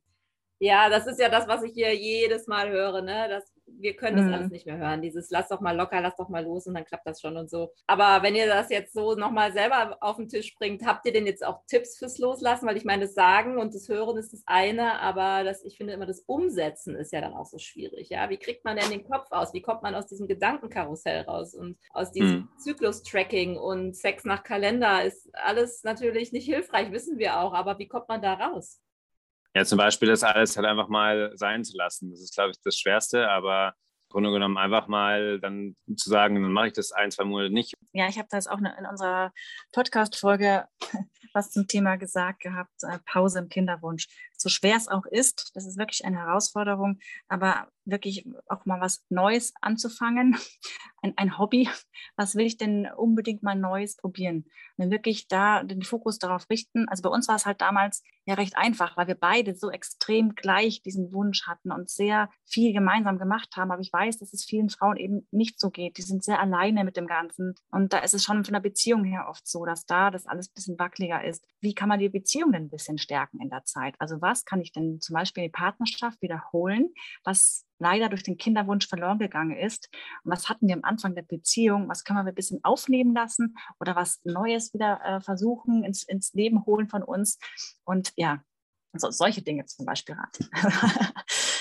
Ja, 0.58 0.88
das 0.88 1.06
ist 1.06 1.20
ja 1.20 1.28
das, 1.28 1.46
was 1.49 1.62
ich 1.62 1.73
hier 1.73 1.94
jedes 1.94 2.46
Mal 2.46 2.70
höre, 2.70 3.02
ne? 3.02 3.28
dass 3.28 3.44
wir 3.78 3.95
können 3.95 4.16
das 4.16 4.26
mhm. 4.26 4.35
alles 4.35 4.50
nicht 4.50 4.66
mehr 4.66 4.78
hören. 4.78 5.02
Dieses 5.02 5.30
lass 5.30 5.49
doch 5.49 5.61
mal 5.61 5.76
locker, 5.76 6.00
lass 6.00 6.16
doch 6.16 6.28
mal 6.28 6.45
los 6.45 6.66
und 6.66 6.75
dann 6.75 6.85
klappt 6.85 7.06
das 7.06 7.21
schon 7.21 7.37
und 7.37 7.50
so. 7.50 7.73
Aber 7.87 8.23
wenn 8.23 8.35
ihr 8.35 8.47
das 8.47 8.71
jetzt 8.71 8.95
so 8.95 9.14
nochmal 9.14 9.52
selber 9.52 9.97
auf 10.00 10.16
den 10.16 10.28
Tisch 10.28 10.54
bringt, 10.54 10.85
habt 10.85 11.06
ihr 11.06 11.12
denn 11.12 11.26
jetzt 11.26 11.45
auch 11.45 11.62
Tipps 11.66 11.99
fürs 11.99 12.18
Loslassen? 12.18 12.66
Weil 12.66 12.76
ich 12.76 12.85
meine, 12.85 13.02
das 13.02 13.14
Sagen 13.14 13.59
und 13.59 13.75
das 13.75 13.88
Hören 13.88 14.16
ist 14.16 14.33
das 14.33 14.42
eine, 14.47 15.00
aber 15.00 15.45
das, 15.45 15.64
ich 15.64 15.76
finde 15.76 15.92
immer, 15.92 16.06
das 16.06 16.21
Umsetzen 16.21 16.97
ist 16.97 17.12
ja 17.12 17.21
dann 17.21 17.35
auch 17.35 17.47
so 17.47 17.59
schwierig. 17.59 18.09
Ja? 18.11 18.30
Wie 18.30 18.38
kriegt 18.38 18.64
man 18.64 18.76
denn 18.76 18.90
den 18.90 19.04
Kopf 19.04 19.26
aus? 19.30 19.52
Wie 19.54 19.62
kommt 19.62 19.83
man 19.83 19.95
aus 19.95 20.06
diesem 20.06 20.26
Gedankenkarussell 20.26 21.23
raus 21.23 21.54
und 21.54 21.78
aus 21.90 22.12
diesem 22.12 22.37
mhm. 22.37 22.49
Zyklus-Tracking 22.59 23.56
und 23.56 23.97
Sex 23.97 24.25
nach 24.25 24.42
Kalender 24.42 25.04
ist 25.04 25.28
alles 25.35 25.85
natürlich 25.85 26.33
nicht 26.33 26.47
hilfreich, 26.47 26.92
wissen 26.92 27.18
wir 27.18 27.40
auch, 27.40 27.52
aber 27.52 27.78
wie 27.78 27.88
kommt 27.88 28.09
man 28.09 28.23
da 28.23 28.35
raus? 28.35 28.80
Ja, 29.57 29.65
zum 29.65 29.79
Beispiel 29.79 30.09
das 30.09 30.23
alles 30.23 30.55
halt 30.59 30.67
einfach 30.67 30.89
mal 30.89 31.33
sein 31.35 31.65
zu 31.65 31.79
lassen. 31.79 32.11
Das 32.11 32.21
ist, 32.21 32.35
glaube 32.35 32.51
ich, 32.51 32.61
das 32.63 32.77
Schwerste, 32.77 33.31
aber 33.31 33.69
im 33.69 34.11
Grunde 34.11 34.31
genommen 34.31 34.59
einfach 34.59 34.87
mal 34.87 35.41
dann 35.41 35.75
zu 35.97 36.11
sagen, 36.11 36.35
dann 36.35 36.53
mache 36.53 36.67
ich 36.67 36.73
das 36.75 36.93
ein, 36.93 37.11
zwei 37.11 37.25
Monate 37.25 37.55
nicht. 37.55 37.73
Ja, 37.95 38.07
ich 38.07 38.19
habe 38.19 38.29
das 38.31 38.49
auch 38.49 38.59
in 38.59 38.67
unserer 38.67 39.33
Podcast-Folge 39.73 40.67
was 41.33 41.53
zum 41.53 41.67
Thema 41.67 41.97
gesagt 41.97 42.41
gehabt, 42.41 42.83
äh, 42.83 42.99
Pause 43.07 43.39
im 43.39 43.49
Kinderwunsch. 43.49 44.09
So 44.37 44.49
schwer 44.49 44.76
es 44.76 44.88
auch 44.88 45.07
ist, 45.07 45.50
das 45.55 45.66
ist 45.66 45.78
wirklich 45.78 46.05
eine 46.05 46.19
Herausforderung, 46.19 46.99
aber 47.28 47.69
wirklich 47.87 48.26
auch 48.49 48.66
mal 48.66 48.81
was 48.81 49.05
Neues 49.09 49.55
anzufangen, 49.61 50.37
ein, 51.02 51.14
ein 51.16 51.38
Hobby, 51.38 51.69
was 52.16 52.35
will 52.35 52.47
ich 52.47 52.57
denn 52.57 52.88
unbedingt 52.97 53.43
mal 53.43 53.55
Neues 53.55 53.97
probieren? 53.97 54.45
Und 54.76 54.90
wirklich 54.90 55.28
da 55.28 55.62
den 55.62 55.83
Fokus 55.83 56.19
darauf 56.19 56.50
richten. 56.50 56.88
Also 56.88 57.02
bei 57.02 57.09
uns 57.09 57.28
war 57.28 57.37
es 57.37 57.47
halt 57.47 57.61
damals 57.61 58.02
ja 58.26 58.35
recht 58.35 58.57
einfach, 58.57 58.97
weil 58.97 59.07
wir 59.07 59.14
beide 59.14 59.55
so 59.55 59.71
extrem 59.71 60.35
gleich 60.35 60.83
diesen 60.83 61.12
Wunsch 61.12 61.47
hatten 61.47 61.71
und 61.71 61.88
sehr 61.88 62.28
viel 62.45 62.73
gemeinsam 62.73 63.19
gemacht 63.19 63.57
haben. 63.57 63.71
Aber 63.71 63.81
ich 63.81 63.93
weiß, 63.93 64.19
dass 64.19 64.33
es 64.33 64.45
vielen 64.45 64.69
Frauen 64.69 64.97
eben 64.97 65.26
nicht 65.31 65.61
so 65.61 65.71
geht. 65.71 65.97
Die 65.97 66.02
sind 66.02 66.25
sehr 66.25 66.40
alleine 66.40 66.85
mit 66.85 66.97
dem 66.97 67.07
Ganzen. 67.07 67.55
Und 67.71 67.93
da 67.93 67.99
ist 67.99 68.14
es 68.14 68.25
schon 68.25 68.45
von 68.45 68.52
der 68.52 68.61
Beziehung 68.61 69.05
her 69.05 69.26
oft 69.28 69.47
so, 69.47 69.64
dass 69.64 69.87
da 69.87 70.11
das 70.11 70.26
alles 70.26 70.50
ein 70.50 70.55
bisschen 70.55 70.78
wackeliger 70.78 71.25
ist. 71.25 71.45
Wie 71.61 71.75
kann 71.75 71.88
man 71.88 72.00
die 72.00 72.09
Beziehung 72.09 72.52
denn 72.52 72.64
ein 72.64 72.71
bisschen 72.71 72.99
stärken 72.99 73.40
in 73.40 73.49
der 73.49 73.64
Zeit? 73.64 73.95
Also 73.99 74.21
was 74.26 74.45
kann 74.45 74.61
ich 74.61 74.73
denn 74.73 75.00
zum 75.00 75.14
Beispiel 75.14 75.45
in 75.45 75.50
die 75.50 75.52
Partnerschaft 75.52 76.21
wiederholen, 76.21 76.92
was 77.23 77.64
leider 77.78 78.09
durch 78.09 78.25
den 78.25 78.37
Kinderwunsch 78.37 78.88
verloren 78.88 79.18
gegangen 79.18 79.56
ist. 79.56 79.88
Und 80.25 80.33
was 80.33 80.49
hatten 80.49 80.66
wir 80.66 80.75
am 80.75 80.83
Anfang 80.85 81.14
der 81.14 81.23
Beziehung? 81.23 81.88
Was 81.88 82.02
können 82.02 82.18
wir 82.18 82.25
ein 82.25 82.35
bisschen 82.35 82.64
aufnehmen 82.64 83.14
lassen 83.14 83.57
oder 83.79 83.94
was 83.94 84.20
Neues 84.24 84.74
wieder 84.74 85.01
äh, 85.05 85.20
versuchen, 85.20 85.85
ins, 85.85 86.03
ins 86.03 86.33
Leben 86.35 86.66
holen 86.66 86.88
von 86.88 87.03
uns? 87.03 87.38
Und 87.85 88.12
ja, 88.16 88.40
so, 88.94 89.11
solche 89.11 89.42
Dinge 89.42 89.66
zum 89.66 89.87
Beispiel 89.87 90.14
raten. 90.14 90.48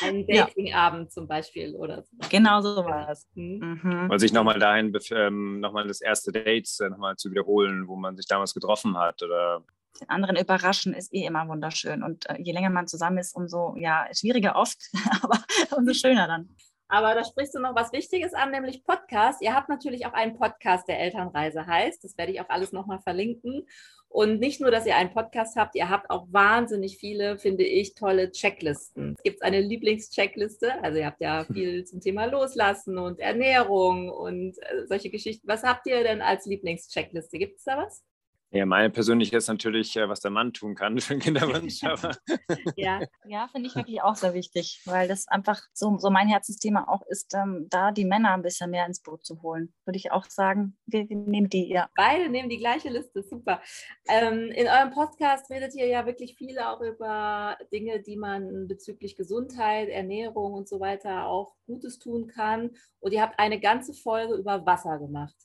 Ein 0.04 0.26
Datingabend 0.28 1.06
ja. 1.06 1.10
zum 1.10 1.28
Beispiel 1.28 1.76
oder 1.76 2.04
so. 2.04 2.30
Genau 2.30 2.62
so 2.62 2.84
war 2.86 3.10
es. 3.10 3.28
Mhm. 3.36 3.80
mhm. 3.84 4.10
Und 4.10 4.20
sich 4.20 4.34
nochmal 4.34 4.60
dahin, 4.60 4.96
ähm, 5.12 5.60
nochmal 5.60 5.88
das 5.88 6.02
erste 6.02 6.32
Date 6.32 6.70
äh, 6.80 6.90
nochmal 6.90 7.16
zu 7.18 7.32
wiederholen, 7.32 7.88
wo 7.88 7.96
man 7.96 8.16
sich 8.18 8.28
damals 8.28 8.54
getroffen 8.54 8.98
hat 8.98 9.22
oder 9.22 9.64
den 10.00 10.10
anderen 10.10 10.36
überraschen 10.36 10.94
ist 10.94 11.14
eh 11.14 11.26
immer 11.26 11.48
wunderschön. 11.48 12.04
Und 12.04 12.30
äh, 12.30 12.38
je 12.42 12.54
länger 12.54 12.70
man 12.70 12.88
zusammen 12.88 13.18
ist, 13.18 13.36
umso 13.36 13.76
ja, 13.78 14.08
schwieriger 14.14 14.56
oft, 14.56 14.78
aber 15.22 15.40
umso 15.76 15.94
schöner 15.94 16.28
dann. 16.28 16.56
Aber 16.88 17.16
da 17.16 17.24
sprichst 17.24 17.56
du 17.56 17.60
noch 17.60 17.76
was 17.76 17.92
Wichtiges 17.94 18.34
an, 18.34 18.52
nämlich 18.52 18.84
Podcast. 18.84 19.42
Ihr 19.42 19.56
habt 19.56 19.70
natürlich 19.70 20.06
auch 20.06 20.14
einen 20.14 20.38
Podcast, 20.38 20.88
der 20.88 21.00
Elternreise 21.00 21.66
heißt. 21.66 22.04
Das 22.04 22.18
werde 22.18 22.32
ich 22.32 22.42
auch 22.42 22.50
alles 22.50 22.72
nochmal 22.72 23.00
verlinken. 23.00 23.66
Und 24.08 24.40
nicht 24.40 24.62
nur, 24.62 24.72
dass 24.72 24.86
ihr 24.86 24.96
einen 24.96 25.12
Podcast 25.12 25.58
habt, 25.58 25.76
ihr 25.76 25.90
habt 25.90 26.10
auch 26.10 26.28
wahnsinnig 26.32 26.98
viele, 26.98 27.38
finde 27.38 27.66
ich, 27.66 27.96
tolle 27.96 28.32
Checklisten. 28.32 29.16
Gibt 29.24 29.38
es 29.38 29.42
eine 29.42 29.60
Lieblingscheckliste? 29.60 30.82
Also 30.84 31.00
ihr 31.00 31.08
habt 31.08 31.20
ja 31.20 31.44
viel 31.52 31.84
zum 31.86 32.00
Thema 32.00 32.26
Loslassen 32.26 32.98
und 32.98 33.20
Ernährung 33.20 34.10
und 34.10 34.58
äh, 34.60 34.86
solche 34.88 35.10
Geschichten. 35.10 35.48
Was 35.48 35.64
habt 35.64 35.88
ihr 35.88 36.04
denn 36.04 36.22
als 36.22 36.46
Lieblingscheckliste? 36.46 37.40
Gibt 37.40 37.58
es 37.58 37.66
da 37.66 37.78
was? 37.78 38.04
Ja, 38.52 38.66
meine 38.66 38.90
persönliche 38.90 39.36
ist 39.38 39.48
natürlich, 39.48 39.98
äh, 39.98 40.08
was 40.08 40.22
der 40.22 40.32
Mann 40.32 40.54
tun 40.54 40.76
kann 40.76 40.98
für 41.02 41.14
einen 41.14 41.22
Kinderwunsch. 41.22 41.82
ja, 42.76 43.02
ja 43.26 43.48
finde 43.52 43.68
ich 43.68 43.76
wirklich 43.76 44.02
auch 44.02 44.16
sehr 44.16 44.34
wichtig, 44.34 44.82
weil 44.86 45.08
das 45.08 45.28
einfach 45.28 45.62
so, 45.74 45.98
so 45.98 46.10
mein 46.10 46.28
Herzensthema 46.28 46.88
auch 46.88 47.02
ist, 47.10 47.34
ähm, 47.34 47.68
da 47.70 47.92
die 47.92 48.06
Männer 48.06 48.34
ein 48.34 48.44
bisschen 48.44 48.72
mehr 48.72 48.86
ins 48.86 49.02
Boot 49.02 49.26
zu 49.26 49.42
holen. 49.42 49.74
Würde 49.86 49.98
ich 49.98 50.12
auch 50.12 50.26
sagen, 50.30 50.78
wir, 50.86 51.10
wir 51.10 51.18
nehmen 51.18 51.50
die, 51.50 51.68
ja. 51.70 51.90
Beide 51.96 52.30
nehmen 52.30 52.50
die 52.50 52.58
gleiche 52.58 52.90
Liste, 52.90 53.24
super. 53.24 53.62
Ähm, 54.08 54.52
in 54.52 54.68
eurem 54.68 54.92
Podcast 54.92 55.50
redet 55.50 55.76
ihr 55.76 55.88
ja 55.88 56.06
wirklich 56.06 56.36
viel 56.36 56.58
auch 56.60 56.82
über 56.82 57.58
Dinge, 57.74 58.02
die 58.02 58.16
man 58.16 58.68
bezüglich 58.68 59.16
Gesundheit, 59.18 59.90
Ernährung 59.90 60.54
und 60.54 60.70
so 60.70 60.80
weiter 60.80 61.26
auch 61.26 61.56
Gutes 61.66 62.00
tun 62.00 62.28
kann. 62.28 62.72
Und 63.00 63.12
ihr 63.12 63.22
habt 63.22 63.40
eine 63.40 63.60
ganze 63.60 63.94
Folge 63.94 64.36
über 64.36 64.66
Wasser 64.66 64.98
gemacht. 65.00 65.36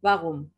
Warum? 0.00 0.55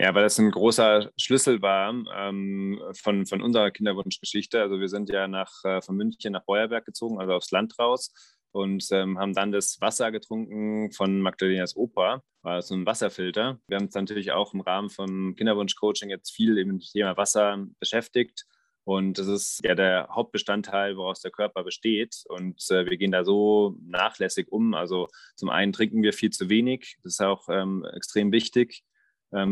Ja, 0.00 0.12
weil 0.12 0.24
das 0.24 0.38
ein 0.38 0.50
großer 0.50 1.10
Schlüssel 1.16 1.62
war 1.62 1.94
ähm, 2.16 2.82
von, 3.00 3.26
von 3.26 3.40
unserer 3.40 3.70
Kinderwunschgeschichte. 3.70 4.60
Also 4.60 4.80
wir 4.80 4.88
sind 4.88 5.08
ja 5.08 5.28
nach, 5.28 5.52
äh, 5.64 5.80
von 5.82 5.96
München 5.96 6.32
nach 6.32 6.44
Beuerberg 6.44 6.84
gezogen, 6.84 7.20
also 7.20 7.34
aufs 7.34 7.52
Land 7.52 7.78
raus 7.78 8.12
und 8.50 8.86
ähm, 8.90 9.18
haben 9.18 9.34
dann 9.34 9.52
das 9.52 9.80
Wasser 9.80 10.10
getrunken 10.10 10.90
von 10.92 11.20
Magdalenas 11.20 11.76
Opa, 11.76 12.22
war 12.42 12.62
so 12.62 12.74
ein 12.74 12.86
Wasserfilter. 12.86 13.60
Wir 13.68 13.76
haben 13.76 13.86
uns 13.86 13.94
natürlich 13.94 14.32
auch 14.32 14.52
im 14.52 14.62
Rahmen 14.62 14.90
vom 14.90 15.36
Kinderwunsch-Coaching 15.36 16.10
jetzt 16.10 16.30
viel 16.30 16.58
eben 16.58 16.72
mit 16.72 16.82
dem 16.82 16.92
Thema 16.92 17.16
Wasser 17.16 17.64
beschäftigt. 17.78 18.46
Und 18.82 19.18
das 19.18 19.28
ist 19.28 19.60
ja 19.64 19.74
der 19.74 20.08
Hauptbestandteil, 20.10 20.96
woraus 20.96 21.20
der 21.20 21.30
Körper 21.30 21.64
besteht. 21.64 22.22
Und 22.28 22.62
äh, 22.70 22.84
wir 22.84 22.96
gehen 22.96 23.12
da 23.12 23.24
so 23.24 23.76
nachlässig 23.86 24.52
um. 24.52 24.74
Also 24.74 25.08
zum 25.36 25.50
einen 25.50 25.72
trinken 25.72 26.02
wir 26.02 26.12
viel 26.12 26.30
zu 26.30 26.48
wenig. 26.48 26.98
Das 27.02 27.14
ist 27.14 27.22
auch 27.22 27.48
ähm, 27.48 27.84
extrem 27.94 28.30
wichtig 28.30 28.84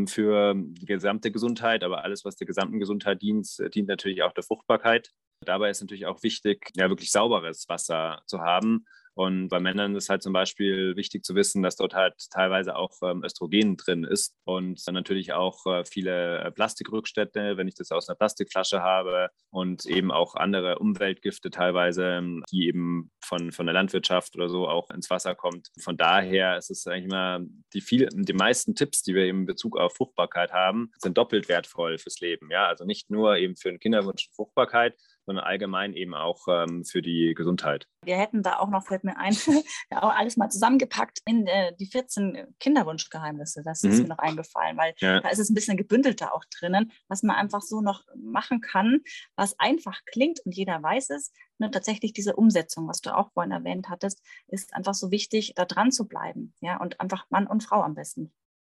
für 0.06 0.54
die 0.56 0.86
gesamte 0.86 1.32
Gesundheit, 1.32 1.82
aber 1.82 2.04
alles, 2.04 2.24
was 2.24 2.36
der 2.36 2.46
gesamten 2.46 2.78
Gesundheit 2.78 3.20
dient, 3.20 3.48
dient 3.74 3.88
natürlich 3.88 4.22
auch 4.22 4.32
der 4.32 4.44
Fruchtbarkeit. 4.44 5.10
Dabei 5.44 5.70
ist 5.70 5.80
natürlich 5.80 6.06
auch 6.06 6.22
wichtig, 6.22 6.70
ja, 6.76 6.88
wirklich 6.88 7.10
sauberes 7.10 7.68
Wasser 7.68 8.22
zu 8.26 8.40
haben 8.40 8.84
und 9.14 9.48
bei 9.48 9.60
Männern 9.60 9.94
ist 9.94 10.08
halt 10.08 10.22
zum 10.22 10.32
Beispiel 10.32 10.96
wichtig 10.96 11.24
zu 11.24 11.34
wissen, 11.34 11.62
dass 11.62 11.76
dort 11.76 11.94
halt 11.94 12.14
teilweise 12.30 12.76
auch 12.76 12.92
ähm, 13.02 13.22
Östrogen 13.24 13.76
drin 13.76 14.04
ist 14.04 14.34
und 14.44 14.86
dann 14.86 14.94
natürlich 14.94 15.32
auch 15.32 15.66
äh, 15.66 15.84
viele 15.84 16.38
äh, 16.38 16.50
Plastikrückstätte, 16.50 17.56
wenn 17.56 17.68
ich 17.68 17.74
das 17.74 17.92
aus 17.92 18.08
einer 18.08 18.16
Plastikflasche 18.16 18.82
habe 18.82 19.28
und 19.50 19.84
eben 19.84 20.10
auch 20.10 20.34
andere 20.34 20.78
Umweltgifte 20.78 21.50
teilweise, 21.50 22.04
ähm, 22.04 22.42
die 22.50 22.68
eben 22.68 23.10
von, 23.20 23.52
von 23.52 23.66
der 23.66 23.74
Landwirtschaft 23.74 24.34
oder 24.34 24.48
so 24.48 24.66
auch 24.66 24.90
ins 24.90 25.10
Wasser 25.10 25.34
kommt. 25.34 25.68
Von 25.80 25.96
daher 25.96 26.56
ist 26.56 26.70
es 26.70 26.86
eigentlich 26.86 27.04
immer 27.04 27.40
die, 27.74 27.80
viel, 27.82 28.08
die 28.12 28.32
meisten 28.32 28.74
Tipps, 28.74 29.02
die 29.02 29.14
wir 29.14 29.24
eben 29.24 29.40
in 29.40 29.46
Bezug 29.46 29.78
auf 29.78 29.94
Fruchtbarkeit 29.94 30.52
haben, 30.52 30.90
sind 30.98 31.18
doppelt 31.18 31.48
wertvoll 31.48 31.98
fürs 31.98 32.20
Leben. 32.20 32.50
Ja, 32.50 32.66
also 32.66 32.84
nicht 32.84 33.10
nur 33.10 33.36
eben 33.36 33.56
für 33.56 33.68
den 33.68 33.78
Kinderwunsch 33.78 34.28
und 34.28 34.34
Fruchtbarkeit, 34.34 34.96
sondern 35.26 35.44
allgemein 35.44 35.94
eben 35.94 36.14
auch 36.14 36.46
ähm, 36.48 36.84
für 36.84 37.02
die 37.02 37.34
Gesundheit. 37.34 37.86
Wir 38.04 38.16
hätten 38.16 38.42
da 38.42 38.58
auch 38.58 38.68
noch, 38.68 38.86
fällt 38.86 39.04
mir 39.04 39.16
ein, 39.16 39.34
ja, 39.90 40.02
auch 40.02 40.14
alles 40.14 40.36
mal 40.36 40.48
zusammengepackt 40.48 41.20
in 41.26 41.46
äh, 41.46 41.74
die 41.78 41.86
14 41.86 42.54
Kinderwunschgeheimnisse. 42.60 43.62
Das 43.64 43.82
ist 43.82 43.96
mhm. 43.96 44.02
mir 44.02 44.08
noch 44.08 44.18
eingefallen, 44.18 44.76
weil 44.76 44.94
ja. 44.98 45.20
da 45.20 45.28
ist 45.28 45.38
es 45.38 45.50
ein 45.50 45.54
bisschen 45.54 45.76
gebündelter 45.76 46.34
auch 46.34 46.44
drinnen, 46.58 46.92
was 47.08 47.22
man 47.22 47.36
einfach 47.36 47.62
so 47.62 47.80
noch 47.80 48.04
machen 48.16 48.60
kann, 48.60 49.00
was 49.36 49.58
einfach 49.58 50.00
klingt 50.06 50.40
und 50.44 50.54
jeder 50.54 50.82
weiß 50.82 51.10
es. 51.10 51.32
Nur 51.58 51.70
tatsächlich 51.70 52.12
diese 52.12 52.34
Umsetzung, 52.34 52.88
was 52.88 53.00
du 53.00 53.16
auch 53.16 53.30
vorhin 53.32 53.52
erwähnt 53.52 53.88
hattest, 53.88 54.20
ist 54.48 54.74
einfach 54.74 54.94
so 54.94 55.10
wichtig, 55.10 55.52
da 55.54 55.64
dran 55.64 55.92
zu 55.92 56.08
bleiben. 56.08 56.54
Ja, 56.60 56.80
und 56.80 57.00
einfach 57.00 57.26
Mann 57.30 57.46
und 57.46 57.62
Frau 57.62 57.82
am 57.82 57.94
besten 57.94 58.32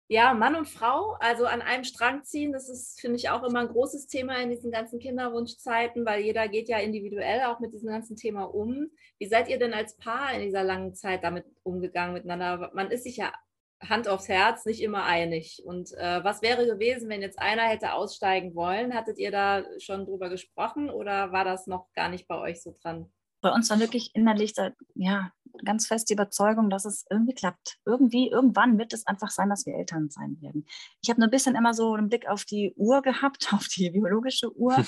ja, 0.10 0.34
Mann 0.34 0.56
und 0.56 0.70
Frau, 0.70 1.18
also 1.20 1.46
an 1.46 1.62
einem 1.62 1.84
Strang 1.84 2.24
ziehen, 2.24 2.54
das 2.54 2.70
ist, 2.70 3.02
finde 3.02 3.18
ich, 3.18 3.30
auch 3.30 3.44
immer 3.44 3.60
ein 3.60 3.68
großes 3.68 4.08
Thema 4.08 4.38
in 4.38 4.50
diesen 4.50 4.72
ganzen 4.72 5.00
Kinderwunschzeiten, 5.00 6.06
weil 6.06 6.22
jeder 6.22 6.48
geht 6.48 6.70
ja 6.70 6.78
individuell 6.78 7.44
auch 7.44 7.60
mit 7.60 7.74
diesem 7.74 7.90
ganzen 7.90 8.16
Thema 8.16 8.44
um. 8.44 8.90
Wie 9.20 9.28
seid 9.28 9.50
ihr 9.50 9.60
denn 9.60 9.74
als 9.74 9.98
Paar 9.98 10.34
in 10.34 10.42
dieser 10.42 10.64
langen 10.64 10.96
Zeit 10.96 11.24
damit 11.24 11.46
umgegangen 11.64 12.14
miteinander? 12.14 12.72
Man 12.74 12.90
ist 12.90 13.04
sich 13.04 13.18
ja 13.18 13.34
Hand 13.82 14.08
aufs 14.08 14.30
Herz 14.30 14.66
nicht 14.66 14.82
immer 14.82 15.04
einig. 15.04 15.62
Und 15.66 15.94
äh, 15.94 16.24
was 16.24 16.42
wäre 16.42 16.66
gewesen, 16.66 17.10
wenn 17.10 17.22
jetzt 17.22 17.40
einer 17.40 17.64
hätte 17.64 17.94
aussteigen 17.94 18.56
wollen? 18.56 18.94
Hattet 18.94 19.20
ihr 19.20 19.32
da 19.32 19.64
schon 19.80 20.06
drüber 20.06 20.30
gesprochen 20.30 20.90
oder 20.90 21.32
war 21.32 21.44
das 21.44 21.68
noch 21.68 21.92
gar 21.94 22.10
nicht 22.10 22.28
bei 22.28 22.40
euch 22.40 22.62
so 22.62 22.76
dran? 22.82 23.12
Bei 23.48 23.54
uns 23.54 23.70
war 23.70 23.80
wirklich 23.80 24.14
innerlich 24.14 24.56
ja, 24.96 25.32
ganz 25.64 25.88
fest 25.88 26.10
die 26.10 26.16
Überzeugung, 26.16 26.70
dass 26.70 26.84
es 26.84 27.06
irgendwie 27.10 27.34
klappt. 27.34 27.78
Irgendwie, 27.86 28.30
irgendwann 28.30 28.78
wird 28.78 28.92
es 28.92 29.08
einfach 29.08 29.30
sein, 29.30 29.50
dass 29.50 29.66
wir 29.66 29.74
Eltern 29.74 30.10
sein 30.10 30.36
werden. 30.42 30.66
Ich 31.02 31.10
habe 31.10 31.24
ein 31.24 31.30
bisschen 31.30 31.56
immer 31.56 31.74
so 31.74 31.94
einen 31.94 32.10
Blick 32.10 32.28
auf 32.28 32.44
die 32.44 32.74
Uhr 32.76 33.02
gehabt, 33.02 33.48
auf 33.54 33.70
die 33.70 33.90
biologische 33.90 34.54
Uhr, 34.54 34.86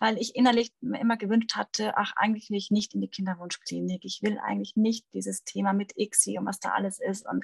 weil 0.00 0.18
ich 0.18 0.36
innerlich 0.36 0.70
mir 0.82 1.00
immer 1.00 1.16
gewünscht 1.16 1.54
hatte, 1.54 1.96
ach, 1.96 2.12
eigentlich 2.16 2.50
will 2.50 2.58
ich 2.58 2.70
nicht 2.70 2.92
in 2.92 3.00
die 3.00 3.08
Kinderwunschklinik. 3.08 4.04
Ich 4.04 4.20
will 4.22 4.38
eigentlich 4.38 4.76
nicht 4.76 5.06
dieses 5.14 5.44
Thema 5.44 5.72
mit 5.72 5.96
ICSI 5.96 6.36
und 6.38 6.44
was 6.44 6.60
da 6.60 6.72
alles 6.72 7.00
ist. 7.00 7.26
Und 7.26 7.42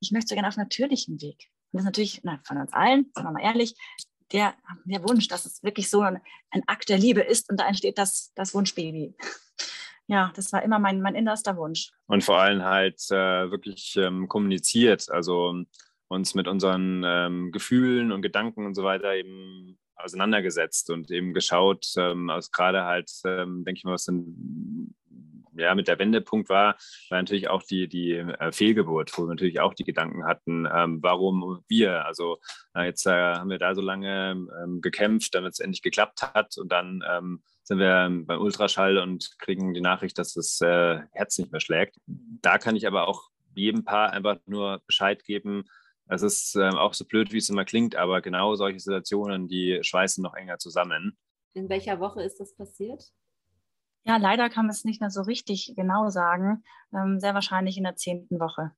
ich 0.00 0.12
möchte 0.12 0.28
so 0.28 0.34
gerne 0.34 0.48
auf 0.48 0.58
natürlichen 0.58 1.22
Weg. 1.22 1.48
Und 1.72 1.78
das 1.78 1.84
ist 1.84 1.86
natürlich 1.86 2.20
na, 2.22 2.38
von 2.44 2.58
uns 2.58 2.74
allen, 2.74 3.10
sagen 3.14 3.28
wir 3.28 3.32
mal 3.32 3.42
ehrlich, 3.42 3.74
der, 4.32 4.54
der 4.84 5.08
Wunsch, 5.08 5.28
dass 5.28 5.46
es 5.46 5.62
wirklich 5.62 5.88
so 5.88 6.02
ein, 6.02 6.20
ein 6.50 6.64
Akt 6.66 6.90
der 6.90 6.98
Liebe 6.98 7.22
ist 7.22 7.48
und 7.48 7.58
da 7.58 7.66
entsteht 7.66 7.96
das, 7.96 8.32
das 8.34 8.52
Wunschbaby 8.52 9.14
ja, 10.06 10.32
das 10.36 10.52
war 10.52 10.62
immer 10.62 10.78
mein, 10.78 11.00
mein 11.00 11.14
innerster 11.14 11.56
Wunsch. 11.56 11.90
Und 12.06 12.24
vor 12.24 12.38
allem 12.38 12.62
halt 12.62 13.00
äh, 13.10 13.50
wirklich 13.50 13.96
ähm, 13.96 14.28
kommuniziert, 14.28 15.10
also 15.10 15.64
uns 16.08 16.34
mit 16.34 16.46
unseren 16.46 17.02
ähm, 17.04 17.50
Gefühlen 17.52 18.12
und 18.12 18.22
Gedanken 18.22 18.66
und 18.66 18.74
so 18.74 18.84
weiter 18.84 19.14
eben 19.14 19.78
auseinandergesetzt 19.96 20.90
und 20.90 21.10
eben 21.10 21.34
geschaut, 21.34 21.86
ähm, 21.96 22.30
also 22.30 22.50
gerade 22.52 22.84
halt, 22.84 23.10
ähm, 23.24 23.64
denke 23.64 23.78
ich 23.78 23.84
mal, 23.84 23.94
was 23.94 24.04
dann 24.04 24.24
ja, 25.58 25.74
mit 25.74 25.88
der 25.88 25.98
Wendepunkt 25.98 26.48
war, 26.48 26.76
war 27.10 27.18
natürlich 27.18 27.48
auch 27.48 27.62
die, 27.62 27.88
die 27.88 28.12
äh, 28.12 28.52
Fehlgeburt, 28.52 29.16
wo 29.16 29.22
wir 29.22 29.28
natürlich 29.28 29.60
auch 29.60 29.74
die 29.74 29.84
Gedanken 29.84 30.24
hatten, 30.24 30.68
ähm, 30.72 31.02
warum 31.02 31.62
wir. 31.68 32.04
Also 32.06 32.38
äh, 32.74 32.84
jetzt 32.84 33.06
äh, 33.06 33.10
haben 33.10 33.50
wir 33.50 33.58
da 33.58 33.74
so 33.74 33.80
lange 33.80 34.32
ähm, 34.62 34.80
gekämpft, 34.80 35.34
damit 35.34 35.52
es 35.52 35.60
endlich 35.60 35.82
geklappt 35.82 36.22
hat 36.22 36.56
und 36.58 36.70
dann 36.70 37.02
ähm, 37.08 37.42
sind 37.62 37.78
wir 37.78 38.08
beim 38.26 38.40
Ultraschall 38.40 38.98
und 38.98 39.38
kriegen 39.38 39.74
die 39.74 39.80
Nachricht, 39.80 40.18
dass 40.18 40.34
das 40.34 40.60
äh, 40.60 41.00
Herz 41.12 41.38
nicht 41.38 41.50
mehr 41.50 41.60
schlägt. 41.60 41.96
Da 42.06 42.58
kann 42.58 42.76
ich 42.76 42.86
aber 42.86 43.08
auch 43.08 43.30
jedem 43.54 43.84
Paar 43.84 44.12
einfach 44.12 44.36
nur 44.46 44.82
Bescheid 44.86 45.24
geben. 45.24 45.64
Es 46.08 46.22
ist 46.22 46.54
äh, 46.54 46.68
auch 46.68 46.94
so 46.94 47.04
blöd, 47.04 47.32
wie 47.32 47.38
es 47.38 47.48
immer 47.48 47.64
klingt, 47.64 47.96
aber 47.96 48.20
genau 48.20 48.54
solche 48.54 48.78
Situationen, 48.78 49.48
die 49.48 49.80
schweißen 49.82 50.22
noch 50.22 50.34
enger 50.34 50.58
zusammen. 50.58 51.18
In 51.54 51.68
welcher 51.68 51.98
Woche 51.98 52.22
ist 52.22 52.38
das 52.38 52.54
passiert? 52.54 53.02
Ja, 54.06 54.18
leider 54.18 54.48
kann 54.48 54.66
man 54.66 54.74
es 54.74 54.84
nicht 54.84 55.00
mehr 55.00 55.10
so 55.10 55.22
richtig 55.22 55.72
genau 55.74 56.10
sagen. 56.10 56.62
Ähm, 56.94 57.18
sehr 57.18 57.34
wahrscheinlich 57.34 57.76
in 57.76 57.82
der 57.82 57.96
zehnten 57.96 58.38
Woche. 58.38 58.70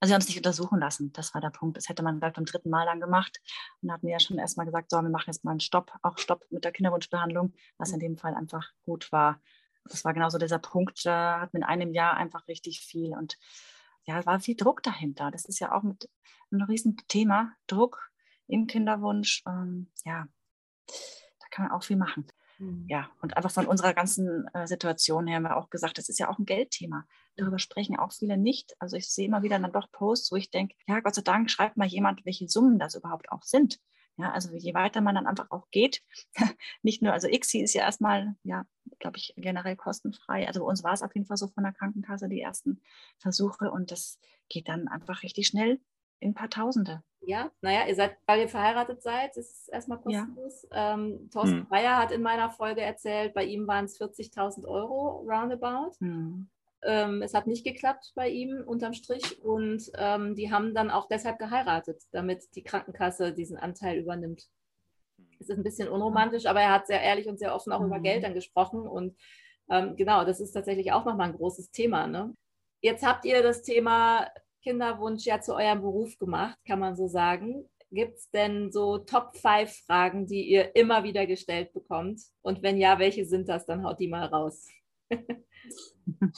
Also 0.00 0.10
wir 0.10 0.14
haben 0.14 0.22
es 0.22 0.28
nicht 0.28 0.38
untersuchen 0.38 0.80
lassen. 0.80 1.12
Das 1.12 1.34
war 1.34 1.42
der 1.42 1.50
Punkt. 1.50 1.76
Das 1.76 1.90
hätte 1.90 2.02
man 2.02 2.18
gleich 2.18 2.32
beim 2.32 2.46
dritten 2.46 2.70
Mal 2.70 2.86
dann 2.86 2.98
gemacht. 2.98 3.42
Und 3.82 3.88
da 3.88 3.94
hatten 3.94 4.06
wir 4.06 4.14
ja 4.14 4.20
schon 4.20 4.38
erstmal 4.38 4.64
gesagt, 4.64 4.90
so, 4.90 4.96
wir 5.02 5.10
machen 5.10 5.26
jetzt 5.26 5.44
mal 5.44 5.50
einen 5.50 5.60
Stopp, 5.60 5.92
auch 6.00 6.16
Stopp 6.16 6.46
mit 6.48 6.64
der 6.64 6.72
Kinderwunschbehandlung, 6.72 7.52
was 7.76 7.92
in 7.92 8.00
dem 8.00 8.16
Fall 8.16 8.34
einfach 8.34 8.70
gut 8.82 9.12
war. 9.12 9.42
Das 9.84 10.02
war 10.06 10.14
genauso 10.14 10.38
dieser 10.38 10.58
Punkt, 10.58 11.04
da 11.04 11.40
hat 11.40 11.52
in 11.52 11.62
einem 11.62 11.92
Jahr 11.92 12.16
einfach 12.16 12.48
richtig 12.48 12.80
viel 12.80 13.12
und 13.12 13.36
ja, 14.06 14.24
war 14.24 14.40
viel 14.40 14.56
Druck 14.56 14.82
dahinter. 14.82 15.30
Das 15.30 15.44
ist 15.44 15.58
ja 15.58 15.72
auch 15.72 15.82
mit 15.82 16.08
ein 16.52 16.62
riesen 16.62 16.96
Thema, 17.06 17.52
Druck 17.66 18.10
im 18.46 18.66
Kinderwunsch. 18.66 19.42
Ähm, 19.46 19.90
ja, 20.06 20.26
da 20.86 21.46
kann 21.50 21.66
man 21.66 21.72
auch 21.72 21.82
viel 21.84 21.96
machen. 21.96 22.26
Mhm. 22.60 22.84
Ja, 22.88 23.10
und 23.22 23.36
einfach 23.36 23.50
von 23.50 23.66
unserer 23.66 23.94
ganzen 23.94 24.46
äh, 24.52 24.66
Situation 24.66 25.26
her 25.26 25.36
haben 25.36 25.44
wir 25.44 25.56
auch 25.56 25.70
gesagt, 25.70 25.96
das 25.96 26.08
ist 26.08 26.18
ja 26.18 26.28
auch 26.28 26.38
ein 26.38 26.44
Geldthema. 26.44 27.06
Darüber 27.36 27.58
sprechen 27.58 27.98
auch 27.98 28.12
viele 28.12 28.36
nicht. 28.36 28.74
Also 28.78 28.96
ich 28.96 29.10
sehe 29.10 29.26
immer 29.26 29.42
wieder 29.42 29.58
dann 29.58 29.72
doch 29.72 29.90
Posts, 29.90 30.30
wo 30.30 30.36
ich 30.36 30.50
denke, 30.50 30.76
ja, 30.86 31.00
Gott 31.00 31.14
sei 31.14 31.22
Dank 31.22 31.50
schreibt 31.50 31.78
mal 31.78 31.86
jemand, 31.86 32.24
welche 32.26 32.48
Summen 32.48 32.78
das 32.78 32.94
überhaupt 32.94 33.32
auch 33.32 33.42
sind. 33.42 33.80
Ja, 34.18 34.32
also 34.32 34.52
je 34.54 34.74
weiter 34.74 35.00
man 35.00 35.14
dann 35.14 35.26
einfach 35.26 35.50
auch 35.50 35.70
geht, 35.70 36.02
nicht 36.82 37.00
nur, 37.00 37.12
also 37.12 37.26
ICSI 37.28 37.62
ist 37.62 37.72
ja 37.72 37.82
erstmal, 37.82 38.36
ja, 38.42 38.66
glaube 38.98 39.16
ich, 39.16 39.32
generell 39.38 39.76
kostenfrei. 39.76 40.46
Also 40.46 40.60
bei 40.60 40.66
uns 40.66 40.84
war 40.84 40.92
es 40.92 41.02
auf 41.02 41.14
jeden 41.14 41.26
Fall 41.26 41.38
so 41.38 41.48
von 41.48 41.64
der 41.64 41.72
Krankenkasse 41.72 42.28
die 42.28 42.42
ersten 42.42 42.82
Versuche 43.16 43.70
und 43.70 43.90
das 43.90 44.18
geht 44.50 44.68
dann 44.68 44.88
einfach 44.88 45.22
richtig 45.22 45.46
schnell 45.46 45.80
in 46.18 46.32
ein 46.32 46.34
paar 46.34 46.50
Tausende. 46.50 47.02
Ja, 47.22 47.50
naja, 47.60 47.86
ihr 47.86 47.94
seid, 47.94 48.16
weil 48.26 48.40
ihr 48.40 48.48
verheiratet 48.48 49.02
seid, 49.02 49.36
ist 49.36 49.62
es 49.62 49.68
erstmal 49.68 50.00
kostenlos. 50.00 50.66
Ja. 50.72 50.94
Ähm, 50.94 51.28
Thorsten 51.30 51.66
hm. 51.70 51.70
hat 51.70 52.12
in 52.12 52.22
meiner 52.22 52.50
Folge 52.50 52.80
erzählt, 52.80 53.34
bei 53.34 53.44
ihm 53.44 53.66
waren 53.66 53.84
es 53.84 54.00
40.000 54.00 54.66
Euro 54.66 55.20
roundabout. 55.28 55.92
Hm. 55.98 56.48
Ähm, 56.82 57.20
es 57.20 57.34
hat 57.34 57.46
nicht 57.46 57.64
geklappt 57.64 58.12
bei 58.14 58.30
ihm 58.30 58.62
unterm 58.66 58.94
Strich 58.94 59.42
und 59.42 59.90
ähm, 59.98 60.34
die 60.34 60.50
haben 60.50 60.74
dann 60.74 60.90
auch 60.90 61.08
deshalb 61.08 61.38
geheiratet, 61.38 62.02
damit 62.10 62.54
die 62.54 62.62
Krankenkasse 62.62 63.34
diesen 63.34 63.58
Anteil 63.58 63.98
übernimmt. 63.98 64.48
Es 65.38 65.50
ist 65.50 65.58
ein 65.58 65.62
bisschen 65.62 65.88
unromantisch, 65.88 66.46
aber 66.46 66.62
er 66.62 66.72
hat 66.72 66.86
sehr 66.86 67.02
ehrlich 67.02 67.28
und 67.28 67.38
sehr 67.38 67.54
offen 67.54 67.72
auch 67.72 67.80
mhm. 67.80 67.86
über 67.86 68.00
Geld 68.00 68.24
dann 68.24 68.32
gesprochen 68.32 68.86
und 68.86 69.14
ähm, 69.68 69.94
genau, 69.96 70.24
das 70.24 70.40
ist 70.40 70.52
tatsächlich 70.52 70.92
auch 70.92 71.04
nochmal 71.04 71.28
ein 71.28 71.36
großes 71.36 71.70
Thema. 71.70 72.06
Ne? 72.06 72.34
Jetzt 72.80 73.06
habt 73.06 73.24
ihr 73.26 73.42
das 73.42 73.62
Thema 73.62 74.26
Kinderwunsch 74.62 75.24
ja 75.24 75.40
zu 75.40 75.54
eurem 75.54 75.80
Beruf 75.80 76.18
gemacht, 76.18 76.58
kann 76.66 76.80
man 76.80 76.96
so 76.96 77.08
sagen. 77.08 77.68
Gibt 77.90 78.18
es 78.18 78.30
denn 78.30 78.70
so 78.70 78.98
Top 78.98 79.36
5 79.36 79.84
Fragen, 79.86 80.26
die 80.26 80.48
ihr 80.48 80.76
immer 80.76 81.02
wieder 81.02 81.26
gestellt 81.26 81.72
bekommt? 81.72 82.20
Und 82.42 82.62
wenn 82.62 82.78
ja, 82.78 82.98
welche 82.98 83.26
sind 83.26 83.48
das? 83.48 83.66
Dann 83.66 83.84
haut 83.84 83.98
die 83.98 84.08
mal 84.08 84.26
raus. 84.26 84.68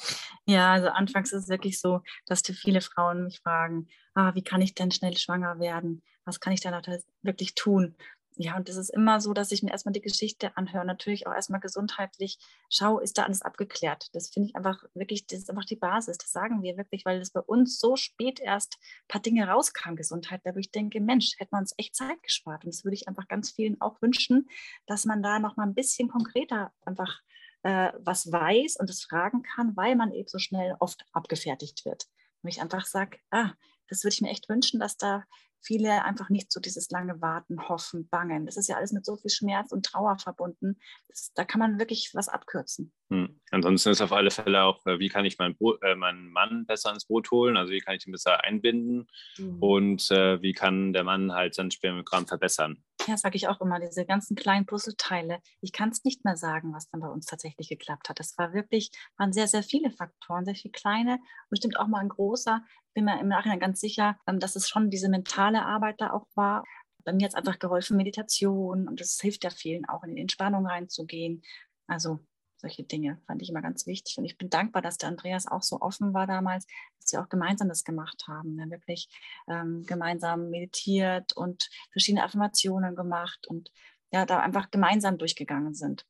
ja, 0.46 0.72
also 0.72 0.88
anfangs 0.88 1.32
ist 1.32 1.44
es 1.44 1.48
wirklich 1.48 1.78
so, 1.78 2.00
dass 2.26 2.42
viele 2.54 2.80
Frauen 2.80 3.24
mich 3.24 3.40
fragen, 3.40 3.88
ah, 4.14 4.34
wie 4.34 4.42
kann 4.42 4.62
ich 4.62 4.74
denn 4.74 4.90
schnell 4.90 5.16
schwanger 5.16 5.58
werden? 5.60 6.02
Was 6.24 6.40
kann 6.40 6.52
ich 6.52 6.60
denn 6.60 6.74
wirklich 7.22 7.54
tun? 7.54 7.96
Ja, 8.36 8.56
und 8.56 8.68
es 8.68 8.76
ist 8.76 8.90
immer 8.90 9.20
so, 9.20 9.32
dass 9.34 9.52
ich 9.52 9.62
mir 9.62 9.70
erstmal 9.70 9.92
die 9.92 10.00
Geschichte 10.00 10.56
anhöre, 10.56 10.84
natürlich 10.84 11.26
auch 11.26 11.34
erstmal 11.34 11.60
gesundheitlich 11.60 12.38
schaue, 12.70 13.02
ist 13.02 13.18
da 13.18 13.24
alles 13.24 13.42
abgeklärt. 13.42 14.08
Das 14.12 14.30
finde 14.30 14.48
ich 14.48 14.56
einfach 14.56 14.82
wirklich, 14.94 15.26
das 15.26 15.40
ist 15.40 15.50
einfach 15.50 15.64
die 15.64 15.76
Basis. 15.76 16.18
Das 16.18 16.32
sagen 16.32 16.62
wir 16.62 16.76
wirklich, 16.76 17.04
weil 17.04 17.20
es 17.20 17.30
bei 17.30 17.40
uns 17.40 17.78
so 17.78 17.96
spät 17.96 18.40
erst 18.40 18.78
ein 18.80 19.08
paar 19.08 19.20
Dinge 19.20 19.48
rauskam, 19.48 19.96
Gesundheit, 19.96 20.40
da 20.44 20.54
wo 20.54 20.58
ich 20.58 20.70
denke, 20.70 21.00
Mensch, 21.00 21.34
hätte 21.38 21.50
man 21.52 21.62
uns 21.62 21.74
echt 21.76 21.94
Zeit 21.94 22.22
gespart. 22.22 22.64
Und 22.64 22.74
das 22.74 22.84
würde 22.84 22.94
ich 22.94 23.08
einfach 23.08 23.28
ganz 23.28 23.50
vielen 23.50 23.80
auch 23.80 24.00
wünschen, 24.00 24.48
dass 24.86 25.04
man 25.04 25.22
da 25.22 25.38
nochmal 25.38 25.66
ein 25.66 25.74
bisschen 25.74 26.08
konkreter 26.08 26.72
einfach 26.84 27.20
äh, 27.62 27.92
was 27.98 28.30
weiß 28.32 28.76
und 28.76 28.90
es 28.90 29.04
fragen 29.04 29.42
kann, 29.42 29.76
weil 29.76 29.94
man 29.96 30.12
eben 30.12 30.28
so 30.28 30.38
schnell 30.38 30.76
oft 30.80 31.04
abgefertigt 31.12 31.84
wird. 31.84 32.06
Und 32.42 32.48
ich 32.48 32.60
einfach 32.60 32.86
sage, 32.86 33.18
ah, 33.30 33.52
das 33.88 34.04
würde 34.04 34.14
ich 34.14 34.20
mir 34.22 34.30
echt 34.30 34.48
wünschen, 34.48 34.80
dass 34.80 34.96
da 34.96 35.24
viele 35.62 36.04
einfach 36.04 36.28
nicht 36.28 36.52
so 36.52 36.60
dieses 36.60 36.90
lange 36.90 37.20
Warten, 37.20 37.68
Hoffen, 37.68 38.08
Bangen. 38.08 38.46
Das 38.46 38.56
ist 38.56 38.68
ja 38.68 38.76
alles 38.76 38.92
mit 38.92 39.04
so 39.04 39.16
viel 39.16 39.30
Schmerz 39.30 39.72
und 39.72 39.86
Trauer 39.86 40.18
verbunden. 40.18 40.78
Das, 41.08 41.32
da 41.34 41.44
kann 41.44 41.60
man 41.60 41.78
wirklich 41.78 42.10
was 42.14 42.28
abkürzen. 42.28 42.92
Hm. 43.10 43.40
Ansonsten 43.50 43.90
ist 43.90 44.00
auf 44.00 44.12
alle 44.12 44.30
Fälle 44.30 44.62
auch, 44.62 44.86
äh, 44.86 44.98
wie 44.98 45.10
kann 45.10 45.26
ich 45.26 45.38
meinen, 45.38 45.56
äh, 45.82 45.94
meinen 45.94 46.32
Mann 46.32 46.64
besser 46.64 46.92
ins 46.92 47.06
Boot 47.06 47.30
holen, 47.30 47.58
also 47.58 47.70
wie 47.70 47.80
kann 47.80 47.94
ich 47.94 48.06
ihn 48.06 48.12
besser 48.12 48.42
einbinden 48.42 49.06
mhm. 49.36 49.62
und 49.62 50.10
äh, 50.10 50.40
wie 50.40 50.54
kann 50.54 50.94
der 50.94 51.04
Mann 51.04 51.32
halt 51.32 51.54
sein 51.54 51.70
Spermiogramm 51.70 52.26
verbessern. 52.26 52.82
Ja, 53.06 53.16
sage 53.16 53.36
ich 53.36 53.48
auch 53.48 53.60
immer, 53.60 53.80
diese 53.80 54.06
ganzen 54.06 54.36
kleinen 54.36 54.64
Puzzleteile. 54.64 55.40
Ich 55.60 55.72
kann 55.72 55.90
es 55.90 56.04
nicht 56.04 56.24
mehr 56.24 56.36
sagen, 56.36 56.72
was 56.72 56.88
dann 56.88 57.00
bei 57.00 57.08
uns 57.08 57.26
tatsächlich 57.26 57.68
geklappt 57.68 58.08
hat. 58.08 58.18
Das 58.18 58.38
war 58.38 58.54
wirklich, 58.54 58.90
waren 59.18 59.32
sehr, 59.32 59.48
sehr 59.48 59.62
viele 59.62 59.90
Faktoren, 59.90 60.44
sehr 60.44 60.54
viele 60.54 60.72
kleine, 60.72 61.18
bestimmt 61.50 61.78
auch 61.78 61.88
mal 61.88 62.00
ein 62.00 62.08
großer. 62.08 62.64
Ich 62.92 62.94
bin 62.94 63.06
mir 63.06 63.18
im 63.18 63.28
Nachhinein 63.28 63.58
ganz 63.58 63.80
sicher, 63.80 64.18
ähm, 64.26 64.38
dass 64.38 64.54
es 64.54 64.68
schon 64.68 64.90
diese 64.90 65.08
mentale 65.08 65.64
Arbeit 65.64 66.02
da 66.02 66.12
auch 66.12 66.26
war. 66.34 66.62
Bei 67.04 67.14
mir 67.14 67.24
hat 67.24 67.30
es 67.30 67.34
einfach 67.36 67.58
geholfen, 67.58 67.96
Meditation 67.96 68.86
und 68.86 69.00
es 69.00 69.18
hilft 69.18 69.44
ja 69.44 69.50
vielen 69.50 69.88
auch 69.88 70.04
in 70.04 70.14
die 70.14 70.20
Entspannung 70.20 70.66
reinzugehen. 70.66 71.42
Also 71.86 72.18
solche 72.58 72.84
Dinge 72.84 73.18
fand 73.26 73.40
ich 73.40 73.48
immer 73.48 73.62
ganz 73.62 73.86
wichtig. 73.86 74.18
Und 74.18 74.26
ich 74.26 74.36
bin 74.36 74.50
dankbar, 74.50 74.82
dass 74.82 74.98
der 74.98 75.08
Andreas 75.08 75.46
auch 75.46 75.62
so 75.62 75.80
offen 75.80 76.12
war 76.12 76.26
damals, 76.26 76.66
dass 77.00 77.12
wir 77.12 77.22
auch 77.22 77.30
gemeinsam 77.30 77.70
das 77.70 77.84
gemacht 77.84 78.24
haben. 78.28 78.56
Wir 78.56 78.64
haben 78.64 78.70
wirklich 78.70 79.08
ähm, 79.48 79.86
gemeinsam 79.86 80.50
meditiert 80.50 81.34
und 81.34 81.70
verschiedene 81.92 82.24
Affirmationen 82.24 82.94
gemacht 82.94 83.46
und 83.46 83.70
ja, 84.10 84.26
da 84.26 84.40
einfach 84.40 84.70
gemeinsam 84.70 85.16
durchgegangen 85.16 85.72
sind. 85.72 86.04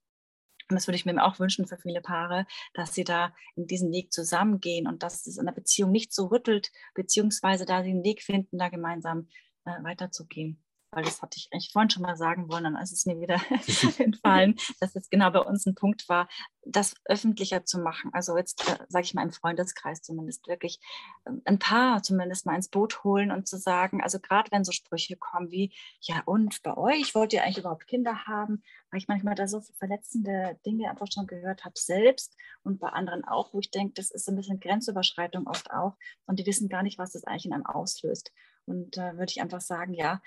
Und 0.72 0.76
das 0.76 0.88
würde 0.88 0.96
ich 0.96 1.04
mir 1.04 1.22
auch 1.22 1.38
wünschen 1.38 1.66
für 1.66 1.78
viele 1.78 2.00
Paare, 2.00 2.46
dass 2.74 2.94
sie 2.94 3.04
da 3.04 3.34
in 3.56 3.66
diesen 3.66 3.92
Weg 3.92 4.12
zusammengehen 4.12 4.86
und 4.86 5.02
dass 5.02 5.26
es 5.26 5.36
in 5.36 5.46
der 5.46 5.52
Beziehung 5.52 5.90
nicht 5.90 6.12
so 6.12 6.26
rüttelt, 6.26 6.70
beziehungsweise 6.94 7.66
da 7.66 7.82
sie 7.82 7.90
einen 7.90 8.04
Weg 8.04 8.22
finden, 8.22 8.58
da 8.58 8.68
gemeinsam 8.68 9.28
äh, 9.64 9.82
weiterzugehen 9.82 10.61
weil 10.92 11.04
das 11.04 11.22
hatte 11.22 11.38
ich 11.38 11.48
eigentlich 11.52 11.72
vorhin 11.72 11.90
schon 11.90 12.02
mal 12.02 12.16
sagen 12.16 12.50
wollen, 12.50 12.64
dann 12.64 12.76
ist 12.76 12.92
es 12.92 13.06
mir 13.06 13.18
wieder 13.18 13.40
entfallen, 13.98 14.56
dass 14.80 14.94
es 14.94 15.08
genau 15.10 15.30
bei 15.30 15.40
uns 15.40 15.66
ein 15.66 15.74
Punkt 15.74 16.08
war, 16.08 16.28
das 16.64 16.94
öffentlicher 17.06 17.64
zu 17.64 17.80
machen. 17.80 18.10
Also 18.12 18.36
jetzt 18.36 18.68
äh, 18.68 18.78
sage 18.88 19.04
ich 19.04 19.14
mal 19.14 19.22
im 19.22 19.32
Freundeskreis 19.32 20.02
zumindest 20.02 20.46
wirklich 20.46 20.78
äh, 21.24 21.32
ein 21.44 21.58
paar 21.58 22.02
zumindest 22.02 22.46
mal 22.46 22.54
ins 22.54 22.68
Boot 22.68 23.02
holen 23.04 23.32
und 23.32 23.48
zu 23.48 23.58
sagen, 23.58 24.02
also 24.02 24.20
gerade 24.20 24.50
wenn 24.52 24.64
so 24.64 24.72
Sprüche 24.72 25.16
kommen 25.16 25.50
wie, 25.50 25.74
ja 26.00 26.22
und 26.26 26.62
bei 26.62 26.76
euch 26.76 27.14
wollt 27.14 27.32
ihr 27.32 27.42
eigentlich 27.42 27.58
überhaupt 27.58 27.86
Kinder 27.86 28.26
haben, 28.26 28.62
weil 28.90 29.00
ich 29.00 29.08
manchmal 29.08 29.34
da 29.34 29.48
so 29.48 29.60
verletzende 29.78 30.60
Dinge 30.66 30.90
einfach 30.90 31.08
schon 31.12 31.26
gehört 31.26 31.64
habe 31.64 31.74
selbst 31.76 32.36
und 32.62 32.78
bei 32.78 32.88
anderen 32.88 33.24
auch, 33.24 33.54
wo 33.54 33.60
ich 33.60 33.70
denke, 33.70 33.94
das 33.94 34.10
ist 34.10 34.28
ein 34.28 34.36
bisschen 34.36 34.60
Grenzüberschreitung 34.60 35.46
oft 35.46 35.70
auch 35.72 35.96
und 36.26 36.38
die 36.38 36.46
wissen 36.46 36.68
gar 36.68 36.82
nicht, 36.82 36.98
was 36.98 37.12
das 37.12 37.24
eigentlich 37.24 37.46
in 37.46 37.54
einem 37.54 37.66
auslöst. 37.66 38.30
Und 38.66 38.96
da 38.96 39.10
äh, 39.10 39.12
würde 39.14 39.30
ich 39.30 39.40
einfach 39.40 39.60
sagen, 39.60 39.94
ja, 39.94 40.20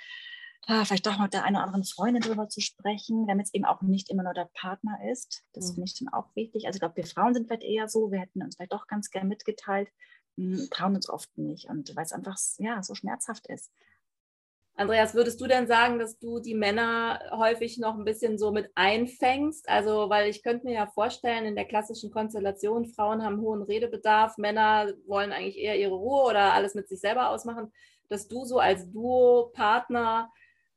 vielleicht 0.68 1.06
doch 1.06 1.20
mit 1.20 1.34
der 1.34 1.44
einen 1.44 1.58
oder 1.58 1.66
anderen 1.66 1.84
Freundin 1.84 2.24
darüber 2.24 2.50
zu 2.50 2.60
sprechen, 2.60 3.28
damit 3.28 3.48
es 3.48 3.54
eben 3.54 3.66
auch 3.66 3.82
nicht 3.82 4.10
immer 4.10 4.24
nur 4.24 4.34
der 4.34 4.50
Partner 4.54 4.98
ist. 5.12 5.44
Das 5.54 5.70
mhm. 5.70 5.74
finde 5.74 5.86
ich 5.86 6.00
dann 6.00 6.14
auch 6.14 6.36
wichtig. 6.36 6.66
Also 6.66 6.78
ich 6.78 6.82
glaube, 6.82 6.98
wir 6.98 7.06
Frauen 7.06 7.34
sind 7.34 7.48
vielleicht 7.48 7.64
eher 7.64 7.88
so, 7.88 8.12
wir 8.12 8.20
hätten 8.20 8.42
uns 8.42 8.56
vielleicht 8.56 8.74
doch 8.74 8.88
ganz 8.88 9.12
gern 9.12 9.28
mitgeteilt, 9.28 9.90
hm, 10.38 10.68
trauen 10.72 10.96
uns 10.96 11.10
oft 11.10 11.38
nicht 11.38 11.70
und 11.70 11.96
weil 11.96 12.06
es 12.06 12.12
einfach 12.12 12.38
ja, 12.58 12.82
so 12.82 12.96
schmerzhaft 12.96 13.48
ist. 13.48 13.72
Andreas, 14.78 15.14
würdest 15.14 15.40
du 15.40 15.48
denn 15.48 15.68
sagen, 15.68 16.00
dass 16.00 16.20
du 16.20 16.40
die 16.40 16.54
Männer 16.54 17.22
häufig 17.32 17.78
noch 17.78 17.98
ein 17.98 18.04
bisschen 18.04 18.38
so 18.38 18.52
mit 18.52 18.70
einfängst? 18.76 19.70
Also, 19.70 20.10
weil 20.10 20.30
ich 20.30 20.44
könnte 20.44 20.66
mir 20.66 20.74
ja 20.74 20.88
vorstellen, 20.88 21.46
in 21.46 21.56
der 21.56 21.64
klassischen 21.64 22.12
Konstellation, 22.12 22.86
Frauen 22.86 23.24
haben 23.24 23.40
hohen 23.40 23.62
Redebedarf, 23.62 24.38
Männer 24.38 24.92
wollen 25.08 25.32
eigentlich 25.32 25.58
eher 25.58 25.80
ihre 25.80 25.96
Ruhe 25.96 26.24
oder 26.24 26.54
alles 26.54 26.76
mit 26.76 26.90
sich 26.90 27.00
selber 27.00 27.30
ausmachen, 27.30 27.72
dass 28.10 28.28
du 28.28 28.44
so 28.44 28.60
als 28.60 28.92
Duo-Partner 28.92 30.30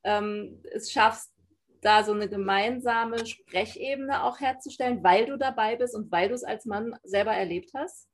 ähm, 0.05 0.63
es 0.73 0.93
schaffst, 0.93 1.33
da 1.81 2.03
so 2.03 2.13
eine 2.13 2.29
gemeinsame 2.29 3.25
Sprechebene 3.25 4.25
auch 4.25 4.41
herzustellen, 4.41 5.03
weil 5.05 5.27
du 5.27 5.39
dabei 5.39 5.77
bist 5.77 5.95
und 5.95 6.11
weil 6.11 6.29
du 6.29 6.35
es 6.35 6.45
als 6.45 6.65
Mann 6.65 6.95
selber 7.05 7.33
erlebt 7.33 7.71
hast? 7.75 8.09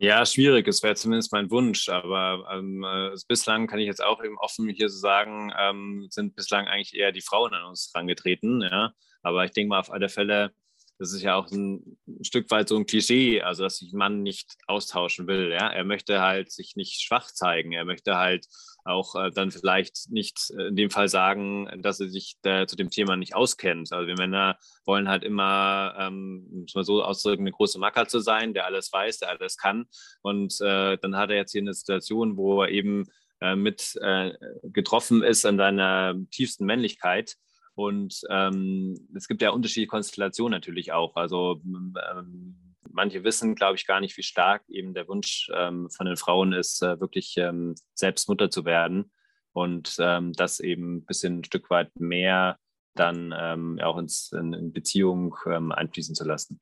Ja, 0.00 0.24
schwierig. 0.24 0.68
Es 0.68 0.82
wäre 0.82 0.94
zumindest 0.94 1.32
mein 1.32 1.50
Wunsch, 1.50 1.88
aber 1.88 2.48
ähm, 2.52 2.84
äh, 2.84 3.16
bislang 3.26 3.66
kann 3.66 3.80
ich 3.80 3.86
jetzt 3.86 4.02
auch 4.02 4.22
eben 4.22 4.38
offen 4.38 4.68
hier 4.68 4.88
so 4.88 4.98
sagen, 4.98 5.52
ähm, 5.58 6.06
sind 6.10 6.36
bislang 6.36 6.68
eigentlich 6.68 6.94
eher 6.94 7.10
die 7.10 7.20
Frauen 7.20 7.52
an 7.52 7.64
uns 7.64 7.90
herangetreten. 7.92 8.62
Ja? 8.62 8.92
Aber 9.22 9.44
ich 9.44 9.50
denke 9.50 9.70
mal 9.70 9.80
auf 9.80 9.90
alle 9.90 10.08
Fälle, 10.08 10.52
das 10.98 11.12
ist 11.12 11.22
ja 11.22 11.36
auch 11.36 11.50
ein, 11.50 11.98
Stück 12.22 12.50
weit 12.50 12.68
so 12.68 12.76
ein 12.76 12.86
Klischee, 12.86 13.42
also 13.42 13.62
dass 13.62 13.78
sich 13.78 13.92
Mann 13.92 14.22
nicht 14.22 14.56
austauschen 14.66 15.28
will. 15.28 15.52
Ja? 15.52 15.68
Er 15.68 15.84
möchte 15.84 16.20
halt 16.20 16.50
sich 16.50 16.74
nicht 16.74 17.00
schwach 17.00 17.30
zeigen. 17.30 17.72
Er 17.72 17.84
möchte 17.84 18.16
halt 18.16 18.46
auch 18.84 19.14
äh, 19.14 19.30
dann 19.30 19.52
vielleicht 19.52 20.10
nicht 20.10 20.50
äh, 20.56 20.68
in 20.68 20.76
dem 20.76 20.90
Fall 20.90 21.08
sagen, 21.08 21.68
dass 21.82 22.00
er 22.00 22.08
sich 22.08 22.36
da 22.42 22.66
zu 22.66 22.74
dem 22.74 22.90
Thema 22.90 23.16
nicht 23.16 23.36
auskennt. 23.36 23.92
Also 23.92 24.08
wir 24.08 24.16
Männer 24.16 24.58
wollen 24.84 25.08
halt 25.08 25.22
immer, 25.22 25.94
ähm, 25.98 26.48
muss 26.50 26.74
man 26.74 26.84
so 26.84 27.04
ausdrücken, 27.04 27.42
eine 27.42 27.52
große 27.52 27.78
Macker 27.78 28.08
zu 28.08 28.18
sein, 28.18 28.52
der 28.52 28.66
alles 28.66 28.92
weiß, 28.92 29.18
der 29.18 29.28
alles 29.28 29.56
kann. 29.56 29.86
Und 30.22 30.60
äh, 30.60 30.98
dann 30.98 31.16
hat 31.16 31.30
er 31.30 31.36
jetzt 31.36 31.52
hier 31.52 31.60
eine 31.60 31.74
Situation, 31.74 32.36
wo 32.36 32.62
er 32.62 32.70
eben 32.70 33.04
äh, 33.40 33.54
mit 33.54 33.96
äh, 34.00 34.32
getroffen 34.64 35.22
ist 35.22 35.46
an 35.46 35.58
seiner 35.58 36.16
tiefsten 36.32 36.64
Männlichkeit. 36.64 37.36
Und 37.78 38.22
ähm, 38.28 39.08
es 39.14 39.28
gibt 39.28 39.40
ja 39.40 39.50
unterschiedliche 39.50 39.86
Konstellationen 39.86 40.50
natürlich 40.50 40.90
auch. 40.90 41.14
Also 41.14 41.62
ähm, 41.64 42.74
manche 42.90 43.22
wissen, 43.22 43.54
glaube 43.54 43.76
ich, 43.76 43.86
gar 43.86 44.00
nicht, 44.00 44.16
wie 44.16 44.24
stark 44.24 44.68
eben 44.68 44.94
der 44.94 45.06
Wunsch 45.06 45.48
ähm, 45.54 45.88
von 45.88 46.06
den 46.06 46.16
Frauen 46.16 46.52
ist, 46.52 46.82
äh, 46.82 46.98
wirklich 46.98 47.36
ähm, 47.36 47.76
selbst 47.94 48.28
Mutter 48.28 48.50
zu 48.50 48.64
werden 48.64 49.12
und 49.52 49.94
ähm, 50.00 50.32
das 50.32 50.58
eben 50.58 50.96
ein 50.96 51.04
bisschen 51.04 51.38
ein 51.38 51.44
Stück 51.44 51.70
weit 51.70 51.92
mehr 52.00 52.58
dann 52.96 53.32
ähm, 53.38 53.78
auch 53.80 53.96
ins, 53.96 54.32
in, 54.32 54.54
in 54.54 54.72
Beziehung 54.72 55.36
einfließen 55.44 56.16
zu 56.16 56.24
lassen. 56.24 56.58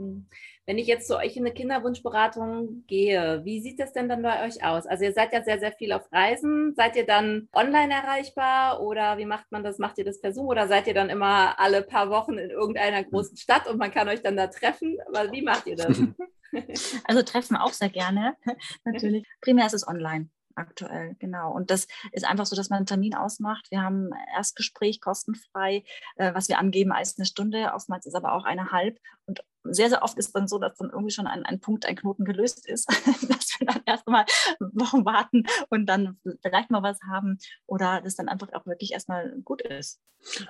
Hm. 0.00 0.26
Wenn 0.66 0.78
ich 0.78 0.86
jetzt 0.86 1.08
zu 1.08 1.16
euch 1.16 1.36
in 1.36 1.44
eine 1.44 1.54
Kinderwunschberatung 1.54 2.84
gehe, 2.86 3.44
wie 3.44 3.60
sieht 3.60 3.80
das 3.80 3.92
denn 3.92 4.08
dann 4.08 4.22
bei 4.22 4.46
euch 4.46 4.64
aus? 4.64 4.86
Also 4.86 5.04
ihr 5.04 5.12
seid 5.12 5.32
ja 5.32 5.42
sehr, 5.42 5.58
sehr 5.58 5.72
viel 5.72 5.92
auf 5.92 6.10
Reisen. 6.12 6.74
Seid 6.74 6.96
ihr 6.96 7.06
dann 7.06 7.48
online 7.52 7.92
erreichbar 7.92 8.80
oder 8.82 9.18
wie 9.18 9.26
macht 9.26 9.50
man 9.50 9.64
das? 9.64 9.78
Macht 9.78 9.98
ihr 9.98 10.04
das 10.04 10.20
per 10.20 10.32
Zoom 10.32 10.46
oder 10.46 10.68
seid 10.68 10.86
ihr 10.86 10.94
dann 10.94 11.10
immer 11.10 11.58
alle 11.58 11.82
paar 11.82 12.10
Wochen 12.10 12.38
in 12.38 12.50
irgendeiner 12.50 13.02
großen 13.04 13.36
Stadt 13.36 13.66
und 13.68 13.78
man 13.78 13.90
kann 13.90 14.08
euch 14.08 14.22
dann 14.22 14.36
da 14.36 14.46
treffen? 14.46 14.96
Aber 15.08 15.32
wie 15.32 15.42
macht 15.42 15.66
ihr 15.66 15.76
das? 15.76 16.00
Also 17.04 17.22
treffen 17.22 17.56
auch 17.56 17.72
sehr 17.72 17.90
gerne, 17.90 18.36
natürlich. 18.84 19.26
Primär 19.40 19.66
ist 19.66 19.74
es 19.74 19.86
online 19.86 20.30
aktuell, 20.56 21.16
genau. 21.18 21.52
Und 21.52 21.70
das 21.70 21.86
ist 22.12 22.26
einfach 22.26 22.44
so, 22.44 22.54
dass 22.54 22.68
man 22.68 22.78
einen 22.78 22.86
Termin 22.86 23.14
ausmacht. 23.14 23.70
Wir 23.70 23.82
haben 23.82 24.10
Erstgespräch 24.34 25.00
kostenfrei, 25.00 25.84
äh, 26.16 26.34
was 26.34 26.48
wir 26.48 26.58
angeben 26.58 26.92
als 26.92 27.16
eine 27.16 27.24
Stunde. 27.24 27.72
Oftmals 27.74 28.04
ist 28.04 28.14
aber 28.14 28.34
auch 28.34 28.44
eine 28.44 28.70
halb. 28.70 28.98
Und 29.26 29.42
sehr, 29.64 29.88
sehr 29.88 30.02
oft 30.02 30.18
ist 30.18 30.34
dann 30.34 30.48
so, 30.48 30.58
dass 30.58 30.76
dann 30.76 30.90
irgendwie 30.90 31.12
schon 31.12 31.26
ein, 31.26 31.44
ein 31.44 31.60
Punkt, 31.60 31.86
ein 31.86 31.96
Knoten 31.96 32.24
gelöst 32.24 32.66
ist, 32.68 32.88
dass 33.28 33.58
wir 33.58 33.66
dann 33.66 33.82
erstmal 33.86 34.24
Wochen 34.58 35.04
warten 35.04 35.44
und 35.68 35.86
dann 35.86 36.18
vielleicht 36.42 36.70
mal 36.70 36.82
was 36.82 36.98
haben 37.10 37.38
oder 37.66 38.00
das 38.00 38.16
dann 38.16 38.28
einfach 38.28 38.52
auch 38.52 38.66
wirklich 38.66 38.92
erstmal 38.92 39.40
gut 39.44 39.62
ist. 39.62 40.00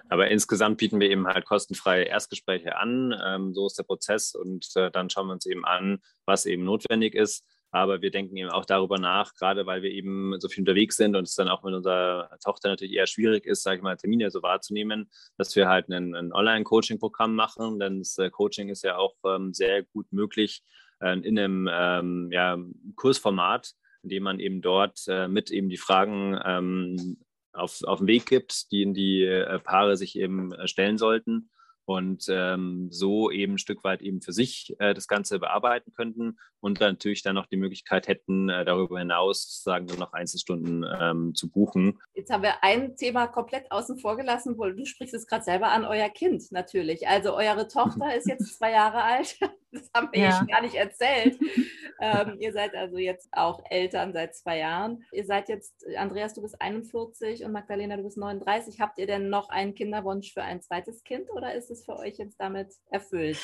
Aber 0.09 0.29
insgesamt 0.31 0.79
bieten 0.79 1.01
wir 1.01 1.11
eben 1.11 1.27
halt 1.27 1.44
kostenfreie 1.44 2.05
Erstgespräche 2.05 2.77
an. 2.77 3.14
Ähm, 3.25 3.55
so 3.55 3.66
ist 3.66 3.79
der 3.79 3.85
Prozess 3.85 4.35
und 4.35 4.68
äh, 4.75 4.90
dann 4.90 5.11
schauen 5.11 5.29
wir 5.29 5.33
uns 5.33 5.46
eben 5.46 5.64
an, 5.64 6.01
was 6.25 6.46
eben 6.46 6.64
notwendig 6.64 7.14
ist. 7.14 7.44
Aber 7.70 8.02
wir 8.02 8.11
denken 8.11 8.37
eben 8.37 8.50
auch 8.50 8.64
darüber 8.64 8.98
nach, 8.98 9.35
gerade 9.35 9.64
weil 9.66 9.83
wir 9.83 9.90
eben 9.90 10.38
so 10.40 10.48
viel 10.48 10.62
unterwegs 10.62 10.96
sind 10.96 11.14
und 11.14 11.24
es 11.24 11.35
dann 11.35 11.48
auch 11.48 11.62
mit 11.62 11.74
unserer 11.74 12.37
Tochter 12.42 12.68
natürlich 12.68 12.94
eher 12.94 13.06
schwierig 13.06 13.46
ist, 13.46 13.62
sage 13.62 13.76
ich 13.76 13.83
mal, 13.83 13.96
Termine 13.96 14.30
so 14.30 14.42
wahrzunehmen, 14.42 15.09
dass 15.38 15.54
wir 15.54 15.68
halt 15.68 15.88
ein, 15.88 16.14
ein 16.14 16.33
Online-Coaching-Programm 16.33 17.35
machen. 17.35 17.78
Denn 17.78 18.00
das 18.00 18.18
äh, 18.18 18.30
Coaching 18.30 18.68
ist 18.68 18.83
ja 18.83 18.96
auch 18.96 19.14
ähm, 19.24 19.54
sehr 19.54 19.85
gut 19.85 20.06
möglich 20.12 20.62
äh, 21.00 21.18
in 21.18 21.38
einem 21.38 21.68
ähm, 21.70 22.28
ja, 22.33 22.59
Kursformat, 22.96 23.72
in 24.02 24.09
dem 24.11 24.24
man 24.24 24.40
eben 24.40 24.62
dort 24.62 25.00
äh, 25.06 25.28
mit 25.28 25.50
eben 25.50 25.68
die 25.68 25.76
Fragen 25.76 26.38
ähm, 26.44 27.18
auf, 27.52 27.83
auf 27.85 27.98
den 27.98 28.09
Weg 28.09 28.26
gibt, 28.26 28.72
die 28.72 28.83
in 28.83 28.94
die 28.94 29.22
äh, 29.22 29.59
Paare 29.61 29.96
sich 29.96 30.16
eben 30.18 30.52
äh, 30.52 30.66
stellen 30.66 30.98
sollten 30.98 31.50
und 31.85 32.26
ähm, 32.28 32.88
so 32.90 33.30
eben 33.30 33.54
ein 33.54 33.59
Stück 33.59 33.83
weit 33.83 34.00
eben 34.02 34.22
für 34.22 34.33
sich 34.33 34.76
äh, 34.78 34.94
das 34.94 35.09
Ganze 35.09 35.40
bearbeiten 35.40 35.92
könnten 35.92 36.38
und 36.61 36.81
dann 36.81 36.92
natürlich 36.92 37.23
dann 37.23 37.35
noch 37.35 37.46
die 37.46 37.57
Möglichkeit 37.57 38.09
hätten, 38.09 38.49
äh, 38.49 38.64
darüber 38.64 38.99
hinaus 38.99 39.42
sozusagen 39.42 39.87
dann 39.87 39.99
noch 39.99 40.12
Einzelstunden 40.12 40.85
ähm, 41.01 41.35
zu 41.35 41.51
buchen. 41.51 41.99
Jetzt 42.14 42.31
haben 42.31 42.42
wir 42.42 42.62
ein 42.62 42.96
Thema 42.96 43.27
komplett 43.27 43.70
außen 43.70 43.99
vor 43.99 44.16
gelassen, 44.16 44.57
wo 44.59 44.68
du 44.68 44.85
sprichst 44.85 45.14
es 45.14 45.27
gerade 45.27 45.44
selber 45.44 45.68
an, 45.68 45.85
euer 45.85 46.09
Kind 46.09 46.51
natürlich. 46.53 47.09
Also 47.09 47.35
eure 47.35 47.68
Tochter 47.68 48.14
ist 48.14 48.29
jetzt 48.29 48.55
zwei 48.59 48.73
Jahre 48.73 49.03
alt. 49.03 49.38
Das 49.73 49.88
haben 49.94 50.09
wir 50.11 50.20
ja. 50.20 50.44
gar 50.51 50.62
nicht 50.62 50.75
erzählt. 50.75 51.38
ähm, 52.01 52.38
ihr 52.40 52.53
seid 52.53 52.75
also 52.75 52.99
jetzt 52.99 53.29
auch 53.31 53.62
Eltern 53.70 54.12
seit 54.12 54.35
zwei 54.35 54.59
Jahren. 54.59 55.05
Ihr 55.12 55.25
seid 55.25 55.49
jetzt, 55.49 55.87
Andreas, 55.96 56.35
du 56.35 56.42
bist 56.42 56.61
41 56.61 57.44
und 57.44 57.53
Magdalena, 57.53 57.96
du 57.96 58.03
bist 58.03 58.18
39. 58.18 58.81
Habt 58.81 58.99
ihr 58.99 59.07
denn 59.07 59.31
noch 59.31 59.49
einen 59.49 59.77
Kinderwunsch 59.77 60.33
für 60.33 60.42
ein 60.42 60.61
zweites 60.61 61.05
Kind 61.05 61.31
oder 61.31 61.55
ist 61.55 61.70
es 61.70 61.85
für 61.85 61.96
euch 61.96 62.18
jetzt 62.18 62.40
damit 62.40 62.73
erfüllt? 62.90 63.38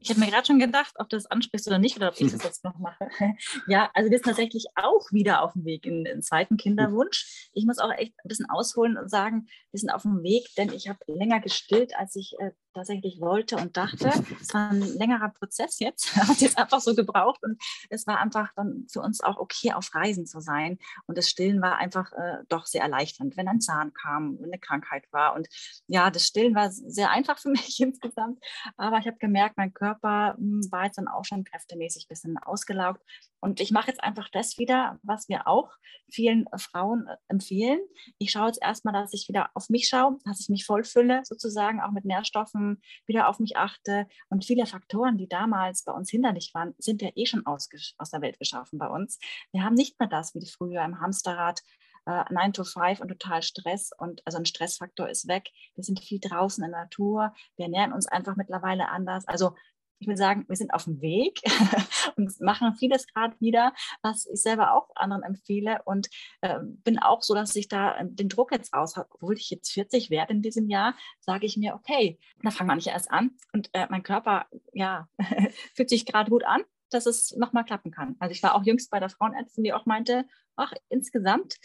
Ich 0.00 0.10
habe 0.10 0.20
mir 0.20 0.30
gerade 0.30 0.46
schon 0.46 0.58
gedacht, 0.58 0.94
ob 0.98 1.08
du 1.08 1.16
das 1.16 1.26
ansprichst 1.26 1.66
oder 1.66 1.78
nicht, 1.78 1.96
oder 1.96 2.08
ob 2.08 2.20
ich 2.20 2.30
das 2.32 2.42
jetzt 2.44 2.64
noch 2.64 2.78
mache. 2.78 3.08
Ja, 3.66 3.90
also 3.94 4.10
wir 4.10 4.18
sind 4.18 4.26
tatsächlich 4.26 4.66
auch 4.74 5.10
wieder 5.12 5.42
auf 5.42 5.52
dem 5.52 5.64
Weg 5.64 5.86
in 5.86 6.04
den 6.04 6.22
zweiten 6.22 6.56
Kinderwunsch. 6.56 7.50
Ich 7.52 7.66
muss 7.66 7.78
auch 7.78 7.90
echt 7.92 8.14
ein 8.22 8.28
bisschen 8.28 8.48
ausholen 8.48 8.96
und 8.96 9.10
sagen, 9.10 9.46
wir 9.70 9.80
sind 9.80 9.90
auf 9.90 10.02
dem 10.02 10.22
Weg, 10.22 10.48
denn 10.56 10.72
ich 10.72 10.88
habe 10.88 10.98
länger 11.06 11.40
gestillt, 11.40 11.94
als 11.96 12.16
ich 12.16 12.34
äh, 12.38 12.52
tatsächlich 12.74 13.20
wollte 13.20 13.56
und 13.56 13.76
dachte. 13.76 14.10
Es 14.40 14.54
war 14.54 14.70
ein 14.70 14.80
längerer 14.80 15.30
Prozess 15.30 15.78
jetzt, 15.78 16.14
hat 16.28 16.40
jetzt 16.40 16.58
einfach 16.58 16.80
so 16.80 16.94
gebraucht 16.94 17.40
und 17.42 17.60
es 17.90 18.06
war 18.06 18.18
einfach 18.18 18.52
dann 18.56 18.86
für 18.90 19.00
uns 19.00 19.20
auch 19.20 19.38
okay, 19.38 19.72
auf 19.72 19.94
Reisen 19.94 20.26
zu 20.26 20.40
sein. 20.40 20.78
Und 21.06 21.18
das 21.18 21.28
Stillen 21.28 21.60
war 21.60 21.76
einfach 21.76 22.12
äh, 22.12 22.44
doch 22.48 22.66
sehr 22.66 22.82
erleichternd, 22.82 23.36
wenn 23.36 23.48
ein 23.48 23.60
Zahn 23.60 23.92
kam, 23.92 24.38
wenn 24.38 24.50
eine 24.50 24.58
Krankheit 24.58 25.04
war. 25.12 25.34
Und 25.34 25.48
ja, 25.86 26.10
das 26.10 26.26
Stillen 26.26 26.54
war 26.54 26.70
sehr 26.70 27.10
einfach 27.10 27.38
für 27.38 27.48
mich 27.50 27.80
insgesamt. 27.80 28.42
Aber 28.76 28.98
ich 28.98 29.06
habe 29.06 29.18
gemerkt, 29.18 29.56
mein 29.56 29.74
Körper 29.74 30.34
mh, 30.38 30.62
hm, 30.64 30.72
war 30.72 30.84
jetzt 30.84 30.98
dann 30.98 31.08
auch 31.08 31.24
schon 31.24 31.44
kräftemäßig 31.44 32.04
ein 32.04 32.08
bisschen 32.08 32.38
ausgelaugt. 32.38 33.02
Und 33.40 33.60
ich 33.60 33.70
mache 33.70 33.88
jetzt 33.88 34.02
einfach 34.02 34.28
das 34.30 34.58
wieder, 34.58 34.98
was 35.02 35.28
wir 35.28 35.46
auch 35.46 35.70
vielen 36.10 36.46
Frauen 36.56 37.06
äh, 37.06 37.16
empfehlen. 37.28 37.80
Ich 38.18 38.32
schaue 38.32 38.48
jetzt 38.48 38.62
erstmal, 38.62 38.94
dass 38.94 39.12
ich 39.12 39.28
wieder 39.28 39.50
auf 39.54 39.68
mich 39.68 39.88
schaue, 39.88 40.18
dass 40.24 40.40
ich 40.40 40.48
mich 40.48 40.64
vollfülle, 40.64 41.22
sozusagen 41.24 41.80
auch 41.80 41.92
mit 41.92 42.04
Nährstoffen 42.04 42.57
wieder 43.06 43.28
auf 43.28 43.38
mich 43.38 43.56
achte. 43.56 44.06
Und 44.28 44.44
viele 44.44 44.66
Faktoren, 44.66 45.16
die 45.18 45.28
damals 45.28 45.84
bei 45.84 45.92
uns 45.92 46.10
hinderlich 46.10 46.52
waren, 46.54 46.74
sind 46.78 47.02
ja 47.02 47.10
eh 47.14 47.26
schon 47.26 47.46
aus, 47.46 47.68
aus 47.98 48.10
der 48.10 48.20
Welt 48.20 48.38
geschaffen 48.38 48.78
bei 48.78 48.88
uns. 48.88 49.18
Wir 49.52 49.64
haben 49.64 49.74
nicht 49.74 49.98
mehr 49.98 50.08
das 50.08 50.34
wie 50.34 50.46
früher 50.46 50.84
im 50.84 51.00
Hamsterrad, 51.00 51.62
äh, 52.06 52.24
9 52.30 52.52
to 52.52 52.64
5 52.64 53.00
und 53.00 53.08
total 53.08 53.42
Stress 53.42 53.90
und 53.96 54.22
also 54.24 54.38
ein 54.38 54.46
Stressfaktor 54.46 55.08
ist 55.08 55.28
weg. 55.28 55.50
Wir 55.74 55.84
sind 55.84 56.00
viel 56.00 56.20
draußen 56.20 56.64
in 56.64 56.70
der 56.70 56.82
Natur. 56.82 57.34
Wir 57.56 57.66
ernähren 57.66 57.92
uns 57.92 58.06
einfach 58.06 58.36
mittlerweile 58.36 58.88
anders. 58.88 59.26
Also 59.28 59.54
ich 59.98 60.06
will 60.06 60.16
sagen, 60.16 60.44
wir 60.48 60.56
sind 60.56 60.72
auf 60.72 60.84
dem 60.84 61.00
Weg 61.00 61.40
und 62.16 62.40
machen 62.40 62.74
vieles 62.74 63.06
gerade 63.06 63.34
wieder, 63.40 63.72
was 64.02 64.26
ich 64.26 64.40
selber 64.40 64.74
auch 64.74 64.94
anderen 64.94 65.22
empfehle. 65.22 65.80
Und 65.84 66.08
äh, 66.40 66.58
bin 66.62 66.98
auch 66.98 67.22
so, 67.22 67.34
dass 67.34 67.56
ich 67.56 67.68
da 67.68 68.02
den 68.02 68.28
Druck 68.28 68.52
jetzt 68.52 68.72
raus 68.74 68.96
habe, 68.96 69.08
obwohl 69.12 69.36
ich 69.36 69.50
jetzt 69.50 69.72
40 69.72 70.10
werde 70.10 70.32
in 70.32 70.42
diesem 70.42 70.68
Jahr, 70.68 70.94
sage 71.20 71.46
ich 71.46 71.56
mir, 71.56 71.74
okay, 71.74 72.18
da 72.42 72.50
fangen 72.50 72.70
wir 72.70 72.76
nicht 72.76 72.88
erst 72.88 73.10
an. 73.10 73.32
Und 73.52 73.70
äh, 73.72 73.86
mein 73.90 74.02
Körper, 74.02 74.46
ja, 74.72 75.08
fühlt 75.74 75.90
sich 75.90 76.06
gerade 76.06 76.30
gut 76.30 76.44
an, 76.44 76.62
dass 76.90 77.06
es 77.06 77.34
nochmal 77.36 77.64
klappen 77.64 77.90
kann. 77.90 78.16
Also 78.18 78.32
ich 78.32 78.42
war 78.42 78.54
auch 78.54 78.64
jüngst 78.64 78.90
bei 78.90 79.00
der 79.00 79.10
Frauenärztin, 79.10 79.64
die 79.64 79.72
auch 79.72 79.86
meinte, 79.86 80.26
ach, 80.56 80.72
insgesamt 80.88 81.54
es 81.54 81.58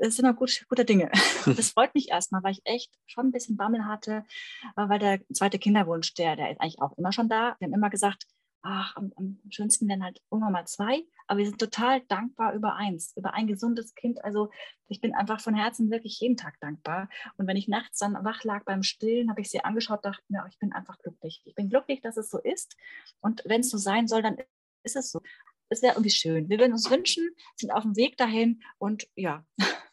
sind 0.00 0.26
noch 0.26 0.36
gut, 0.36 0.64
gute 0.68 0.84
Dinge. 0.84 1.10
Das 1.56 1.70
freut 1.70 1.94
mich 1.94 2.10
erstmal, 2.10 2.42
weil 2.42 2.52
ich 2.52 2.60
echt 2.64 2.92
schon 3.06 3.26
ein 3.26 3.32
bisschen 3.32 3.56
Bammel 3.56 3.86
hatte, 3.86 4.24
äh, 4.76 4.88
weil 4.88 4.98
der 4.98 5.20
zweite 5.32 5.58
Kinderwunsch, 5.58 6.14
der, 6.14 6.36
der 6.36 6.50
ist 6.50 6.60
eigentlich 6.60 6.80
auch 6.80 6.96
immer 6.98 7.12
schon 7.12 7.28
da. 7.28 7.56
Wir 7.58 7.66
haben 7.66 7.74
immer 7.74 7.90
gesagt, 7.90 8.26
ach, 8.62 8.96
am, 8.96 9.12
am 9.16 9.40
schönsten 9.50 9.88
wären 9.88 10.02
halt 10.02 10.20
irgendwann 10.30 10.52
mal 10.52 10.66
zwei, 10.66 11.04
aber 11.26 11.38
wir 11.38 11.46
sind 11.46 11.58
total 11.58 12.00
dankbar 12.08 12.54
über 12.54 12.74
eins, 12.74 13.12
über 13.16 13.34
ein 13.34 13.46
gesundes 13.46 13.94
Kind. 13.94 14.22
Also 14.24 14.50
ich 14.88 15.00
bin 15.00 15.14
einfach 15.14 15.40
von 15.40 15.54
Herzen 15.54 15.90
wirklich 15.90 16.18
jeden 16.20 16.36
Tag 16.36 16.58
dankbar. 16.60 17.08
Und 17.36 17.46
wenn 17.46 17.56
ich 17.56 17.68
nachts 17.68 17.98
dann 17.98 18.14
wach 18.24 18.44
lag 18.44 18.64
beim 18.64 18.82
Stillen, 18.82 19.30
habe 19.30 19.40
ich 19.40 19.50
sie 19.50 19.64
angeschaut, 19.64 20.04
dachte 20.04 20.22
mir, 20.28 20.44
ich 20.50 20.58
bin 20.58 20.72
einfach 20.72 20.98
glücklich. 20.98 21.42
Ich 21.44 21.54
bin 21.54 21.68
glücklich, 21.68 22.00
dass 22.00 22.16
es 22.16 22.30
so 22.30 22.38
ist. 22.38 22.76
Und 23.20 23.42
wenn 23.44 23.60
es 23.60 23.70
so 23.70 23.78
sein 23.78 24.08
soll, 24.08 24.22
dann 24.22 24.36
ist 24.82 24.96
es 24.96 25.10
so. 25.10 25.20
Es 25.70 25.82
wäre 25.82 25.94
irgendwie 25.94 26.10
schön. 26.10 26.48
Wir 26.48 26.58
würden 26.58 26.72
uns 26.72 26.90
wünschen, 26.90 27.28
sind 27.56 27.70
auf 27.70 27.82
dem 27.82 27.96
Weg 27.96 28.16
dahin 28.16 28.62
und 28.78 29.06
ja, 29.14 29.44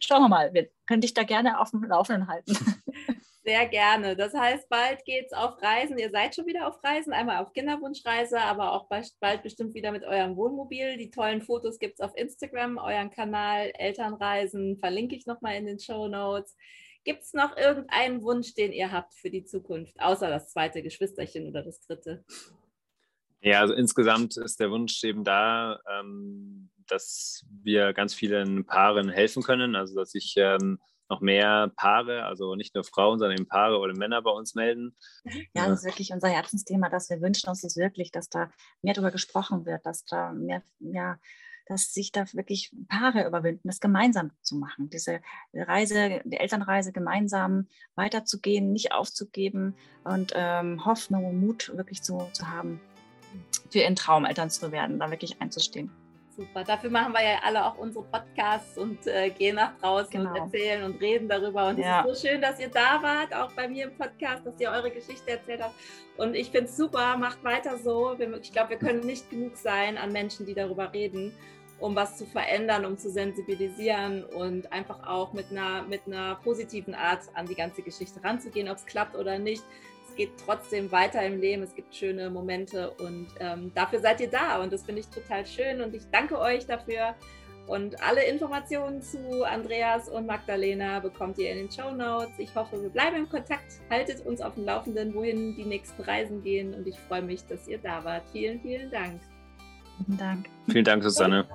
schauen 0.00 0.22
wir 0.22 0.28
mal. 0.28 0.54
Wir 0.54 0.68
können 0.86 1.00
dich 1.00 1.14
da 1.14 1.22
gerne 1.22 1.60
auf 1.60 1.70
dem 1.70 1.84
Laufenden 1.84 2.28
halten. 2.28 2.54
Sehr 3.46 3.66
gerne. 3.66 4.16
Das 4.16 4.34
heißt, 4.34 4.68
bald 4.68 5.04
geht 5.04 5.26
es 5.26 5.32
auf 5.32 5.62
Reisen. 5.62 5.98
Ihr 5.98 6.10
seid 6.10 6.34
schon 6.34 6.46
wieder 6.46 6.66
auf 6.66 6.82
Reisen, 6.82 7.12
einmal 7.12 7.36
auf 7.36 7.52
Kinderwunschreise, 7.52 8.40
aber 8.40 8.72
auch 8.72 8.88
bald 8.88 9.42
bestimmt 9.44 9.74
wieder 9.74 9.92
mit 9.92 10.02
eurem 10.02 10.36
Wohnmobil. 10.36 10.96
Die 10.96 11.12
tollen 11.12 11.42
Fotos 11.42 11.78
gibt 11.78 11.94
es 11.94 12.00
auf 12.00 12.10
Instagram, 12.16 12.76
euren 12.78 13.10
Kanal 13.10 13.70
Elternreisen, 13.78 14.78
verlinke 14.78 15.14
ich 15.14 15.26
nochmal 15.26 15.54
in 15.54 15.66
den 15.66 15.78
Show 15.78 16.08
Notes. 16.08 16.56
Gibt 17.04 17.22
es 17.22 17.34
noch 17.34 17.56
irgendeinen 17.56 18.24
Wunsch, 18.24 18.54
den 18.54 18.72
ihr 18.72 18.90
habt 18.90 19.14
für 19.14 19.30
die 19.30 19.44
Zukunft, 19.44 19.94
außer 20.00 20.28
das 20.28 20.50
zweite 20.50 20.82
Geschwisterchen 20.82 21.46
oder 21.46 21.62
das 21.62 21.80
dritte? 21.82 22.24
Ja, 23.46 23.60
also 23.60 23.74
insgesamt 23.74 24.36
ist 24.38 24.58
der 24.58 24.72
Wunsch 24.72 25.04
eben 25.04 25.22
da, 25.22 25.78
ähm, 25.88 26.68
dass 26.88 27.44
wir 27.62 27.92
ganz 27.92 28.12
vielen 28.12 28.66
Paaren 28.66 29.08
helfen 29.08 29.44
können, 29.44 29.76
also 29.76 29.94
dass 29.94 30.10
sich 30.10 30.34
ähm, 30.36 30.80
noch 31.08 31.20
mehr 31.20 31.70
Paare, 31.76 32.24
also 32.24 32.56
nicht 32.56 32.74
nur 32.74 32.82
Frauen, 32.82 33.20
sondern 33.20 33.38
eben 33.38 33.46
Paare 33.46 33.78
oder 33.78 33.94
Männer 33.94 34.20
bei 34.20 34.32
uns 34.32 34.56
melden. 34.56 34.96
Ja, 35.54 35.68
das 35.68 35.78
ist 35.78 35.84
wirklich 35.84 36.12
unser 36.12 36.28
Herzensthema, 36.28 36.88
dass 36.88 37.08
wir 37.08 37.20
wünschen 37.20 37.48
uns 37.48 37.60
das 37.60 37.76
wirklich, 37.76 38.10
dass 38.10 38.28
da 38.28 38.50
mehr 38.82 38.94
darüber 38.94 39.12
gesprochen 39.12 39.64
wird, 39.64 39.86
dass 39.86 40.04
da 40.04 40.32
mehr, 40.32 40.64
ja, 40.80 41.16
dass 41.66 41.94
sich 41.94 42.10
da 42.10 42.24
wirklich 42.32 42.72
Paare 42.88 43.28
überwinden, 43.28 43.68
das 43.68 43.78
gemeinsam 43.78 44.32
zu 44.42 44.56
machen, 44.56 44.90
diese 44.90 45.20
Reise, 45.54 46.20
die 46.24 46.38
Elternreise 46.38 46.90
gemeinsam 46.90 47.68
weiterzugehen, 47.94 48.72
nicht 48.72 48.90
aufzugeben 48.90 49.76
und 50.02 50.32
ähm, 50.34 50.84
Hoffnung 50.84 51.26
und 51.26 51.38
Mut 51.38 51.70
wirklich 51.76 52.02
zu, 52.02 52.28
zu 52.32 52.50
haben, 52.50 52.80
für 53.70 53.80
ihren 53.80 53.96
Traum 53.96 54.24
Eltern 54.24 54.50
zu 54.50 54.72
werden, 54.72 54.98
da 54.98 55.10
wirklich 55.10 55.40
einzustehen. 55.40 55.90
Super. 56.36 56.64
Dafür 56.64 56.90
machen 56.90 57.14
wir 57.14 57.24
ja 57.24 57.38
alle 57.42 57.64
auch 57.64 57.78
unsere 57.78 58.04
Podcasts 58.04 58.76
und 58.76 59.06
äh, 59.06 59.30
gehen 59.30 59.56
nach 59.56 59.72
draußen 59.78 60.10
genau. 60.10 60.30
und 60.30 60.36
erzählen 60.36 60.82
und 60.82 61.00
reden 61.00 61.30
darüber. 61.30 61.68
Und 61.68 61.78
ja. 61.78 62.04
es 62.04 62.12
ist 62.12 62.20
so 62.20 62.28
schön, 62.28 62.42
dass 62.42 62.60
ihr 62.60 62.68
da 62.68 63.02
wart, 63.02 63.34
auch 63.34 63.52
bei 63.52 63.66
mir 63.66 63.84
im 63.84 63.96
Podcast, 63.96 64.44
dass 64.44 64.60
ihr 64.60 64.70
eure 64.70 64.90
Geschichte 64.90 65.30
erzählt 65.30 65.62
habt. 65.62 65.74
Und 66.18 66.34
ich 66.34 66.50
finde 66.50 66.66
es 66.66 66.76
super, 66.76 67.16
macht 67.16 67.42
weiter 67.42 67.78
so. 67.78 68.18
Ich 68.42 68.52
glaube, 68.52 68.70
wir 68.70 68.76
können 68.76 69.00
nicht 69.00 69.30
genug 69.30 69.56
sein 69.56 69.96
an 69.96 70.12
Menschen, 70.12 70.44
die 70.44 70.52
darüber 70.52 70.92
reden, 70.92 71.32
um 71.80 71.96
was 71.96 72.18
zu 72.18 72.26
verändern, 72.26 72.84
um 72.84 72.98
zu 72.98 73.10
sensibilisieren 73.10 74.22
und 74.24 74.70
einfach 74.72 75.06
auch 75.06 75.32
mit 75.32 75.50
einer, 75.50 75.84
mit 75.84 76.02
einer 76.06 76.34
positiven 76.36 76.94
Art 76.94 77.22
an 77.32 77.46
die 77.46 77.54
ganze 77.54 77.80
Geschichte 77.80 78.22
ranzugehen, 78.22 78.68
ob 78.68 78.76
es 78.76 78.84
klappt 78.84 79.16
oder 79.16 79.38
nicht 79.38 79.64
geht 80.16 80.30
trotzdem 80.44 80.90
weiter 80.90 81.24
im 81.24 81.40
Leben, 81.40 81.62
es 81.62 81.74
gibt 81.74 81.94
schöne 81.94 82.30
Momente 82.30 82.90
und 82.92 83.28
ähm, 83.40 83.70
dafür 83.74 84.00
seid 84.00 84.20
ihr 84.20 84.30
da 84.30 84.62
und 84.62 84.72
das 84.72 84.84
finde 84.84 85.00
ich 85.00 85.08
total 85.08 85.46
schön 85.46 85.80
und 85.80 85.94
ich 85.94 86.02
danke 86.10 86.38
euch 86.38 86.66
dafür. 86.66 87.14
Und 87.66 88.00
alle 88.00 88.24
Informationen 88.24 89.02
zu 89.02 89.44
Andreas 89.44 90.08
und 90.08 90.26
Magdalena 90.26 91.00
bekommt 91.00 91.36
ihr 91.38 91.50
in 91.50 91.58
den 91.58 91.70
Show 91.70 91.90
Notes. 91.90 92.38
Ich 92.38 92.54
hoffe, 92.54 92.80
wir 92.80 92.90
bleiben 92.90 93.16
in 93.16 93.28
Kontakt. 93.28 93.80
Haltet 93.90 94.24
uns 94.24 94.40
auf 94.40 94.54
dem 94.54 94.64
Laufenden, 94.66 95.12
wohin 95.14 95.56
die 95.56 95.64
nächsten 95.64 96.00
Reisen 96.02 96.42
gehen. 96.42 96.74
Und 96.74 96.86
ich 96.86 96.96
freue 96.96 97.22
mich, 97.22 97.44
dass 97.46 97.66
ihr 97.66 97.78
da 97.78 98.04
wart. 98.04 98.22
Vielen, 98.30 98.60
vielen 98.60 98.88
Dank. 98.88 99.20
Vielen 100.04 100.18
Dank. 100.18 100.48
Vielen 100.68 100.84
Dank, 100.84 101.02
Susanne. 101.02 101.48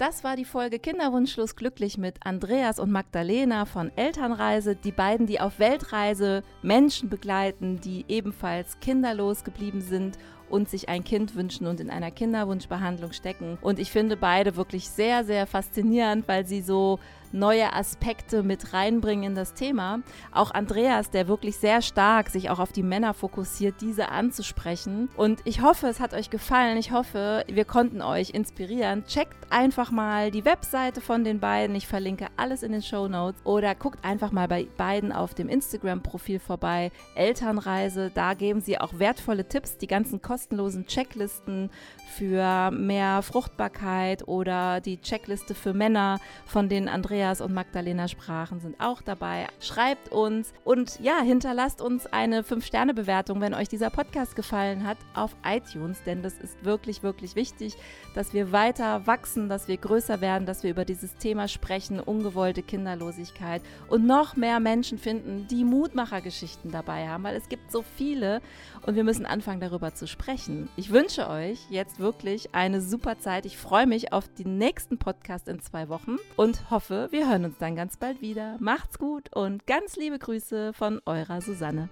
Das 0.00 0.24
war 0.24 0.34
die 0.34 0.46
Folge 0.46 0.78
Kinderwunschlos 0.78 1.56
glücklich 1.56 1.98
mit 1.98 2.24
Andreas 2.24 2.78
und 2.78 2.90
Magdalena 2.90 3.66
von 3.66 3.92
Elternreise, 3.96 4.74
die 4.74 4.92
beiden, 4.92 5.26
die 5.26 5.40
auf 5.40 5.58
Weltreise 5.58 6.42
Menschen 6.62 7.10
begleiten, 7.10 7.82
die 7.82 8.06
ebenfalls 8.08 8.80
kinderlos 8.80 9.44
geblieben 9.44 9.82
sind 9.82 10.16
und 10.48 10.70
sich 10.70 10.88
ein 10.88 11.04
Kind 11.04 11.34
wünschen 11.34 11.66
und 11.66 11.80
in 11.80 11.90
einer 11.90 12.10
Kinderwunschbehandlung 12.10 13.12
stecken. 13.12 13.58
Und 13.60 13.78
ich 13.78 13.90
finde 13.90 14.16
beide 14.16 14.56
wirklich 14.56 14.88
sehr, 14.88 15.22
sehr 15.22 15.46
faszinierend, 15.46 16.26
weil 16.26 16.46
sie 16.46 16.62
so 16.62 16.98
neue 17.32 17.72
Aspekte 17.72 18.42
mit 18.42 18.72
reinbringen 18.72 19.30
in 19.30 19.34
das 19.34 19.54
Thema. 19.54 20.00
Auch 20.32 20.50
Andreas, 20.50 21.10
der 21.10 21.28
wirklich 21.28 21.56
sehr 21.56 21.82
stark 21.82 22.30
sich 22.30 22.50
auch 22.50 22.58
auf 22.58 22.72
die 22.72 22.82
Männer 22.82 23.14
fokussiert, 23.14 23.80
diese 23.80 24.08
anzusprechen. 24.10 25.08
Und 25.16 25.40
ich 25.44 25.62
hoffe, 25.62 25.86
es 25.88 26.00
hat 26.00 26.14
euch 26.14 26.30
gefallen. 26.30 26.76
Ich 26.76 26.92
hoffe, 26.92 27.44
wir 27.48 27.64
konnten 27.64 28.02
euch 28.02 28.30
inspirieren. 28.30 29.04
Checkt 29.04 29.50
einfach 29.50 29.90
mal 29.90 30.30
die 30.30 30.44
Webseite 30.44 31.00
von 31.00 31.24
den 31.24 31.40
beiden. 31.40 31.76
Ich 31.76 31.86
verlinke 31.86 32.26
alles 32.36 32.62
in 32.62 32.72
den 32.72 32.82
Show 32.82 33.08
Notes. 33.08 33.40
Oder 33.44 33.74
guckt 33.74 34.04
einfach 34.04 34.32
mal 34.32 34.48
bei 34.48 34.66
beiden 34.76 35.12
auf 35.12 35.34
dem 35.34 35.48
Instagram-Profil 35.48 36.38
vorbei. 36.38 36.90
Elternreise, 37.14 38.10
da 38.14 38.34
geben 38.34 38.60
sie 38.60 38.80
auch 38.80 38.98
wertvolle 38.98 39.48
Tipps, 39.48 39.78
die 39.78 39.86
ganzen 39.86 40.22
kostenlosen 40.22 40.86
Checklisten 40.86 41.70
für 42.10 42.70
mehr 42.70 43.22
Fruchtbarkeit 43.22 44.26
oder 44.26 44.80
die 44.80 45.00
Checkliste 45.00 45.54
für 45.54 45.72
Männer, 45.72 46.18
von 46.44 46.68
denen 46.68 46.88
Andreas 47.20 47.42
und 47.42 47.52
Magdalena 47.52 48.08
sprachen, 48.08 48.60
sind 48.60 48.80
auch 48.80 49.02
dabei. 49.02 49.46
Schreibt 49.60 50.10
uns 50.10 50.54
und 50.64 50.98
ja, 51.00 51.20
hinterlasst 51.20 51.82
uns 51.82 52.06
eine 52.06 52.40
5-Sterne-Bewertung, 52.40 53.42
wenn 53.42 53.52
euch 53.52 53.68
dieser 53.68 53.90
Podcast 53.90 54.36
gefallen 54.36 54.86
hat, 54.86 54.96
auf 55.12 55.36
iTunes, 55.44 56.02
denn 56.04 56.22
das 56.22 56.38
ist 56.38 56.64
wirklich, 56.64 57.02
wirklich 57.02 57.36
wichtig, 57.36 57.76
dass 58.14 58.32
wir 58.32 58.52
weiter 58.52 59.06
wachsen, 59.06 59.50
dass 59.50 59.68
wir 59.68 59.76
größer 59.76 60.22
werden, 60.22 60.46
dass 60.46 60.62
wir 60.62 60.70
über 60.70 60.86
dieses 60.86 61.14
Thema 61.16 61.46
sprechen, 61.46 62.00
ungewollte 62.00 62.62
Kinderlosigkeit 62.62 63.60
und 63.90 64.06
noch 64.06 64.34
mehr 64.34 64.58
Menschen 64.58 64.96
finden, 64.96 65.46
die 65.46 65.64
Mutmachergeschichten 65.64 66.70
dabei 66.70 67.06
haben, 67.06 67.24
weil 67.24 67.36
es 67.36 67.50
gibt 67.50 67.70
so 67.70 67.84
viele 67.98 68.40
und 68.86 68.94
wir 68.94 69.04
müssen 69.04 69.26
anfangen, 69.26 69.60
darüber 69.60 69.94
zu 69.94 70.06
sprechen. 70.06 70.70
Ich 70.76 70.90
wünsche 70.90 71.28
euch 71.28 71.58
jetzt 71.68 71.98
wirklich 71.98 72.54
eine 72.54 72.80
super 72.80 73.18
Zeit. 73.18 73.44
Ich 73.44 73.58
freue 73.58 73.86
mich 73.86 74.14
auf 74.14 74.26
den 74.28 74.56
nächsten 74.56 74.96
Podcast 74.96 75.48
in 75.48 75.60
zwei 75.60 75.90
Wochen 75.90 76.16
und 76.36 76.70
hoffe, 76.70 77.08
wir 77.10 77.28
hören 77.28 77.44
uns 77.44 77.58
dann 77.58 77.76
ganz 77.76 77.96
bald 77.96 78.20
wieder. 78.20 78.56
Macht's 78.60 78.98
gut 78.98 79.34
und 79.34 79.66
ganz 79.66 79.96
liebe 79.96 80.18
Grüße 80.18 80.72
von 80.72 81.00
eurer 81.06 81.40
Susanne. 81.40 81.88